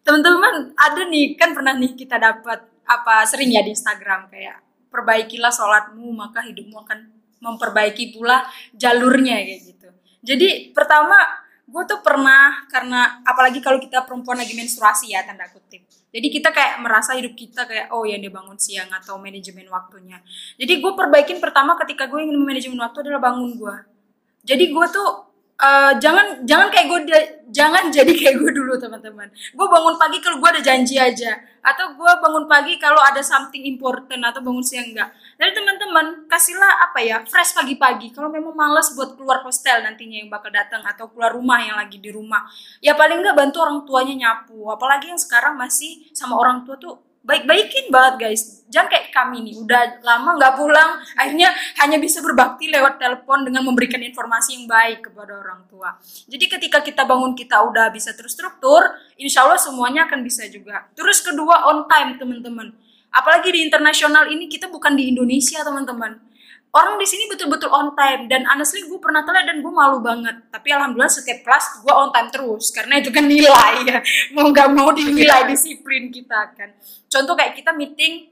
Teman-teman 0.05 0.73
ada 0.77 1.01
nih 1.05 1.35
kan 1.35 1.51
pernah 1.51 1.75
nih 1.75 1.93
kita 1.93 2.15
dapat 2.15 2.63
apa 2.85 3.25
sering 3.25 3.49
ya 3.51 3.65
di 3.65 3.73
Instagram 3.73 4.29
kayak 4.29 4.61
perbaikilah 4.93 5.51
sholatmu 5.51 6.13
maka 6.13 6.45
hidupmu 6.45 6.85
akan 6.85 6.99
memperbaiki 7.43 8.15
pula 8.15 8.47
jalurnya 8.71 9.37
kayak 9.43 9.61
gitu. 9.61 9.89
Jadi 10.25 10.71
pertama 10.73 11.44
gue 11.65 11.83
tuh 11.89 11.99
pernah 12.05 12.69
karena 12.69 13.25
apalagi 13.25 13.57
kalau 13.57 13.81
kita 13.81 14.05
perempuan 14.05 14.37
lagi 14.37 14.53
menstruasi 14.53 15.17
ya 15.17 15.25
tanda 15.25 15.49
kutip. 15.49 15.81
Jadi 16.13 16.27
kita 16.29 16.53
kayak 16.53 16.79
merasa 16.79 17.17
hidup 17.17 17.33
kita 17.33 17.65
kayak 17.65 17.89
oh 17.89 18.05
ya 18.05 18.21
dia 18.21 18.29
bangun 18.29 18.55
siang 18.55 18.87
atau 18.93 19.17
manajemen 19.17 19.65
waktunya. 19.73 20.21
Jadi 20.61 20.77
gue 20.77 20.91
perbaikin 20.93 21.41
pertama 21.41 21.73
ketika 21.81 22.05
gue 22.05 22.21
ingin 22.21 22.37
manajemen 22.37 22.77
waktu 22.77 23.09
adalah 23.09 23.33
bangun 23.33 23.57
gue. 23.57 23.75
Jadi 24.45 24.69
gue 24.69 24.85
tuh 24.93 25.24
eh, 25.55 25.93
jangan 26.03 26.43
jangan 26.43 26.67
kayak 26.67 26.87
gue 26.91 26.99
jangan 27.55 27.87
jadi 27.87 28.11
kayak 28.19 28.35
gue 28.41 28.51
dulu 28.51 28.75
teman-teman. 28.75 29.31
Gue 29.31 29.67
bangun 29.71 29.95
pagi 29.95 30.19
kalau 30.19 30.43
gue 30.43 30.49
ada 30.49 30.61
janji 30.61 30.99
aja 30.99 31.39
atau 31.65 31.97
gue 31.97 32.11
bangun 32.21 32.45
pagi 32.45 32.77
kalau 32.77 33.01
ada 33.01 33.25
something 33.25 33.65
important 33.65 34.21
atau 34.21 34.43
bangun 34.43 34.61
siang 34.61 34.91
enggak. 34.91 35.09
Jadi 35.39 35.51
teman-teman 35.55 36.29
kasihlah 36.29 36.91
apa 36.91 36.99
ya 37.01 37.17
fresh 37.25 37.57
pagi-pagi. 37.57 38.13
Kalau 38.13 38.29
memang 38.29 38.53
males 38.53 38.93
buat 38.93 39.17
keluar 39.17 39.41
hostel 39.41 39.81
nantinya 39.81 40.21
yang 40.21 40.29
bakal 40.29 40.53
datang 40.53 40.85
atau 40.85 41.09
keluar 41.09 41.33
rumah 41.33 41.57
yang 41.63 41.79
lagi 41.79 41.97
di 41.97 42.11
rumah, 42.13 42.45
ya 42.83 42.93
paling 42.93 43.23
enggak 43.23 43.35
bantu 43.35 43.63
orang 43.63 43.81
tuanya 43.87 44.13
nyapu. 44.13 44.69
Apalagi 44.69 45.09
yang 45.09 45.19
sekarang 45.19 45.57
masih 45.57 46.05
sama 46.13 46.37
orang 46.37 46.67
tua 46.67 46.77
tuh 46.77 47.14
baik-baikin 47.25 47.89
banget 47.89 48.15
guys. 48.29 48.61
Jangan 48.69 48.89
kayak 48.89 49.13
kami 49.13 49.45
nih, 49.45 49.55
udah 49.61 50.01
lama 50.01 50.37
nggak 50.37 50.53
pulang, 50.57 51.01
akhirnya 51.17 51.53
hanya 51.81 51.97
bisa 51.97 52.21
berbakti 52.21 52.69
lewat 52.69 52.97
telepon 53.01 53.45
dengan 53.45 53.65
memberikan 53.65 54.01
informasi 54.01 54.57
yang 54.57 54.65
baik 54.69 55.09
kepada 55.09 55.37
orang 55.37 55.65
tua. 55.69 55.97
Jadi 56.29 56.45
ketika 56.45 56.81
kita 56.81 57.05
bangun 57.05 57.33
kita 57.37 57.61
udah 57.61 57.89
bisa 57.93 58.13
terstruktur, 58.13 58.81
insya 59.17 59.45
Allah 59.45 59.61
semuanya 59.61 60.05
akan 60.09 60.21
bisa 60.21 60.45
juga. 60.49 60.85
Terus 60.93 61.21
kedua 61.21 61.65
on 61.69 61.89
time 61.89 62.17
teman-teman. 62.17 62.73
Apalagi 63.15 63.53
di 63.53 63.63
internasional 63.63 64.27
ini 64.27 64.51
kita 64.51 64.67
bukan 64.67 64.93
di 64.97 65.13
Indonesia 65.13 65.63
teman-teman. 65.63 66.19
Orang 66.75 66.99
di 66.99 67.07
sini 67.07 67.31
betul-betul 67.31 67.71
on 67.71 67.95
time 67.95 68.27
dan 68.27 68.43
honestly 68.51 68.83
gue 68.83 68.99
pernah 68.99 69.23
telat 69.23 69.47
dan 69.47 69.63
gue 69.63 69.71
malu 69.71 70.03
banget. 70.03 70.43
Tapi 70.51 70.75
alhamdulillah 70.75 71.07
setiap 71.07 71.47
kelas 71.47 71.79
gue 71.79 71.93
on 71.95 72.11
time 72.11 72.27
terus 72.27 72.67
karena 72.75 72.99
itu 72.99 73.15
kan 73.15 73.23
nilai 73.23 73.87
ya. 73.87 74.03
Mau 74.35 74.51
nggak 74.51 74.75
mau 74.75 74.91
dinilai 74.91 75.47
disiplin 75.47 76.11
kita 76.11 76.51
kan. 76.51 76.75
Contoh 77.07 77.31
kayak 77.31 77.55
kita 77.55 77.71
meeting 77.71 78.27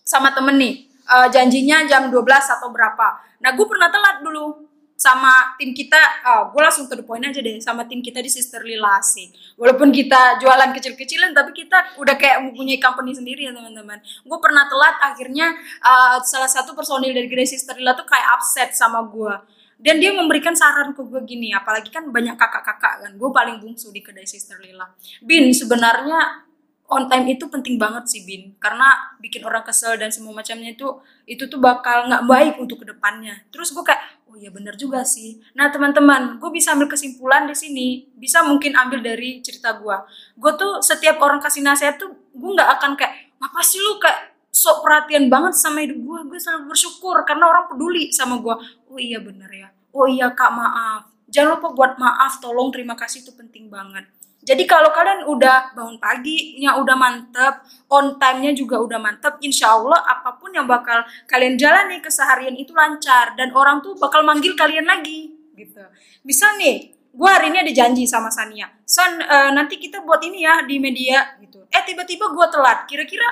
sama 0.00 0.32
temen 0.32 0.56
nih, 0.56 0.88
eh, 0.88 1.28
janjinya 1.28 1.84
jam 1.84 2.08
12 2.08 2.24
atau 2.56 2.72
berapa. 2.72 3.20
Nah 3.44 3.52
gue 3.52 3.66
pernah 3.68 3.92
telat 3.92 4.24
dulu 4.24 4.63
sama 5.04 5.52
tim 5.60 5.76
kita, 5.76 6.00
gue 6.48 6.60
langsung 6.64 6.88
to 6.88 6.96
the 6.96 7.04
point 7.04 7.20
aja 7.20 7.44
deh 7.44 7.60
sama 7.60 7.84
tim 7.84 8.00
kita 8.00 8.24
di 8.24 8.32
Sisterly 8.32 8.80
Lasi. 8.80 9.28
Walaupun 9.60 9.92
kita 9.92 10.40
jualan 10.40 10.72
kecil-kecilan, 10.72 11.36
tapi 11.36 11.52
kita 11.52 12.00
udah 12.00 12.16
kayak 12.16 12.40
mempunyai 12.40 12.80
company 12.80 13.12
sendiri 13.12 13.44
ya 13.44 13.52
teman-teman. 13.52 14.00
Gue 14.24 14.38
pernah 14.40 14.64
telat, 14.64 14.96
akhirnya 15.04 15.52
eh, 15.84 16.16
salah 16.24 16.48
satu 16.48 16.72
personil 16.72 17.12
dari 17.12 17.28
Gerai 17.28 17.44
Sisterly 17.44 17.84
tuh 17.92 18.08
kayak 18.08 18.40
upset 18.40 18.72
sama 18.72 19.04
gue. 19.04 19.36
Dan 19.74 20.00
dia 20.00 20.16
memberikan 20.16 20.56
saran 20.56 20.96
ke 20.96 21.04
gue 21.04 21.20
gini, 21.28 21.52
apalagi 21.52 21.92
kan 21.92 22.08
banyak 22.08 22.40
kakak-kakak 22.40 23.04
kan, 23.04 23.12
gue 23.20 23.30
paling 23.34 23.60
bungsu 23.60 23.92
di 23.92 24.00
kedai 24.00 24.24
Sister 24.24 24.56
Lila. 24.56 24.88
Bin, 25.20 25.52
sebenarnya 25.52 26.46
on 26.88 27.08
time 27.08 27.26
itu 27.32 27.48
penting 27.48 27.80
banget 27.80 28.04
sih 28.10 28.22
Bin. 28.28 28.56
Karena 28.60 29.16
bikin 29.20 29.44
orang 29.44 29.64
kesel 29.64 29.96
dan 29.96 30.12
semua 30.12 30.36
macamnya 30.36 30.76
itu 30.76 30.88
itu 31.24 31.48
tuh 31.48 31.60
bakal 31.60 32.08
nggak 32.08 32.24
baik 32.28 32.54
untuk 32.60 32.84
ke 32.84 32.86
depannya. 32.92 33.40
Terus 33.48 33.72
gue 33.72 33.80
kayak 33.80 34.00
oh 34.28 34.36
iya 34.36 34.52
bener 34.52 34.76
juga 34.76 35.00
sih. 35.06 35.40
Nah 35.56 35.72
teman-teman 35.72 36.36
gue 36.36 36.50
bisa 36.52 36.76
ambil 36.76 36.92
kesimpulan 36.92 37.48
di 37.48 37.56
sini. 37.56 37.88
Bisa 38.14 38.44
mungkin 38.44 38.76
ambil 38.76 39.00
dari 39.00 39.40
cerita 39.40 39.76
gue 39.80 39.96
gue 40.36 40.52
tuh 40.60 40.84
setiap 40.84 41.16
orang 41.24 41.40
kasih 41.40 41.64
nasihat 41.64 41.96
tuh 41.96 42.12
gue 42.12 42.50
nggak 42.52 42.70
akan 42.80 42.98
kayak 42.98 43.32
apa 43.40 43.60
sih 43.64 43.80
lu 43.80 43.96
kayak 44.00 44.36
sok 44.54 44.86
perhatian 44.86 45.26
banget 45.26 45.58
sama 45.58 45.82
hidup 45.82 45.98
gue 45.98 46.20
gue 46.30 46.38
selalu 46.38 46.70
bersyukur 46.70 47.18
karena 47.26 47.50
orang 47.50 47.66
peduli 47.66 48.14
sama 48.14 48.38
gue 48.38 48.54
oh 48.92 48.98
iya 49.00 49.18
bener 49.18 49.48
ya. 49.50 49.68
Oh 49.94 50.10
iya 50.10 50.30
kak 50.34 50.52
maaf. 50.52 51.08
Jangan 51.30 51.58
lupa 51.58 51.68
buat 51.72 51.92
maaf 51.96 52.38
tolong 52.38 52.68
terima 52.70 52.94
kasih 52.94 53.24
itu 53.24 53.32
penting 53.34 53.72
banget 53.72 54.04
jadi 54.44 54.64
kalau 54.68 54.92
kalian 54.92 55.24
udah 55.24 55.72
bangun 55.72 55.96
pagi, 55.96 56.60
nya 56.60 56.76
udah 56.76 56.92
mantep, 56.92 57.64
on 57.88 58.20
time-nya 58.20 58.52
juga 58.52 58.76
udah 58.76 59.00
mantep, 59.00 59.40
insya 59.40 59.72
Allah 59.72 60.04
apa 60.04 60.36
pun 60.36 60.52
yang 60.52 60.68
bakal 60.68 61.00
kalian 61.24 61.56
jalani 61.56 62.04
keseharian 62.04 62.52
itu 62.52 62.76
lancar 62.76 63.32
dan 63.40 63.56
orang 63.56 63.80
tuh 63.80 63.96
bakal 63.96 64.20
manggil 64.20 64.52
kalian 64.52 64.84
lagi, 64.84 65.32
gitu. 65.56 65.80
Misal 66.28 66.60
nih, 66.60 66.92
gue 66.92 67.30
hari 67.32 67.48
ini 67.48 67.64
ada 67.64 67.72
janji 67.72 68.04
sama 68.04 68.28
Sania, 68.28 68.68
San 68.84 69.16
eh, 69.16 69.50
nanti 69.56 69.80
kita 69.80 70.04
buat 70.04 70.20
ini 70.20 70.44
ya 70.44 70.60
di 70.68 70.76
media, 70.76 71.40
gitu. 71.40 71.64
Eh 71.72 71.82
tiba-tiba 71.88 72.28
gue 72.28 72.46
telat, 72.52 72.84
kira-kira 72.84 73.24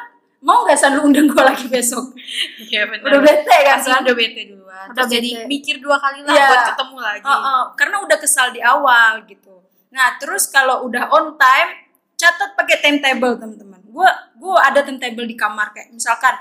mau 0.43 0.67
gak 0.67 0.81
San 0.81 0.97
lu 0.99 1.07
undang 1.07 1.29
gue 1.31 1.45
lagi 1.45 1.71
besok? 1.71 2.17
Iya 2.59 2.89
benar. 2.91 3.15
Udah 3.15 3.21
bete 3.23 3.57
kan 3.63 3.79
Pasti 3.79 3.91
San? 3.95 4.03
udah 4.03 4.17
bete 4.19 4.41
duluan. 4.51 4.87
Udah 4.91 5.05
Terus 5.07 5.13
jadi 5.15 5.31
mikir 5.47 5.79
dua 5.79 5.97
kali 6.03 6.19
lah 6.27 6.35
Iya. 6.35 6.47
buat 6.51 6.65
ketemu 6.75 6.97
lagi. 6.99 7.23
Oh, 7.23 7.39
oh, 7.39 7.63
karena 7.79 7.97
udah 8.03 8.19
kesal 8.19 8.51
di 8.51 8.59
awal 8.59 9.23
gitu. 9.31 9.52
Nah, 9.93 10.17
terus 10.17 10.49
kalau 10.49 10.89
udah 10.89 11.13
on 11.13 11.37
time, 11.37 11.71
catat 12.17 12.57
pakai 12.57 12.81
timetable 12.81 13.37
teman-teman. 13.37 13.81
Gue 13.93 14.09
gue 14.41 14.57
ada 14.57 14.81
timetable 14.81 15.29
di 15.29 15.37
kamar 15.37 15.77
kayak 15.77 15.93
misalkan 15.93 16.33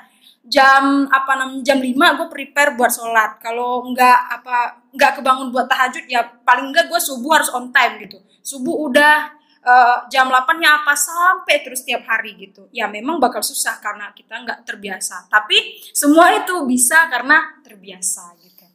jam 0.48 1.06
apa 1.12 1.38
nam 1.38 1.62
jam 1.62 1.78
5 1.78 1.94
gue 1.94 2.28
prepare 2.32 2.80
buat 2.80 2.90
sholat. 2.90 3.44
Kalau 3.44 3.86
nggak 3.92 4.20
apa 4.40 4.88
nggak 4.96 5.12
kebangun 5.22 5.52
buat 5.52 5.68
tahajud 5.68 6.08
ya 6.08 6.26
paling 6.48 6.72
nggak 6.72 6.88
gue 6.88 7.00
subuh 7.02 7.42
harus 7.42 7.52
on 7.52 7.70
time 7.76 8.00
gitu. 8.08 8.24
Subuh 8.42 8.88
udah 8.88 9.36
eh, 9.62 9.98
jam 10.10 10.32
8-nya 10.32 10.82
apa 10.82 10.96
sampai 10.96 11.62
terus 11.62 11.84
tiap 11.84 12.08
hari 12.08 12.40
gitu. 12.40 12.72
Ya 12.72 12.88
memang 12.88 13.20
bakal 13.20 13.44
susah 13.44 13.84
karena 13.84 14.16
kita 14.16 14.40
nggak 14.42 14.64
terbiasa. 14.64 15.28
Tapi 15.28 15.84
semua 15.92 16.32
itu 16.40 16.56
bisa 16.66 17.12
karena 17.12 17.60
terbiasa 17.62 18.32
gitu. 18.40 18.66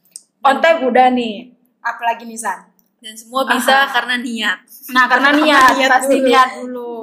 On 0.44 0.60
time 0.60 0.84
udah 0.84 1.08
nih. 1.10 1.56
Apalagi 1.80 2.26
nih 2.26 2.38
San? 2.38 2.75
Dan 3.06 3.14
semua 3.14 3.46
bisa 3.46 3.86
Aha. 3.86 3.94
karena 3.94 4.18
niat 4.18 4.58
Nah, 4.90 5.06
karena 5.06 5.30
niat, 5.30 5.72
Niat 5.78 5.90
pasti 5.90 6.18
dulu. 6.18 6.26
niat 6.26 6.48
dulu 6.58 6.96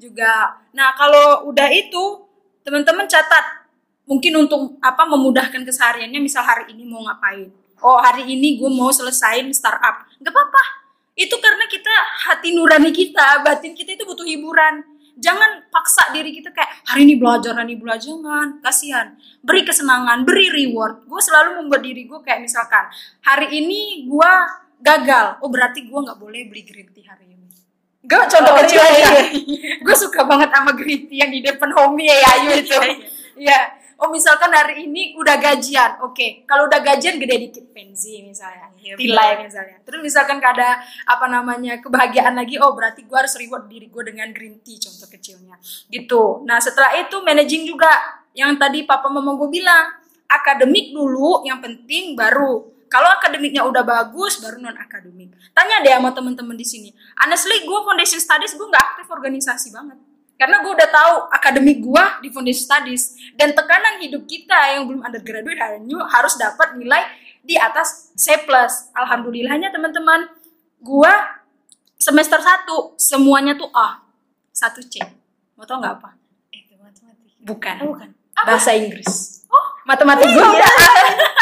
juga. 0.00 0.32
Nah, 0.72 0.92
kalau 0.96 1.48
udah 1.52 1.68
itu, 1.72 2.24
teman-teman 2.60 3.04
catat 3.08 3.68
mungkin 4.04 4.32
untuk 4.44 4.76
apa 4.84 5.04
memudahkan 5.08 5.64
kesehariannya 5.64 6.20
misal 6.20 6.44
hari 6.44 6.72
ini 6.72 6.84
mau 6.84 7.00
ngapain. 7.04 7.48
Oh, 7.80 7.96
hari 8.00 8.28
ini 8.28 8.60
gue 8.60 8.68
mau 8.68 8.92
selesain 8.92 9.48
startup. 9.52 10.04
Gak 10.20 10.28
apa-apa. 10.32 10.62
Itu 11.16 11.36
karena 11.40 11.64
kita 11.68 11.92
hati 12.28 12.52
nurani 12.52 12.92
kita, 12.92 13.40
batin 13.44 13.72
kita 13.72 13.96
itu 13.96 14.04
butuh 14.04 14.24
hiburan. 14.28 14.84
Jangan 15.16 15.68
paksa 15.68 16.08
diri 16.12 16.32
kita 16.36 16.52
kayak 16.52 16.88
hari 16.88 17.04
ini 17.04 17.16
belajar, 17.20 17.52
hari 17.56 17.76
ini 17.76 17.80
belajar, 17.80 18.12
jangan. 18.12 18.60
Kasihan. 18.60 19.06
Beri 19.44 19.62
kesenangan, 19.64 20.24
beri 20.24 20.48
reward. 20.52 21.04
Gue 21.08 21.20
selalu 21.20 21.64
membuat 21.64 21.80
diri 21.84 22.04
gue 22.08 22.20
kayak 22.24 22.40
misalkan 22.44 22.88
hari 23.24 23.48
ini 23.56 24.08
gue 24.08 24.32
gagal. 24.82 25.38
Oh 25.40 25.48
berarti 25.48 25.86
gue 25.86 25.98
nggak 26.02 26.18
boleh 26.18 26.50
beli 26.50 26.62
green 26.66 26.90
tea 26.90 27.06
hari 27.06 27.30
ini. 27.30 27.46
Gak 28.02 28.26
contoh 28.34 28.52
Oh, 28.52 28.58
kecil 28.66 28.82
iya, 28.82 29.06
aja. 29.06 29.10
gue 29.78 29.94
suka 29.94 30.26
banget 30.26 30.50
sama 30.50 30.74
green 30.74 31.06
tea 31.06 31.22
yang 31.22 31.30
di 31.30 31.38
depan 31.38 31.70
homie 31.70 32.10
ya 32.10 32.28
Ayu 32.34 32.50
itu. 32.58 32.74
Iya, 32.74 32.82
iya. 32.82 32.96
Iya. 33.38 33.60
Oh 34.02 34.10
misalkan 34.10 34.50
hari 34.50 34.90
ini 34.90 35.14
udah 35.14 35.38
gajian, 35.38 36.02
oke. 36.02 36.42
Kalau 36.42 36.66
udah 36.66 36.82
gajian 36.82 37.22
gede 37.22 37.38
dikit 37.46 37.70
pensi 37.70 38.18
misalnya, 38.26 38.74
Iya, 38.74 38.98
tilai 38.98 39.46
misalnya. 39.46 39.78
Terus 39.86 40.02
misalkan 40.02 40.42
ada 40.42 40.82
apa 41.06 41.30
namanya 41.30 41.78
kebahagiaan 41.78 42.34
lagi, 42.34 42.58
oh 42.58 42.74
berarti 42.74 43.06
gue 43.06 43.14
harus 43.14 43.30
reward 43.38 43.70
diri 43.70 43.86
gue 43.86 44.02
dengan 44.02 44.26
green 44.34 44.58
tea 44.66 44.82
contoh 44.82 45.06
kecilnya, 45.06 45.54
gitu. 45.86 46.42
Nah 46.42 46.58
setelah 46.58 46.98
itu 46.98 47.14
managing 47.22 47.62
juga 47.62 47.86
yang 48.34 48.58
tadi 48.58 48.82
papa 48.82 49.06
mama 49.06 49.38
gue 49.38 49.46
bilang, 49.54 49.94
akademik 50.26 50.90
dulu, 50.90 51.46
yang 51.46 51.62
penting 51.62 52.18
baru. 52.18 52.71
Kalau 52.92 53.08
akademiknya 53.08 53.64
udah 53.64 53.80
bagus, 53.80 54.36
baru 54.44 54.60
non 54.60 54.76
akademik. 54.76 55.32
Tanya 55.56 55.80
deh 55.80 55.96
sama 55.96 56.12
temen-temen 56.12 56.52
di 56.52 56.66
sini. 56.68 56.92
Honestly, 57.16 57.64
gue 57.64 57.78
foundation 57.88 58.20
studies 58.20 58.52
gue 58.52 58.68
nggak 58.68 58.84
aktif 58.92 59.08
organisasi 59.08 59.72
banget 59.72 59.96
karena 60.42 60.58
gue 60.58 60.72
udah 60.74 60.90
tahu 60.90 61.14
akademik 61.30 61.78
gue 61.86 62.04
di 62.26 62.28
foundation 62.34 62.66
studies 62.66 63.14
dan 63.38 63.54
tekanan 63.54 64.02
hidup 64.02 64.26
kita 64.26 64.74
yang 64.74 64.90
belum 64.90 65.06
undergraduate 65.06 65.54
harus 66.10 66.34
dapat 66.34 66.74
nilai 66.74 66.98
di 67.46 67.54
atas 67.54 68.10
C+. 68.18 68.34
Alhamdulillahnya 68.90 69.70
teman-teman, 69.70 70.26
gue 70.82 71.12
semester 71.94 72.42
1 72.42 72.98
semuanya 72.98 73.54
tuh 73.54 73.70
A, 73.70 74.02
satu 74.50 74.82
C. 74.82 74.98
Mau 75.54 75.62
tau 75.62 75.78
nggak 75.78 75.94
apa? 76.02 76.10
eh 76.50 76.66
matematika 76.74 77.38
Bukan. 77.46 77.76
Oh, 77.86 77.94
bukan 77.94 78.10
Bahasa 78.42 78.74
Inggris. 78.74 79.46
Oh, 79.46 79.66
matematika 79.86 80.26
gue 80.26 80.42
udah 80.42 80.72
A. 80.74 80.90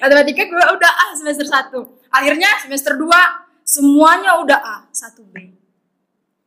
Matematika 0.00 0.42
gue 0.46 0.64
udah 0.76 0.92
A 0.92 1.06
semester 1.16 1.46
1. 1.46 2.12
Akhirnya 2.12 2.50
semester 2.62 2.94
2 2.98 3.08
semuanya 3.62 4.38
udah 4.42 4.58
A, 4.58 4.76
satu 4.90 5.22
B. 5.24 5.62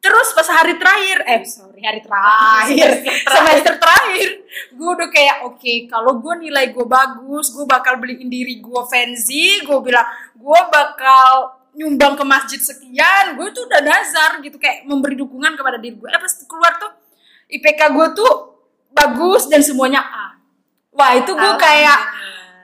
Terus 0.06 0.38
pas 0.38 0.46
hari 0.54 0.78
terakhir, 0.78 1.18
eh 1.26 1.42
sorry 1.50 1.82
hari 1.82 1.98
terakhir, 2.06 3.02
semester 3.26 3.74
terakhir, 3.82 4.30
gue 4.70 4.90
udah 5.02 5.10
kayak 5.10 5.42
oke 5.50 5.74
kalau 5.90 6.22
gue 6.22 6.46
nilai 6.46 6.70
gue 6.70 6.86
bagus, 6.86 7.50
gue 7.50 7.66
bakal 7.66 7.98
beliin 7.98 8.30
diri 8.30 8.62
gue 8.62 8.82
fancy, 8.86 9.66
gue 9.66 9.80
bilang 9.82 10.06
gue 10.38 10.62
bakal 10.70 11.58
nyumbang 11.74 12.14
ke 12.14 12.22
masjid 12.22 12.62
sekian, 12.62 13.34
gue 13.34 13.50
tuh 13.50 13.66
udah 13.66 13.82
nazar 13.82 14.46
gitu 14.46 14.62
kayak 14.62 14.86
memberi 14.86 15.18
dukungan 15.18 15.58
kepada 15.58 15.82
diri 15.82 15.98
gue. 15.98 16.10
Eh 16.14 16.22
pas 16.22 16.34
keluar 16.46 16.78
tuh 16.78 16.92
IPK 17.50 17.82
gue 17.90 18.08
tuh 18.14 18.34
bagus 18.94 19.50
dan 19.50 19.66
semuanya 19.66 20.06
A. 20.06 20.38
Wah 20.94 21.18
itu 21.18 21.34
gue 21.34 21.54
kayak 21.58 22.00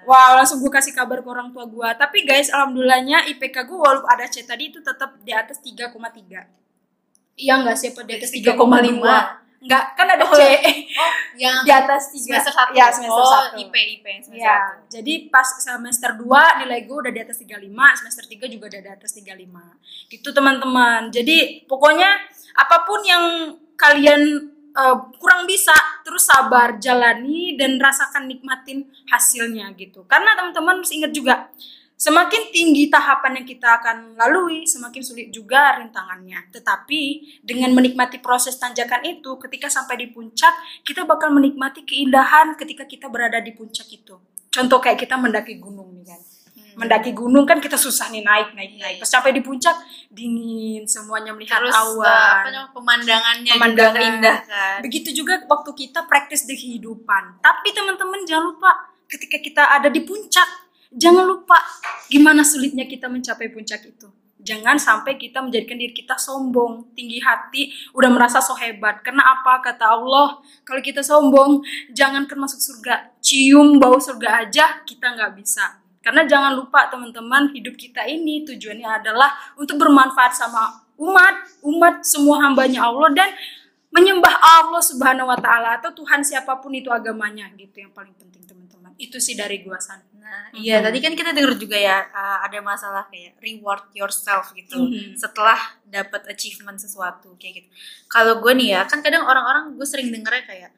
Wow, 0.02 0.42
langsung 0.42 0.58
gue 0.60 0.72
kasih 0.72 0.92
kabar 0.92 1.22
ke 1.22 1.30
orang 1.30 1.54
tua 1.54 1.66
gue. 1.66 1.90
Tapi 1.94 2.26
guys, 2.26 2.50
alhamdulillahnya 2.50 3.30
IPK 3.36 3.70
gue 3.70 3.78
walaupun 3.78 4.10
ada 4.10 4.26
C 4.26 4.42
tadi 4.42 4.74
itu 4.74 4.82
tetap 4.82 5.18
di 5.22 5.30
atas 5.30 5.62
3,3. 5.62 5.94
Iya 7.38 7.54
nggak 7.62 7.78
sih? 7.78 7.90
Di 7.94 8.14
atas 8.18 8.32
3,5? 8.34 8.58
3,5? 8.58 9.42
Enggak, 9.62 9.94
kan 9.94 10.10
ada 10.10 10.26
Oh, 10.26 10.34
C. 10.34 10.42
oh 10.42 11.12
yang 11.38 11.62
di 11.62 11.70
atas 11.70 12.10
3. 12.10 12.18
semester 12.34 12.50
satu 12.50 12.74
Ya, 12.74 12.90
semester 12.90 13.22
oh, 13.22 13.54
1. 13.54 13.62
IP 13.62 13.74
IP 13.78 14.04
yang 14.10 14.24
semester 14.26 14.42
Ya, 14.42 14.58
satu 14.58 14.90
jadi 14.90 15.14
pas 15.30 15.48
semester 15.54 16.10
2 16.18 16.60
nilai 16.66 16.80
gue 16.90 16.98
udah 16.98 17.14
di 17.14 17.22
atas 17.22 17.38
35, 17.38 17.62
semester 18.02 18.26
3 18.26 18.50
juga 18.50 18.66
udah 18.74 18.82
di 18.82 18.90
atas 18.90 19.12
35. 19.14 19.78
Gitu 20.10 20.30
teman-teman. 20.34 21.14
Jadi 21.14 21.38
pokoknya 21.70 22.10
apa 22.58 22.78
pun 22.90 23.06
yang 23.06 23.26
kalian 23.78 24.50
eh, 24.72 24.98
kurang 25.20 25.44
bisa, 25.48 25.76
terus 26.08 26.28
sabar, 26.28 26.80
jalani 26.80 27.60
dan 27.60 27.78
rasakan 27.78 28.28
nikmatin 28.28 28.88
hasilnya 29.12 29.72
gitu. 29.76 30.08
Karena 30.08 30.36
teman-teman 30.36 30.80
harus 30.80 30.92
ingat 30.96 31.12
juga 31.12 31.52
Semakin 32.02 32.50
tinggi 32.50 32.90
tahapan 32.90 33.38
yang 33.38 33.46
kita 33.46 33.78
akan 33.78 34.18
lalui, 34.18 34.66
semakin 34.66 35.06
sulit 35.06 35.30
juga 35.30 35.78
rintangannya. 35.78 36.50
Tetapi 36.50 37.02
dengan 37.46 37.78
menikmati 37.78 38.18
proses 38.18 38.58
tanjakan 38.58 39.06
itu, 39.06 39.38
ketika 39.38 39.70
sampai 39.70 40.02
di 40.02 40.08
puncak, 40.10 40.82
kita 40.82 41.06
bakal 41.06 41.30
menikmati 41.30 41.86
keindahan 41.86 42.58
ketika 42.58 42.90
kita 42.90 43.06
berada 43.06 43.38
di 43.38 43.54
puncak 43.54 43.86
itu. 43.94 44.18
Contoh 44.50 44.82
kayak 44.82 44.98
kita 44.98 45.14
mendaki 45.14 45.62
gunung 45.62 45.94
nih 45.94 46.10
kan. 46.10 46.31
Mendaki 46.76 47.12
gunung 47.12 47.44
kan 47.44 47.60
kita 47.60 47.76
susah 47.76 48.08
nih 48.12 48.24
naik, 48.24 48.56
naik, 48.56 48.80
naik. 48.80 48.98
Pas 49.04 49.10
sampai 49.10 49.36
di 49.36 49.44
puncak, 49.44 49.76
dingin, 50.08 50.88
semuanya 50.88 51.36
melihat 51.36 51.60
terus 51.60 51.76
awan. 51.76 52.48
eh, 52.48 52.56
apa 52.56 52.72
pemandangannya 52.72 53.54
juga 53.54 53.60
Pemandangan. 53.60 54.02
indah 54.02 54.38
kan 54.48 54.78
Begitu 54.86 55.10
juga 55.12 55.34
waktu 55.48 55.72
kita 55.76 56.08
praktis 56.08 56.48
di 56.48 56.56
kehidupan. 56.56 57.44
Tapi 57.44 57.68
teman-teman 57.76 58.24
jangan 58.24 58.56
lupa 58.56 58.72
ketika 59.12 59.38
kita 59.44 59.64
ada 59.68 59.92
di 59.92 60.02
puncak, 60.08 60.48
jangan 60.96 61.28
lupa 61.28 61.60
gimana 62.08 62.44
sulitnya 62.48 62.88
kita 62.88 63.12
mencapai 63.12 63.52
puncak 63.52 63.84
itu. 63.84 64.08
Jangan 64.42 64.82
sampai 64.82 65.22
kita 65.22 65.38
menjadikan 65.38 65.78
diri 65.78 65.94
kita 65.94 66.18
sombong, 66.18 66.98
tinggi 66.98 67.22
hati, 67.22 67.70
udah 67.94 68.10
merasa 68.10 68.42
so 68.42 68.58
hebat. 68.58 69.06
Karena 69.06 69.22
apa? 69.22 69.62
Kata 69.62 69.94
Allah, 69.94 70.42
kalau 70.66 70.82
kita 70.82 71.06
sombong, 71.06 71.62
jangankan 71.94 72.42
masuk 72.42 72.58
surga, 72.58 73.14
cium 73.22 73.78
bau 73.78 74.02
surga 74.02 74.50
aja 74.50 74.82
kita 74.82 75.14
nggak 75.14 75.38
bisa. 75.38 75.81
Karena 76.02 76.26
jangan 76.26 76.58
lupa 76.58 76.90
teman-teman, 76.90 77.54
hidup 77.54 77.78
kita 77.78 78.02
ini 78.04 78.42
tujuannya 78.44 78.90
adalah 78.90 79.30
untuk 79.54 79.78
bermanfaat 79.78 80.34
sama 80.34 80.82
umat, 80.98 81.62
umat 81.62 82.02
semua 82.02 82.42
hambanya 82.42 82.90
Allah 82.90 83.10
dan 83.14 83.30
menyembah 83.92 84.34
Allah 84.34 84.82
Subhanahu 84.82 85.30
wa 85.30 85.38
taala 85.38 85.78
atau 85.78 85.94
Tuhan 85.94 86.24
siapa 86.24 86.58
pun 86.58 86.72
itu 86.74 86.90
agamanya 86.90 87.52
gitu 87.54 87.86
yang 87.86 87.94
paling 87.94 88.16
penting 88.18 88.42
teman-teman. 88.48 88.96
Itu 88.98 89.22
sih 89.22 89.38
dari 89.38 89.62
gua 89.62 89.78
San. 89.78 90.00
Nah, 90.18 90.48
iya 90.56 90.80
Mhm. 90.80 90.86
tadi 90.88 90.98
kan 91.04 91.14
kita 91.14 91.30
dengar 91.36 91.54
juga 91.60 91.76
ya 91.76 92.08
uh, 92.08 92.40
ada 92.48 92.64
masalah 92.64 93.04
kayak 93.12 93.36
reward 93.44 93.84
yourself 93.92 94.56
gitu 94.56 94.80
Mhm. 94.80 95.20
setelah 95.20 95.60
dapat 95.84 96.24
achievement 96.32 96.80
sesuatu 96.80 97.36
kayak 97.36 97.62
gitu. 97.62 97.70
Kalau 98.08 98.40
gue 98.40 98.54
nih 98.56 98.80
ya, 98.80 98.82
kan 98.88 99.04
kadang 99.04 99.28
orang-orang 99.28 99.76
gue 99.76 99.84
sering 99.84 100.08
dengernya 100.08 100.48
kayak 100.48 100.72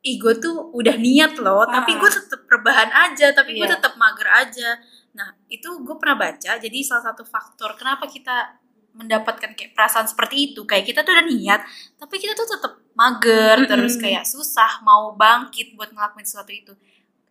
ih 0.00 0.16
gue 0.16 0.34
tuh 0.36 0.72
udah 0.72 0.96
niat 0.96 1.36
loh, 1.36 1.64
tapi 1.66 1.92
gue 1.94 2.08
tetap 2.08 2.40
rebahan 2.46 2.88
aja, 2.88 3.30
tapi 3.30 3.52
gue 3.52 3.62
Iya. 3.62 3.76
tetap 3.76 3.94
mager 3.94 4.26
aja. 4.26 4.68
Nah, 5.10 5.34
itu 5.46 5.66
gue 5.80 5.96
pernah 5.96 6.16
baca 6.16 6.52
jadi 6.56 6.78
salah 6.80 7.10
satu 7.10 7.22
faktor 7.22 7.74
kenapa 7.74 8.06
kita 8.06 8.56
mendapatkan 8.90 9.54
kayak 9.54 9.70
perasaan 9.70 10.06
seperti 10.06 10.50
itu 10.50 10.62
kayak 10.62 10.82
kita 10.84 11.02
tuh 11.02 11.10
udah 11.10 11.22
niat 11.24 11.60
tapi 11.94 12.18
kita 12.18 12.34
tuh 12.34 12.46
tetap 12.48 12.74
mager 12.92 13.58
Mm-mm. 13.58 13.70
terus 13.70 13.94
kayak 13.94 14.22
susah 14.22 14.82
mau 14.82 15.14
bangkit 15.14 15.74
buat 15.74 15.90
ngelakuin 15.90 16.26
sesuatu 16.26 16.50
itu 16.50 16.74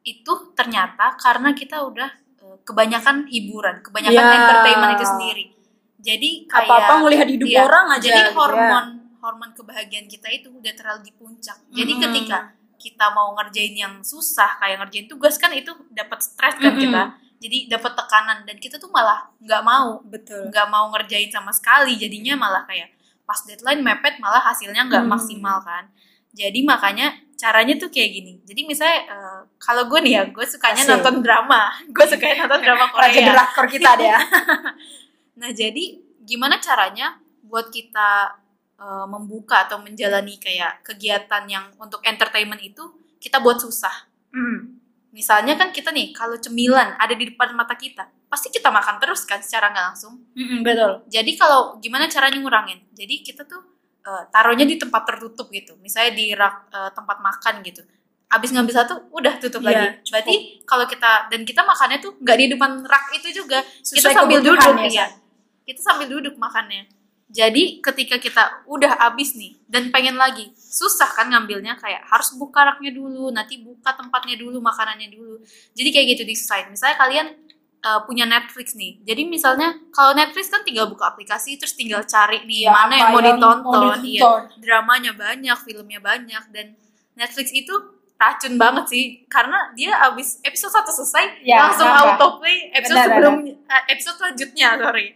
itu 0.02 0.34
ternyata 0.54 1.16
karena 1.16 1.52
kita 1.52 1.84
udah 1.84 2.08
eh, 2.40 2.58
kebanyakan 2.64 3.28
hiburan, 3.28 3.80
kebanyakan 3.80 4.24
Ya. 4.24 4.36
entertainment 4.40 4.92
itu 4.96 5.06
sendiri. 5.06 5.46
Jadi 6.00 6.30
kayak 6.48 6.64
Apa-apa 6.64 6.94
ngelihat 7.02 7.28
hidup 7.30 7.48
iya, 7.48 7.60
orang 7.62 7.86
aja. 7.90 8.02
Jadi 8.02 8.20
gitu 8.22 8.32
ya. 8.32 8.36
hormon 8.36 8.86
hormon 9.20 9.52
kebahagiaan 9.52 10.08
kita 10.08 10.28
itu 10.30 10.48
udah 10.50 10.74
terlalu 10.74 11.02
di 11.02 11.12
puncak. 11.12 11.60
Jadi 11.70 11.92
Mm-mm. 11.92 12.04
ketika 12.08 12.38
kita 12.80 13.12
mau 13.12 13.36
ngerjain 13.36 13.76
yang 13.76 13.94
susah 14.02 14.58
kayak 14.58 14.80
ngerjain 14.82 15.06
tugas 15.06 15.36
kan 15.36 15.52
itu 15.52 15.70
dapat 15.92 16.24
stres 16.24 16.56
kan 16.56 16.72
Mm-mm. 16.72 16.82
kita. 16.82 17.04
Jadi 17.40 17.72
dapat 17.72 17.96
tekanan 17.96 18.44
dan 18.44 18.58
kita 18.58 18.76
tuh 18.76 18.88
malah 18.90 19.28
nggak 19.40 19.64
mau 19.64 20.00
betul. 20.04 20.48
nggak 20.48 20.68
mau 20.68 20.92
ngerjain 20.92 21.28
sama 21.30 21.52
sekali 21.52 21.96
jadinya 21.96 22.36
malah 22.36 22.64
kayak 22.64 22.92
pas 23.24 23.40
deadline 23.46 23.80
mepet 23.80 24.18
malah 24.18 24.42
hasilnya 24.42 24.90
nggak 24.90 25.06
Hmm. 25.06 25.14
maksimal 25.14 25.62
kan 25.62 25.86
jadi 26.30 26.60
makanya 26.66 27.08
caranya 27.38 27.78
tuh 27.78 27.88
kayak 27.88 28.10
gini 28.12 28.34
jadi 28.44 28.62
misalnya 28.66 29.00
eh, 29.06 29.40
kalau 29.56 29.86
gue 29.86 30.02
nih 30.02 30.14
ya 30.18 30.24
gue 30.28 30.42
sukanya 30.44 30.82
Asik. 30.82 30.92
nonton 30.98 31.16
drama 31.22 31.70
gue 31.96 32.06
sukanya 32.06 32.44
nonton 32.44 32.60
drama 32.60 32.86
Korea 32.90 33.22
drakor 33.30 33.66
kita 33.70 33.92
dia. 33.96 34.18
nah 35.40 35.50
jadi 35.50 35.84
gimana 36.26 36.60
caranya 36.60 37.16
buat 37.42 37.70
kita 37.70 38.34
eh, 38.80 39.06
membuka 39.06 39.68
atau 39.68 39.78
menjalani 39.78 40.36
kayak 40.36 40.82
kegiatan 40.82 41.44
yang 41.46 41.66
untuk 41.78 42.00
entertainment 42.02 42.60
itu 42.60 42.82
kita 43.18 43.38
buat 43.38 43.58
susah 43.58 44.08
Hmm. 44.30 44.78
misalnya 45.10 45.54
kan 45.54 45.70
kita 45.70 45.90
nih 45.90 46.14
kalau 46.14 46.38
cemilan 46.38 46.94
ada 46.96 47.12
di 47.12 47.28
depan 47.28 47.50
mata 47.52 47.74
kita 47.74 48.06
pasti 48.26 48.48
kita 48.48 48.70
makan 48.70 48.98
terus 48.98 49.26
kan 49.26 49.42
secara 49.42 49.70
nggak 49.70 49.86
langsung 49.90 50.22
Mm-mm, 50.32 50.62
betul. 50.62 51.02
jadi 51.08 51.32
kalau 51.34 51.76
gimana 51.78 52.06
caranya 52.06 52.38
ngurangin? 52.38 52.78
Jadi 52.94 53.16
kita 53.20 53.42
tuh 53.44 53.58
eh, 54.00 54.24
taruhnya 54.30 54.64
di 54.64 54.78
tempat 54.78 55.02
tertutup 55.04 55.50
gitu. 55.50 55.74
Misalnya 55.78 56.14
di 56.14 56.32
rak 56.32 56.56
eh, 56.70 56.92
tempat 56.94 57.18
makan 57.20 57.66
gitu. 57.66 57.82
Abis 58.30 58.54
ngambil 58.54 58.74
satu, 58.76 59.10
udah 59.10 59.42
tutup 59.42 59.60
Iya, 59.60 59.68
lagi. 59.68 59.86
cukup. 60.00 60.12
Berarti 60.14 60.36
kalau 60.64 60.86
kita 60.86 61.12
dan 61.28 61.42
kita 61.42 61.62
makannya 61.64 61.98
tuh 61.98 62.12
nggak 62.16 62.38
di 62.38 62.46
depan 62.48 62.72
rak 62.86 63.06
itu 63.12 63.28
juga. 63.34 63.66
kita 63.82 63.82
Sesuai 63.98 64.14
sambil 64.14 64.38
kebutuhan 64.40 64.78
duduk 64.78 64.86
ya, 64.86 64.90
ya. 64.94 65.08
San? 65.10 65.12
kita 65.66 65.80
sambil 65.82 66.08
duduk 66.08 66.36
makannya 66.38 66.82
jadi 67.30 67.78
ketika 67.80 68.18
kita 68.18 68.44
udah 68.66 68.98
habis 68.98 69.38
nih 69.38 69.62
dan 69.70 69.94
pengen 69.94 70.18
lagi 70.18 70.50
susah 70.58 71.06
kan 71.14 71.30
ngambilnya 71.30 71.78
kayak 71.78 72.02
harus 72.10 72.34
buka 72.34 72.66
raknya 72.66 72.90
dulu 72.90 73.30
nanti 73.30 73.62
buka 73.62 73.94
tempatnya 73.94 74.34
dulu 74.34 74.58
makanannya 74.58 75.14
dulu. 75.14 75.38
Jadi 75.72 75.90
kayak 75.94 76.06
gitu 76.14 76.24
disusahin 76.26 76.74
misalnya 76.74 76.98
kalian 76.98 77.28
uh, 77.82 78.02
punya 78.02 78.26
Netflix 78.26 78.74
nih. 78.74 78.98
Jadi 79.06 79.30
misalnya 79.30 79.78
kalau 79.94 80.18
Netflix 80.18 80.50
kan 80.50 80.66
tinggal 80.66 80.90
buka 80.90 81.14
aplikasi 81.14 81.54
terus 81.56 81.78
tinggal 81.78 82.02
cari 82.02 82.42
nih 82.44 82.66
Ya, 82.66 82.74
mana 82.74 82.94
yang 82.98 83.10
mau 83.14 83.22
ditonton, 83.22 83.62
mau 83.62 83.94
Iya, 83.94 84.02
ditonton. 84.02 84.58
dramanya 84.58 85.12
banyak 85.14 85.58
filmnya 85.62 86.02
banyak 86.02 86.44
dan 86.50 86.74
Netflix 87.14 87.54
itu 87.54 87.74
racun 88.18 88.58
banget 88.58 88.90
sih. 88.90 89.04
Karena 89.30 89.70
dia 89.72 89.94
abis 90.02 90.42
episode 90.42 90.74
satu 90.74 90.90
selesai 90.92 91.46
Ya, 91.46 91.70
langsung 91.70 91.86
nambah. 91.86 92.18
autoplay 92.18 92.74
episode 92.74 92.98
Benar, 92.98 93.08
sebelum 93.14 93.36
eh, 93.48 93.84
episode 93.94 94.18
selanjutnya 94.18 94.68
sorry 94.76 95.08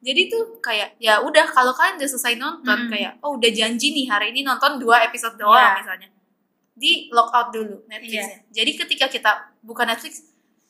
jadi 0.00 0.22
tuh 0.26 0.42
kayak 0.58 0.94
ya 0.96 1.18
udah 1.18 1.46
kalau 1.48 1.72
kalian 1.72 1.96
udah 1.96 2.08
selesai 2.08 2.34
nonton 2.34 2.78
Mm. 2.78 2.88
kayak 2.88 3.12
oh 3.20 3.34
udah 3.34 3.50
janji 3.50 3.90
nih 3.92 4.06
hari 4.06 4.30
ini 4.30 4.40
nonton 4.42 4.76
dua 4.76 5.02
episode 5.02 5.34
doang 5.34 5.58
Iya. 5.58 5.78
misalnya 5.78 6.08
di 6.72 6.92
lock 7.08 7.30
out 7.30 7.48
dulu 7.50 7.82
Netflixnya 7.84 8.46
jadi 8.48 8.70
ketika 8.76 9.06
kita 9.08 9.30
buka 9.60 9.82
Netflix 9.82 10.22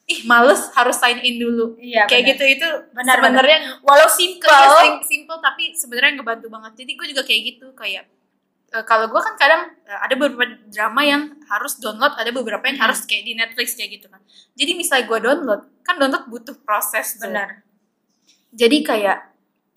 ih 0.06 0.24
males 0.24 0.72
harus 0.72 0.96
sign 0.96 1.20
in 1.20 1.36
dulu 1.36 1.76
Iya, 1.76 2.04
kayak 2.04 2.24
benar. 2.24 2.30
gitu 2.30 2.44
itu 2.48 2.68
Benar, 2.90 3.14
sebenarnya 3.14 3.58
Walau 3.82 4.08
simple, 4.08 4.48
simple 4.48 5.04
simple 5.04 5.38
tapi 5.38 5.64
sebenarnya 5.70 6.16
ngebantu 6.16 6.48
banget 6.48 6.72
jadi 6.76 6.90
gue 6.94 7.06
juga 7.08 7.22
kayak 7.22 7.42
gitu 7.46 7.66
kayak 7.74 8.08
eh, 8.70 8.84
kalau 8.84 9.04
gue 9.06 9.20
kan 9.20 9.36
kadang 9.36 9.62
eh, 9.82 9.98
ada 9.98 10.14
beberapa 10.14 10.44
drama 10.66 11.00
yang 11.02 11.22
harus 11.46 11.76
download 11.76 12.12
ada 12.14 12.30
beberapa 12.30 12.64
yang 12.64 12.76
Hmm. 12.76 12.88
harus 12.88 13.04
kayak 13.04 13.22
di 13.22 13.32
Netflix 13.34 13.76
kayak 13.76 13.90
gitu 13.94 14.08
kan 14.08 14.24
jadi 14.54 14.72
misalnya 14.72 15.04
gue 15.04 15.18
download 15.20 15.62
kan 15.82 15.94
download 15.94 16.24
butuh 16.26 16.56
proses 16.58 17.20
benar. 17.20 17.67
Jadi 18.58 18.78
kayak 18.82 19.18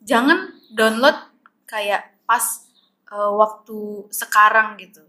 jangan 0.01 0.49
download 0.71 1.13
kayak 1.63 2.17
pas 2.23 2.41
eh, 3.07 3.31
waktu 3.31 3.77
sekarang 4.09 4.75
gitu 4.75 5.05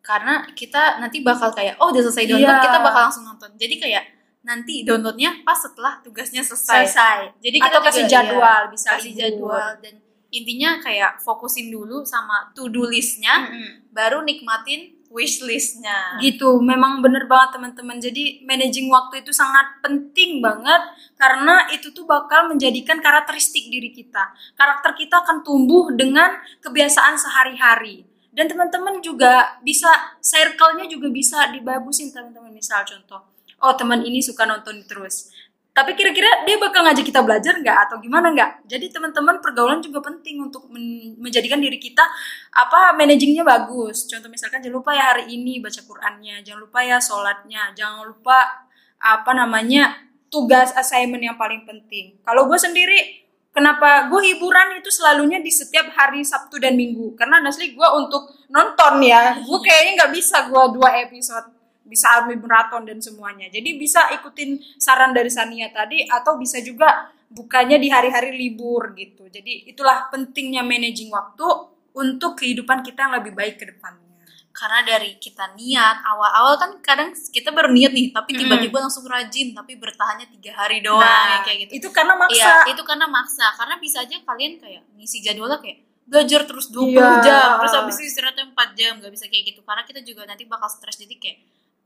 karena 0.00 0.44
kita 0.52 0.98
nanti 0.98 1.20
bakal 1.20 1.48
kayak 1.50 1.76
oh 1.76 1.88
udah 1.88 2.02
selesai 2.02 2.24
download 2.26 2.52
Iya. 2.54 2.64
kita 2.64 2.78
bakal 2.80 3.00
langsung 3.06 3.24
nonton 3.24 3.50
jadi 3.54 3.74
kayak 3.76 4.04
nanti 4.40 4.80
downloadnya 4.82 5.42
pas 5.42 5.56
setelah 5.56 6.00
tugasnya 6.00 6.40
selesai, 6.40 6.84
Selesai. 6.86 7.18
jadi 7.38 7.56
Atau 7.58 7.68
kita 7.68 7.78
kasih 7.84 8.04
juga, 8.04 8.12
jadwal, 8.14 8.60
iya, 8.60 8.70
bisa 8.70 8.88
kasih 8.94 9.10
libur. 9.10 9.20
jadwal 9.20 9.68
dan 9.78 9.94
intinya 10.28 10.70
kayak 10.78 11.10
fokusin 11.18 11.68
dulu 11.68 12.04
sama 12.04 12.52
to 12.52 12.68
do 12.68 12.84
listnya 12.84 13.48
Mm-mm. 13.48 13.88
baru 13.90 14.20
nikmatin 14.22 14.97
wish 15.08 15.40
listnya 15.40 16.20
gitu 16.20 16.60
memang 16.60 17.00
bener 17.00 17.24
banget 17.24 17.56
teman-teman. 17.56 17.96
Jadi 17.98 18.44
managing 18.44 18.92
waktu 18.92 19.24
itu 19.24 19.32
sangat 19.32 19.80
penting 19.80 20.44
banget 20.44 20.84
karena 21.16 21.68
itu 21.72 21.90
tuh 21.92 22.04
bakal 22.04 22.48
menjadikan 22.48 23.00
karakteristik 23.00 23.68
diri 23.72 23.90
kita. 23.92 24.32
Karakter 24.54 24.94
kita 24.94 25.24
akan 25.24 25.44
tumbuh 25.44 25.90
dengan 25.92 26.38
kebiasaan 26.60 27.16
sehari-hari. 27.16 28.04
Dan 28.28 28.46
teman-teman 28.46 29.02
juga 29.02 29.58
bisa 29.66 29.90
circle-nya 30.22 30.86
juga 30.86 31.10
bisa 31.10 31.50
dibagusin 31.50 32.14
teman-teman. 32.14 32.54
Misal 32.54 32.86
contoh 32.86 33.38
oh 33.62 33.74
teman 33.74 34.06
ini 34.06 34.22
suka 34.22 34.46
nonton 34.46 34.86
terus 34.86 35.30
tapi 35.78 35.94
kira-kira 35.94 36.42
dia 36.42 36.58
bakal 36.58 36.82
ngajak 36.82 37.06
kita 37.06 37.22
belajar 37.22 37.54
nggak? 37.54 37.76
Atau 37.86 38.02
gimana 38.02 38.34
nggak? 38.34 38.66
Jadi 38.66 38.90
teman-teman 38.90 39.38
pergaulan 39.38 39.78
juga 39.78 40.02
penting 40.02 40.42
untuk 40.42 40.66
men- 40.66 41.14
menjadikan 41.22 41.62
diri 41.62 41.78
kita 41.78 42.02
apa 42.50 42.98
managingnya 42.98 43.46
bagus. 43.46 44.10
Contoh 44.10 44.26
misalkan 44.26 44.58
jangan 44.58 44.82
lupa 44.82 44.90
ya 44.98 45.14
hari 45.14 45.30
ini 45.30 45.62
baca 45.62 45.78
Qurannya. 45.78 46.42
Jangan 46.42 46.60
lupa 46.66 46.82
ya 46.82 46.98
sholatnya. 46.98 47.70
Jangan 47.78 48.10
lupa 48.10 48.66
apa 48.98 49.30
namanya 49.30 49.94
tugas 50.26 50.74
assignment 50.74 51.22
yang 51.22 51.38
paling 51.38 51.62
penting. 51.62 52.18
Kalau 52.26 52.50
gue 52.50 52.58
sendiri 52.58 53.22
kenapa 53.54 54.10
gue 54.10 54.34
hiburan 54.34 54.82
itu 54.82 54.90
selalunya 54.90 55.38
di 55.38 55.54
setiap 55.54 55.94
hari 55.94 56.26
Sabtu 56.26 56.58
dan 56.58 56.74
Minggu? 56.74 57.14
Karena 57.14 57.38
asli 57.46 57.70
gue 57.70 57.88
untuk 57.94 58.34
nonton 58.50 58.98
ya. 59.06 59.38
Gue 59.46 59.62
kayaknya 59.62 60.02
nggak 60.02 60.12
bisa 60.18 60.50
gue 60.50 60.64
dua 60.74 61.06
episode 61.06 61.57
bisa 61.88 62.06
army 62.14 62.36
marathon 62.36 62.84
dan 62.84 63.00
semuanya 63.00 63.48
jadi 63.48 63.74
bisa 63.74 64.12
ikutin 64.14 64.60
saran 64.76 65.10
dari 65.10 65.32
Sania 65.32 65.72
tadi 65.72 66.04
atau 66.04 66.36
bisa 66.36 66.60
juga 66.60 67.08
bukanya 67.28 67.80
di 67.80 67.88
hari-hari 67.88 68.36
libur 68.36 68.92
gitu 68.94 69.26
jadi 69.26 69.66
itulah 69.66 70.12
pentingnya 70.12 70.60
managing 70.62 71.08
waktu 71.08 71.44
untuk 71.92 72.38
kehidupan 72.38 72.84
kita 72.84 73.08
yang 73.08 73.14
lebih 73.18 73.32
baik 73.32 73.56
ke 73.56 73.66
depannya 73.66 74.06
karena 74.48 74.82
dari 74.82 75.14
kita 75.22 75.54
niat 75.54 76.02
awal-awal 76.02 76.58
kan 76.58 76.70
kadang 76.82 77.14
kita 77.14 77.54
baru 77.54 77.70
niat 77.70 77.94
nih 77.94 78.10
tapi 78.10 78.34
tiba-tiba 78.34 78.82
langsung 78.82 79.06
rajin 79.06 79.54
tapi 79.54 79.78
bertahannya 79.78 80.26
tiga 80.34 80.50
hari 80.58 80.82
doang 80.82 80.98
Nah, 81.04 81.46
kayak 81.46 81.68
gitu 81.68 81.72
itu 81.78 81.88
karena 81.94 82.18
maksa 82.18 82.66
Iya, 82.66 82.74
itu 82.74 82.82
karena 82.82 83.06
maksa. 83.06 83.46
Karena 83.54 83.78
bisa 83.78 84.02
aja 84.02 84.18
kalian 84.18 84.58
kayak 84.58 84.82
ngisi 84.98 85.22
jadwalnya 85.22 85.62
kayak 85.62 85.78
belajar 86.08 86.40
terus 86.42 86.72
20 86.74 86.90
Iya. 86.90 87.22
jam, 87.22 87.48
terus 87.62 87.74
habis 87.76 87.94
itu 88.00 88.04
istirahatnya 88.10 88.50
4 88.50 88.74
jam, 88.74 88.92
nggak 88.98 89.12
bisa 89.14 89.24
kayak 89.30 89.44
gitu. 89.54 89.60
Karena 89.62 89.82
kita 89.86 90.00
juga 90.02 90.26
nanti 90.26 90.42
bakal 90.48 90.66
stres 90.66 90.96
jadi 90.98 91.14
kayak 91.20 91.38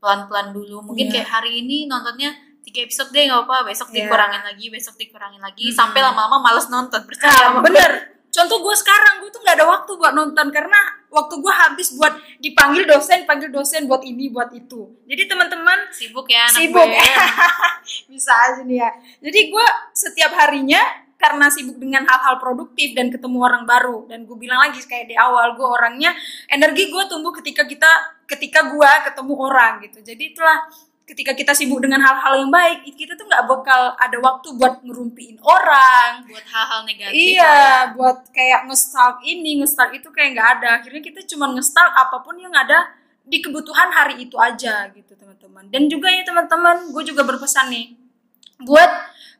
pelan-pelan 0.03 0.51
dulu. 0.51 0.83
Mungkin 0.83 1.07
Iya. 1.07 1.23
kayak 1.23 1.29
hari 1.31 1.63
ini 1.63 1.87
nontonnya 1.87 2.35
tiga 2.59 2.83
episode 2.83 3.07
deh 3.09 3.23
nggak 3.23 3.47
apa, 3.47 3.63
besok 3.63 3.87
Iya. 3.89 4.03
dikurangin 4.03 4.43
lagi, 4.43 4.65
besok 4.67 4.95
dikurangin 4.95 5.39
lagi, 5.39 5.71
Mm-mm. 5.71 5.79
sampai 5.79 6.03
lama-lama 6.03 6.43
males 6.43 6.67
nonton. 6.67 6.99
Percaya 7.07 7.55
Nah, 7.55 7.63
bener. 7.63 7.91
Contoh 8.27 8.59
gue 8.59 8.73
sekarang, 8.73 9.21
gue 9.21 9.29
tuh 9.29 9.39
nggak 9.39 9.61
ada 9.61 9.67
waktu 9.69 9.91
buat 9.93 10.11
nonton 10.11 10.49
karena 10.49 10.79
waktu 11.07 11.37
gue 11.37 11.53
habis 11.53 11.93
buat 11.93 12.11
dipanggil 12.41 12.81
dosen, 12.83 13.29
panggil 13.29 13.47
dosen 13.47 13.85
buat 13.85 14.01
ini, 14.01 14.33
buat 14.33 14.49
itu. 14.51 14.89
Jadi 15.05 15.29
teman-teman 15.29 15.85
Sibuk 15.93 16.25
ya 16.25 16.49
anak 16.49 16.57
sibuk 16.57 16.81
gue. 16.81 16.97
bisa 18.09 18.33
aja 18.33 18.65
nih 18.65 18.81
ya. 18.81 18.89
Jadi 19.21 19.39
gue 19.47 19.65
setiap 19.93 20.33
harinya 20.33 20.81
karena 21.23 21.47
sibuk 21.47 21.79
dengan 21.79 22.03
hal-hal 22.03 22.35
produktif 22.43 22.91
dan 22.91 23.07
ketemu 23.07 23.39
orang 23.39 23.63
baru 23.63 24.03
dan 24.11 24.27
gue 24.27 24.35
bilang 24.35 24.59
lagi 24.59 24.83
kayak 24.83 25.07
di 25.07 25.15
awal 25.15 25.55
gue 25.55 25.63
orangnya 25.63 26.11
energi 26.51 26.91
gue 26.91 27.03
tumbuh 27.07 27.31
ketika 27.31 27.63
kita 27.63 27.87
ketika 28.27 28.67
gue 28.67 28.91
ketemu 29.07 29.33
orang 29.39 29.79
gitu. 29.87 30.03
Jadi 30.03 30.35
itulah 30.35 30.67
ketika 31.03 31.35
kita 31.35 31.51
sibuk 31.51 31.83
dengan 31.83 31.99
hal-hal 31.99 32.43
yang 32.43 32.51
baik 32.51 32.87
kita 32.95 33.19
tuh 33.19 33.27
nggak 33.27 33.43
bakal 33.43 33.91
ada 33.99 34.17
waktu 34.23 34.55
buat 34.55 34.79
ngerumpiin 34.87 35.35
orang 35.43 36.23
Buat 36.31 36.47
hal-hal 36.47 36.79
negatif. 36.87 37.19
iya 37.35 37.43
ya. 37.43 37.91
buat 37.91 38.31
kayak 38.31 38.71
nge-stalk 38.71 39.19
ini 39.27 39.59
nge-stalk 39.59 39.91
itu 39.91 40.07
kayak 40.15 40.39
nggak 40.39 40.49
ada 40.59 40.69
akhirnya 40.79 41.03
kita 41.03 41.19
cuma 41.27 41.51
nge-stalk 41.51 41.91
apa 41.91 42.23
pun 42.23 42.39
yang 42.39 42.55
ada 42.55 42.87
di 43.27 43.43
kebutuhan 43.43 43.91
hari 43.91 44.23
itu 44.23 44.39
aja 44.39 44.87
gitu 44.95 45.11
teman-teman 45.19 45.67
dan 45.67 45.91
juga 45.91 46.07
ya 46.07 46.23
teman-teman 46.23 46.87
gue 46.95 47.03
juga 47.03 47.27
berpesan 47.27 47.67
nih 47.67 47.99
buat 48.63 48.91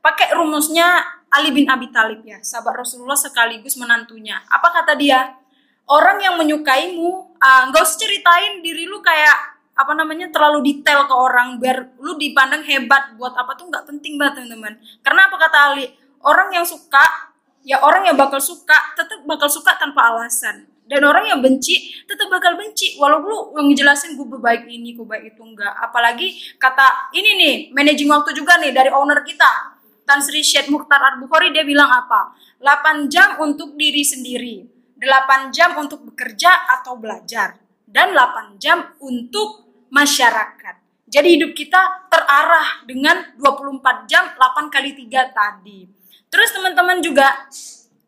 pakai 0.03 0.35
rumusnya 0.35 0.99
Ali 1.31 1.55
bin 1.55 1.65
Abi 1.65 1.89
Thalib 1.89 2.21
ya 2.27 2.43
sahabat 2.43 2.83
Rasulullah 2.83 3.17
sekaligus 3.17 3.79
menantunya. 3.79 4.37
Apa 4.51 4.69
kata 4.69 4.99
dia? 4.99 5.39
Orang 5.87 6.19
yang 6.19 6.35
menyukaimu 6.37 7.39
ah, 7.39 7.71
nggak 7.71 7.81
usah 7.81 7.97
ceritain 8.03 8.59
diri 8.59 8.85
lu 8.85 8.99
kayak 8.99 9.55
apa 9.73 9.89
namanya 9.97 10.29
terlalu 10.29 10.61
detail 10.69 11.09
ke 11.09 11.15
orang 11.17 11.57
biar 11.57 11.97
lu 11.97 12.13
dipandang 12.21 12.61
hebat 12.61 13.17
buat 13.17 13.33
apa 13.33 13.57
tuh 13.57 13.71
nggak 13.71 13.89
penting 13.89 14.19
banget 14.19 14.43
teman-teman. 14.43 14.77
Karena 15.01 15.31
apa 15.31 15.35
kata 15.39 15.57
Ali? 15.73 15.89
Orang 16.23 16.53
yang 16.53 16.67
suka 16.67 17.33
ya 17.65 17.79
orang 17.81 18.05
yang 18.05 18.19
bakal 18.19 18.37
suka 18.43 18.93
tetap 18.93 19.23
bakal 19.25 19.49
suka 19.49 19.73
tanpa 19.79 20.13
alasan. 20.13 20.69
Dan 20.83 20.99
orang 21.07 21.25
yang 21.25 21.39
benci 21.41 22.05
tetap 22.05 22.29
bakal 22.29 22.53
benci. 22.59 22.99
Walau 23.01 23.23
lu 23.25 23.37
ngejelasin 23.71 24.13
gue 24.13 24.27
baik 24.29 24.69
ini 24.69 24.93
gue 24.93 25.07
baik 25.07 25.33
itu 25.33 25.41
enggak 25.41 25.73
apalagi 25.81 26.37
kata 26.61 27.09
ini 27.17 27.31
nih 27.39 27.55
managing 27.73 28.13
waktu 28.13 28.37
juga 28.37 28.61
nih 28.61 28.69
dari 28.69 28.93
owner 28.93 29.25
kita 29.25 29.72
Tan 30.03 30.19
Sri 30.19 30.43
Syed 30.43 30.67
Mukhtar 30.67 30.99
Ar-Bukhari 31.15 31.55
dia 31.55 31.63
bilang 31.63 31.87
apa? 31.87 32.35
8 32.59 33.07
jam 33.07 33.39
untuk 33.39 33.75
diri 33.79 34.03
sendiri 34.03 34.73
8 35.03 35.51
jam 35.51 35.75
untuk 35.75 36.07
bekerja 36.07 36.69
atau 36.79 36.95
belajar 36.95 37.59
dan 37.83 38.15
8 38.15 38.55
jam 38.55 38.95
untuk 39.03 39.67
masyarakat. 39.91 40.79
Jadi 41.11 41.27
hidup 41.37 41.51
kita 41.53 42.09
terarah 42.09 42.81
dengan 42.87 43.35
24 43.37 44.09
jam 44.09 44.33
8 44.33 44.73
kali 44.73 44.95
3 44.97 45.35
tadi. 45.35 45.85
Terus 46.31 46.49
teman-teman 46.55 47.03
juga 47.03 47.29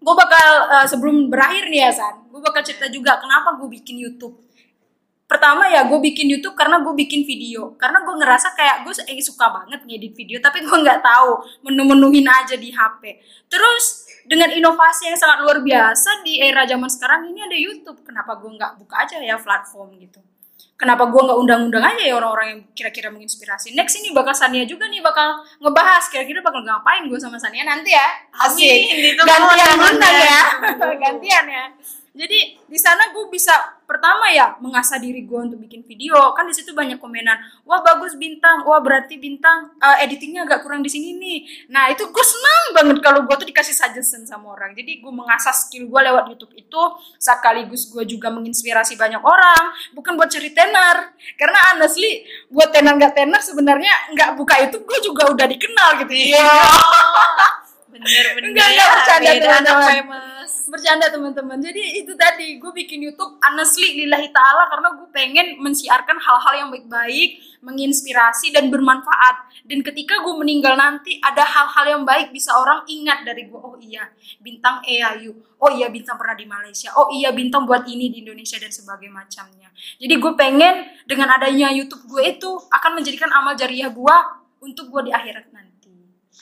gue 0.06 0.16
bakal 0.16 0.48
eh, 0.70 0.88
sebelum 0.90 1.34
berakhir 1.34 1.66
nih 1.66 1.90
ya 1.90 1.92
San 1.94 2.30
gue 2.30 2.38
bakal 2.38 2.62
cerita 2.62 2.86
juga 2.94 3.18
kenapa 3.18 3.58
gue 3.58 3.66
bikin 3.74 3.98
YouTube 3.98 4.38
pertama 5.36 5.68
ya 5.68 5.84
gue 5.84 6.00
bikin 6.00 6.32
YouTube 6.32 6.56
karena 6.56 6.80
gue 6.80 6.96
bikin 6.96 7.28
video. 7.28 7.76
Karena 7.76 8.00
gue 8.08 8.16
ngerasa 8.16 8.56
kayak 8.56 8.88
gue 8.88 8.94
eh, 9.12 9.20
suka 9.20 9.52
banget 9.52 9.84
ngedit 9.84 10.16
video 10.16 10.40
tapi 10.40 10.64
gue 10.64 10.78
nggak 10.80 11.04
tahu 11.04 11.44
menu-menuhin 11.68 12.24
aja 12.24 12.56
di 12.56 12.72
HP 12.72 13.20
terus 13.52 14.08
dengan 14.24 14.50
inovasi 14.50 15.12
yang 15.12 15.20
sangat 15.20 15.44
luar 15.44 15.60
biasa 15.62 16.26
di 16.26 16.40
era 16.40 16.64
zaman 16.64 16.88
sekarang 16.88 17.28
ini 17.28 17.44
ada 17.44 17.58
YouTube. 17.60 18.00
Kenapa 18.08 18.40
gue 18.40 18.48
nggak 18.56 18.80
buka 18.80 18.96
aja 19.04 19.20
ya 19.20 19.36
platform 19.36 20.00
gitu? 20.00 20.24
Kenapa 20.76 21.08
gue 21.08 21.22
nggak 21.24 21.40
undang-undang 21.40 21.84
aja 21.88 22.04
ya 22.04 22.20
orang-orang 22.20 22.48
yang 22.52 22.62
kira-kira 22.76 23.08
menginspirasi? 23.08 23.72
Next 23.76 23.96
ini 23.96 24.12
bakal 24.12 24.36
Sania 24.36 24.68
juga 24.68 24.92
nih 24.92 25.00
bakal 25.00 25.40
ngebahas 25.64 26.04
kira-kira 26.12 26.44
bakal 26.44 26.64
ngapain 26.64 27.08
gue 27.08 27.20
sama 27.20 27.40
Sania. 27.40 27.64
Nanti 27.64 27.92
ya. 27.92 28.08
Asik 28.40 29.16
gantian 29.20 29.80
undang 29.80 30.16
ya. 30.20 30.42
gantian 31.04 31.46
ya. 31.48 31.66
Jadi 32.16 32.40
di 32.68 32.80
sana 32.80 33.12
gue 33.12 33.28
bisa 33.28 33.75
pertama 33.86 34.30
ya 34.34 34.58
mengasah 34.60 34.98
diri 35.00 35.24
gue 35.24 35.40
untuk 35.40 35.62
bikin 35.62 35.86
video. 35.86 36.34
Kan 36.34 36.50
di 36.50 36.56
situ 36.58 36.74
banyak 36.74 36.98
komenan. 36.98 37.38
Wah 37.64 37.82
bagus 37.82 38.18
bintang. 38.18 38.66
Wah 38.66 38.82
berarti 38.82 39.16
bintang 39.18 39.74
uh, 39.80 39.98
editingnya 40.02 40.46
agak 40.46 40.66
kurang 40.66 40.82
di 40.82 40.90
sini 40.92 41.16
nih. 41.16 41.40
Nah 41.72 41.90
itu 41.94 42.06
gue 42.10 42.26
senang 42.26 42.64
banget 42.76 42.98
kalau 43.02 43.24
gue 43.24 43.36
tuh 43.38 43.48
dikasih 43.48 43.74
suggestion 43.74 44.26
sama 44.26 44.54
orang. 44.54 44.74
Jadi 44.74 45.00
gue 45.00 45.14
mengasah 45.14 45.54
skill 45.54 45.88
gue 45.88 46.02
lewat 46.12 46.34
YouTube 46.34 46.54
itu 46.58 46.82
sekaligus 47.18 47.88
gue 47.90 48.04
juga 48.06 48.34
menginspirasi 48.34 48.98
banyak 48.98 49.22
orang. 49.22 49.72
Bukan 49.94 50.18
buat 50.18 50.30
cari 50.30 50.52
tenar. 50.52 51.16
Karena 51.38 51.58
honestly 51.74 52.26
buat 52.50 52.74
tenar 52.74 52.98
nggak 52.98 53.14
tenar 53.16 53.42
sebenarnya 53.42 54.14
nggak 54.14 54.30
buka 54.36 54.60
itu 54.66 54.78
gue 54.82 55.00
juga 55.02 55.30
udah 55.32 55.46
dikenal 55.48 55.90
gitu. 56.04 56.14
Ya 56.14 56.50
bener-bener. 58.02 58.50
Enggak, 58.52 58.68
enggak, 58.72 58.90
bercanda, 58.92 59.32
teman-teman. 59.40 59.96
bercanda 60.66 61.08
teman-teman. 61.08 61.58
Jadi 61.62 61.84
itu 62.04 62.14
tadi 62.18 62.60
gue 62.60 62.72
bikin 62.74 63.00
YouTube 63.06 63.40
honestly 63.40 63.96
lillahi 64.04 64.34
ta'ala 64.34 64.68
karena 64.68 64.88
gue 65.00 65.08
pengen 65.14 65.48
mensiarkan 65.62 66.18
hal-hal 66.20 66.54
yang 66.66 66.70
baik-baik 66.74 67.40
menginspirasi 67.64 68.52
dan 68.52 68.68
bermanfaat. 68.68 69.66
Dan 69.66 69.82
ketika 69.82 70.22
gue 70.22 70.36
meninggal 70.36 70.76
nanti 70.76 71.18
ada 71.24 71.42
hal-hal 71.42 71.86
yang 71.98 72.04
baik 72.04 72.30
bisa 72.36 72.54
orang 72.54 72.84
ingat 72.92 73.24
dari 73.24 73.48
gue 73.48 73.58
oh 73.58 73.78
iya 73.80 74.06
bintang 74.42 74.84
EAU 74.86 75.34
oh 75.62 75.72
iya 75.72 75.88
bintang 75.90 76.20
pernah 76.20 76.36
di 76.36 76.46
Malaysia. 76.46 76.94
Oh 77.00 77.10
iya 77.10 77.32
bintang 77.32 77.64
buat 77.64 77.88
ini 77.88 78.12
di 78.12 78.22
Indonesia 78.22 78.60
dan 78.60 78.70
sebagainya 78.70 79.14
macamnya. 79.16 79.70
Jadi 79.98 80.14
gue 80.14 80.34
pengen 80.36 80.76
dengan 81.08 81.32
adanya 81.34 81.72
YouTube 81.72 82.06
gue 82.06 82.36
itu 82.36 82.52
akan 82.70 83.02
menjadikan 83.02 83.32
amal 83.32 83.56
jariah 83.56 83.90
gue 83.90 84.18
untuk 84.62 84.92
gue 84.92 85.10
di 85.10 85.12
akhirat 85.16 85.50
nanti. 85.56 85.94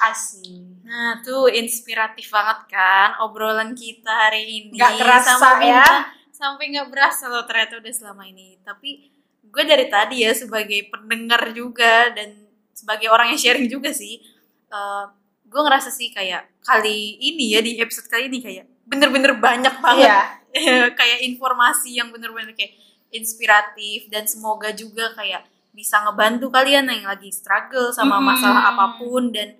Asik 0.01 0.72
Nah, 0.83 1.23
tuh 1.23 1.47
inspiratif 1.47 2.27
banget 2.27 2.59
kan 2.67 3.15
obrolan 3.23 3.71
kita 3.71 4.11
hari 4.27 4.67
ini. 4.67 4.75
Nggak 4.75 4.93
kerasa 4.99 5.31
Sama 5.39 5.63
ya. 5.63 5.79
Bintang. 5.79 6.03
Sampai 6.33 6.63
nggak 6.75 6.89
berasa 6.91 7.23
loh 7.31 7.47
ternyata 7.47 7.79
udah 7.79 7.93
selama 7.95 8.23
ini. 8.27 8.59
Tapi 8.61 9.07
gue 9.43 9.63
dari 9.63 9.87
tadi 9.87 10.27
ya 10.27 10.35
sebagai 10.35 10.91
pendengar 10.91 11.55
juga 11.55 12.11
dan 12.11 12.35
sebagai 12.73 13.07
orang 13.07 13.31
yang 13.31 13.39
sharing 13.39 13.69
juga 13.69 13.95
sih, 13.95 14.19
eh, 14.67 15.03
gue 15.45 15.61
ngerasa 15.61 15.87
sih 15.87 16.09
kayak 16.09 16.49
kali 16.65 17.21
ini 17.21 17.53
ya 17.53 17.61
di 17.61 17.77
episode 17.77 18.09
kali 18.09 18.27
ini 18.27 18.41
kayak 18.41 18.65
bener-bener 18.83 19.37
banyak 19.37 19.75
banget 19.79 20.09
Iya. 20.53 20.89
kayak 20.99 21.19
informasi 21.23 21.95
yang 21.95 22.09
bener-bener 22.09 22.51
kayak 22.57 22.73
inspiratif 23.13 24.09
dan 24.09 24.25
semoga 24.25 24.73
juga 24.73 25.13
kayak 25.13 25.45
bisa 25.73 26.01
ngebantu 26.01 26.49
kalian 26.49 26.89
yang 26.89 27.05
lagi 27.05 27.29
struggle 27.29 27.89
sama 27.93 28.17
masalah 28.21 28.73
apa 28.73 28.97
pun 28.97 29.29
dan 29.33 29.53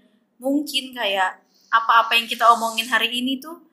mungkin 0.44 0.92
kayak 0.92 1.40
apa-apa 1.72 2.20
yang 2.20 2.28
kita 2.28 2.44
omongin 2.52 2.86
hari 2.92 3.08
ini 3.10 3.40
tuh 3.40 3.64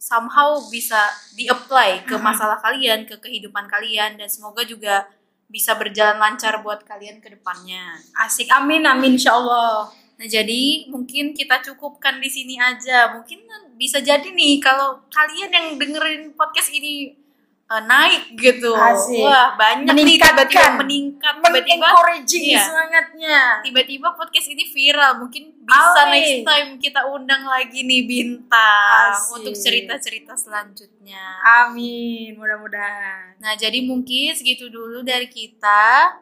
somehow 0.00 0.56
bisa 0.72 0.98
di-apply 1.36 2.08
ke 2.08 2.16
masalah 2.16 2.56
kalian, 2.64 3.04
ke 3.04 3.20
kehidupan 3.20 3.68
kalian 3.68 4.16
dan 4.16 4.28
semoga 4.32 4.64
juga 4.64 5.04
bisa 5.52 5.76
berjalan 5.76 6.16
lancar 6.16 6.64
buat 6.64 6.82
kalian 6.82 7.20
ke 7.20 7.36
depannya. 7.36 8.00
asik 8.24 8.48
amin 8.48 8.88
amin 8.88 9.20
insya 9.20 9.36
Allah 9.36 9.92
Nah, 10.14 10.30
jadi 10.30 10.86
mungkin 10.94 11.34
kita 11.34 11.58
cukupkan 11.58 12.22
di 12.22 12.30
sini 12.30 12.54
aja. 12.54 13.18
Mungkin 13.18 13.44
bisa 13.74 13.98
jadi 13.98 14.30
nih 14.30 14.62
kalau 14.62 15.02
kalian 15.10 15.50
yang 15.50 15.66
dengerin 15.74 16.22
podcast 16.38 16.70
ini 16.70 17.18
eh, 17.64 17.82
naik 17.84 18.24
gitu. 18.36 18.72
Asik. 18.76 19.24
Wah, 19.24 19.56
banyak 19.56 19.94
nih 19.94 20.16
tiba-tiba 20.20 20.76
meningkat 20.80 21.34
tiba-tiba 21.40 21.80
mengencouraging 21.80 22.44
iya. 22.44 22.62
semangatnya 22.64 23.38
tiba-tiba 23.64 24.08
podcast 24.16 24.48
ini 24.52 24.64
viral. 24.68 25.12
Mungkin 25.24 25.42
bisa 25.64 26.00
Amin. 26.04 26.12
next 26.12 26.36
time 26.44 26.68
kita 26.76 27.00
undang 27.08 27.42
lagi 27.48 27.80
nih 27.84 28.02
bintang 28.04 29.16
Asik. 29.16 29.40
untuk 29.40 29.54
cerita-cerita 29.56 30.36
selanjutnya. 30.36 31.40
amin 31.44 32.36
mudah-mudahan 32.36 33.34
Nah, 33.44 33.52
jadi 33.60 33.84
mungkin 33.84 34.32
segitu 34.32 34.72
dulu 34.72 35.04
dari 35.04 35.28
kita. 35.28 36.16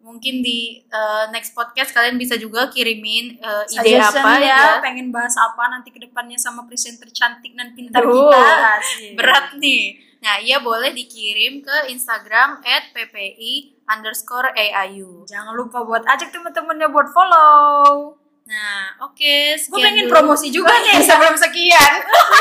Mungkin 0.00 0.40
di 0.40 0.80
eh, 0.80 1.24
next 1.28 1.52
podcast 1.52 1.92
kalian 1.92 2.16
bisa 2.16 2.32
juga 2.40 2.72
kirimin 2.72 3.36
eh, 3.36 3.64
ide 3.68 4.00
Suggestion 4.00 4.24
apa 4.24 4.32
ya, 4.40 4.48
ya. 4.48 4.80
pengen 4.80 5.12
bahas 5.12 5.36
apa 5.36 5.68
nanti 5.68 5.92
ke 5.92 6.00
depannya 6.00 6.40
sama 6.40 6.64
presenter 6.64 7.12
cantik 7.12 7.52
dan 7.52 7.76
pintar 7.76 8.00
Aduh, 8.08 8.32
kita 8.32 8.40
asik. 8.80 9.12
berat 9.12 9.46
nih. 9.60 10.00
Nah, 10.20 10.36
iya 10.36 10.60
boleh 10.60 10.92
dikirim 10.92 11.64
ke 11.64 11.88
Instagram 11.88 12.60
at 12.60 12.92
ppi 12.92 13.72
underscore 13.88 14.52
AIU. 14.52 15.24
jangan 15.24 15.56
lupa 15.56 15.80
buat 15.80 16.04
ajak 16.04 16.28
teman-temannya 16.28 16.92
buat 16.92 17.08
follow 17.10 18.20
Nah, 18.50 19.06
oke. 19.06 19.36
gue 19.54 19.78
pengen 19.78 20.10
promosi 20.10 20.50
juga 20.50 20.74
nih 20.82 20.98
sebelum 21.08 21.38
sekian 21.38 21.94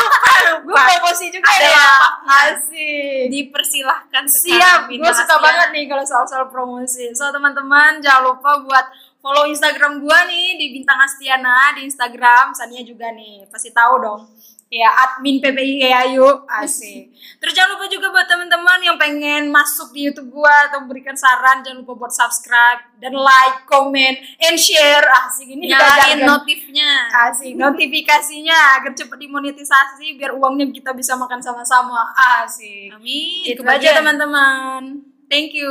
gue 0.66 0.74
promosi 0.74 1.30
juga 1.30 1.46
Ada 1.54 1.70
ya 1.70 1.90
asik 2.26 3.30
Dipersilahkan 3.30 4.26
Siap, 4.26 4.90
gue 4.90 5.12
suka 5.14 5.36
banget 5.38 5.70
nih 5.70 5.86
kalau 5.86 6.02
soal-soal 6.02 6.50
promosi. 6.50 7.14
So 7.14 7.30
teman-teman 7.30 8.02
jangan 8.02 8.26
lupa 8.26 8.58
buat 8.66 8.86
follow 9.22 9.46
Instagram 9.54 10.02
gue 10.02 10.20
nih 10.34 10.58
di 10.58 10.66
Bintang 10.82 10.98
Astiana 10.98 11.78
di 11.78 11.86
Instagram. 11.86 12.58
Sania 12.58 12.82
juga 12.82 13.14
nih, 13.14 13.46
pasti 13.54 13.70
tahu 13.70 13.94
dong. 14.02 14.22
Ya 14.70 14.86
admin 14.86 15.42
PPI 15.42 15.82
Ayu 15.90 16.46
asik. 16.46 17.10
Terus 17.42 17.54
jangan 17.58 17.74
lupa 17.74 17.90
juga 17.90 18.14
buat 18.14 18.30
teman-teman 18.30 18.80
yang 18.86 19.02
pengen 19.02 19.50
masuk 19.50 19.90
di 19.98 20.06
YouTube 20.06 20.30
gue 20.30 20.56
atau 20.70 20.86
memberikan 20.86 21.18
saran 21.18 21.66
jangan 21.66 21.82
lupa 21.82 22.06
buat 22.06 22.14
subscribe 22.14 22.78
dan 23.02 23.18
like, 23.18 23.66
comment, 23.66 24.14
and 24.46 24.62
share. 24.62 25.02
Asik 25.26 25.50
ini 25.50 25.74
Nyalain 25.74 26.22
notifnya. 26.22 27.10
Asik, 27.10 27.58
notifikasinya 27.58 28.78
agar 28.78 28.94
cepat 28.94 29.18
dimonetisasi 29.18 30.14
biar 30.22 30.38
uangnya 30.38 30.70
kita 30.70 30.94
bisa 30.94 31.18
makan 31.18 31.42
sama-sama. 31.42 32.14
Asik. 32.46 32.94
Amin. 32.94 33.50
Itu 33.50 33.66
aja 33.66 33.98
teman-teman. 33.98 35.02
Thank 35.30 35.54
you. 35.54 35.70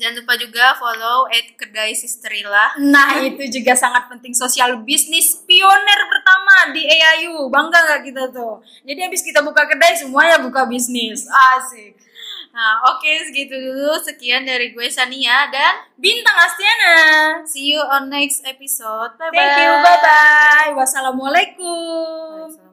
Jangan 0.00 0.24
lupa 0.24 0.34
juga 0.34 0.74
follow 0.74 1.30
at 1.30 1.54
kedai 1.54 1.94
Sisterila. 1.94 2.74
Nah 2.82 3.22
itu 3.22 3.46
juga 3.46 3.78
sangat 3.78 4.10
penting 4.10 4.34
sosial 4.34 4.82
bisnis 4.82 5.38
pioner 5.46 6.00
pertama 6.10 6.74
di 6.74 6.82
AIU. 6.90 7.46
Bangga 7.46 7.78
nggak 7.86 8.02
kita 8.10 8.22
tuh? 8.34 8.58
Jadi 8.82 8.98
habis 8.98 9.22
kita 9.22 9.46
buka 9.46 9.68
kedai 9.70 9.94
semuanya 9.94 10.42
buka 10.42 10.66
bisnis. 10.66 11.30
Asik. 11.30 11.94
Nah, 12.50 12.82
oke 12.90 13.30
segitu 13.30 13.54
dulu. 13.54 13.94
Sekian 14.02 14.42
dari 14.42 14.74
gue 14.74 14.90
Sania 14.90 15.46
dan 15.54 15.86
Bintang 15.94 16.34
Astiana. 16.34 16.98
see 17.46 17.70
you 17.70 17.78
on 17.78 18.10
next 18.10 18.42
episode. 18.42 19.14
Bye 19.20 19.30
bye. 19.30 19.38
Thank 19.38 19.54
you. 19.62 19.70
Bye 19.86 20.00
bye. 20.02 20.70
Wassalamualaikum. 20.74 22.50
Assalamualaikum. 22.50 22.69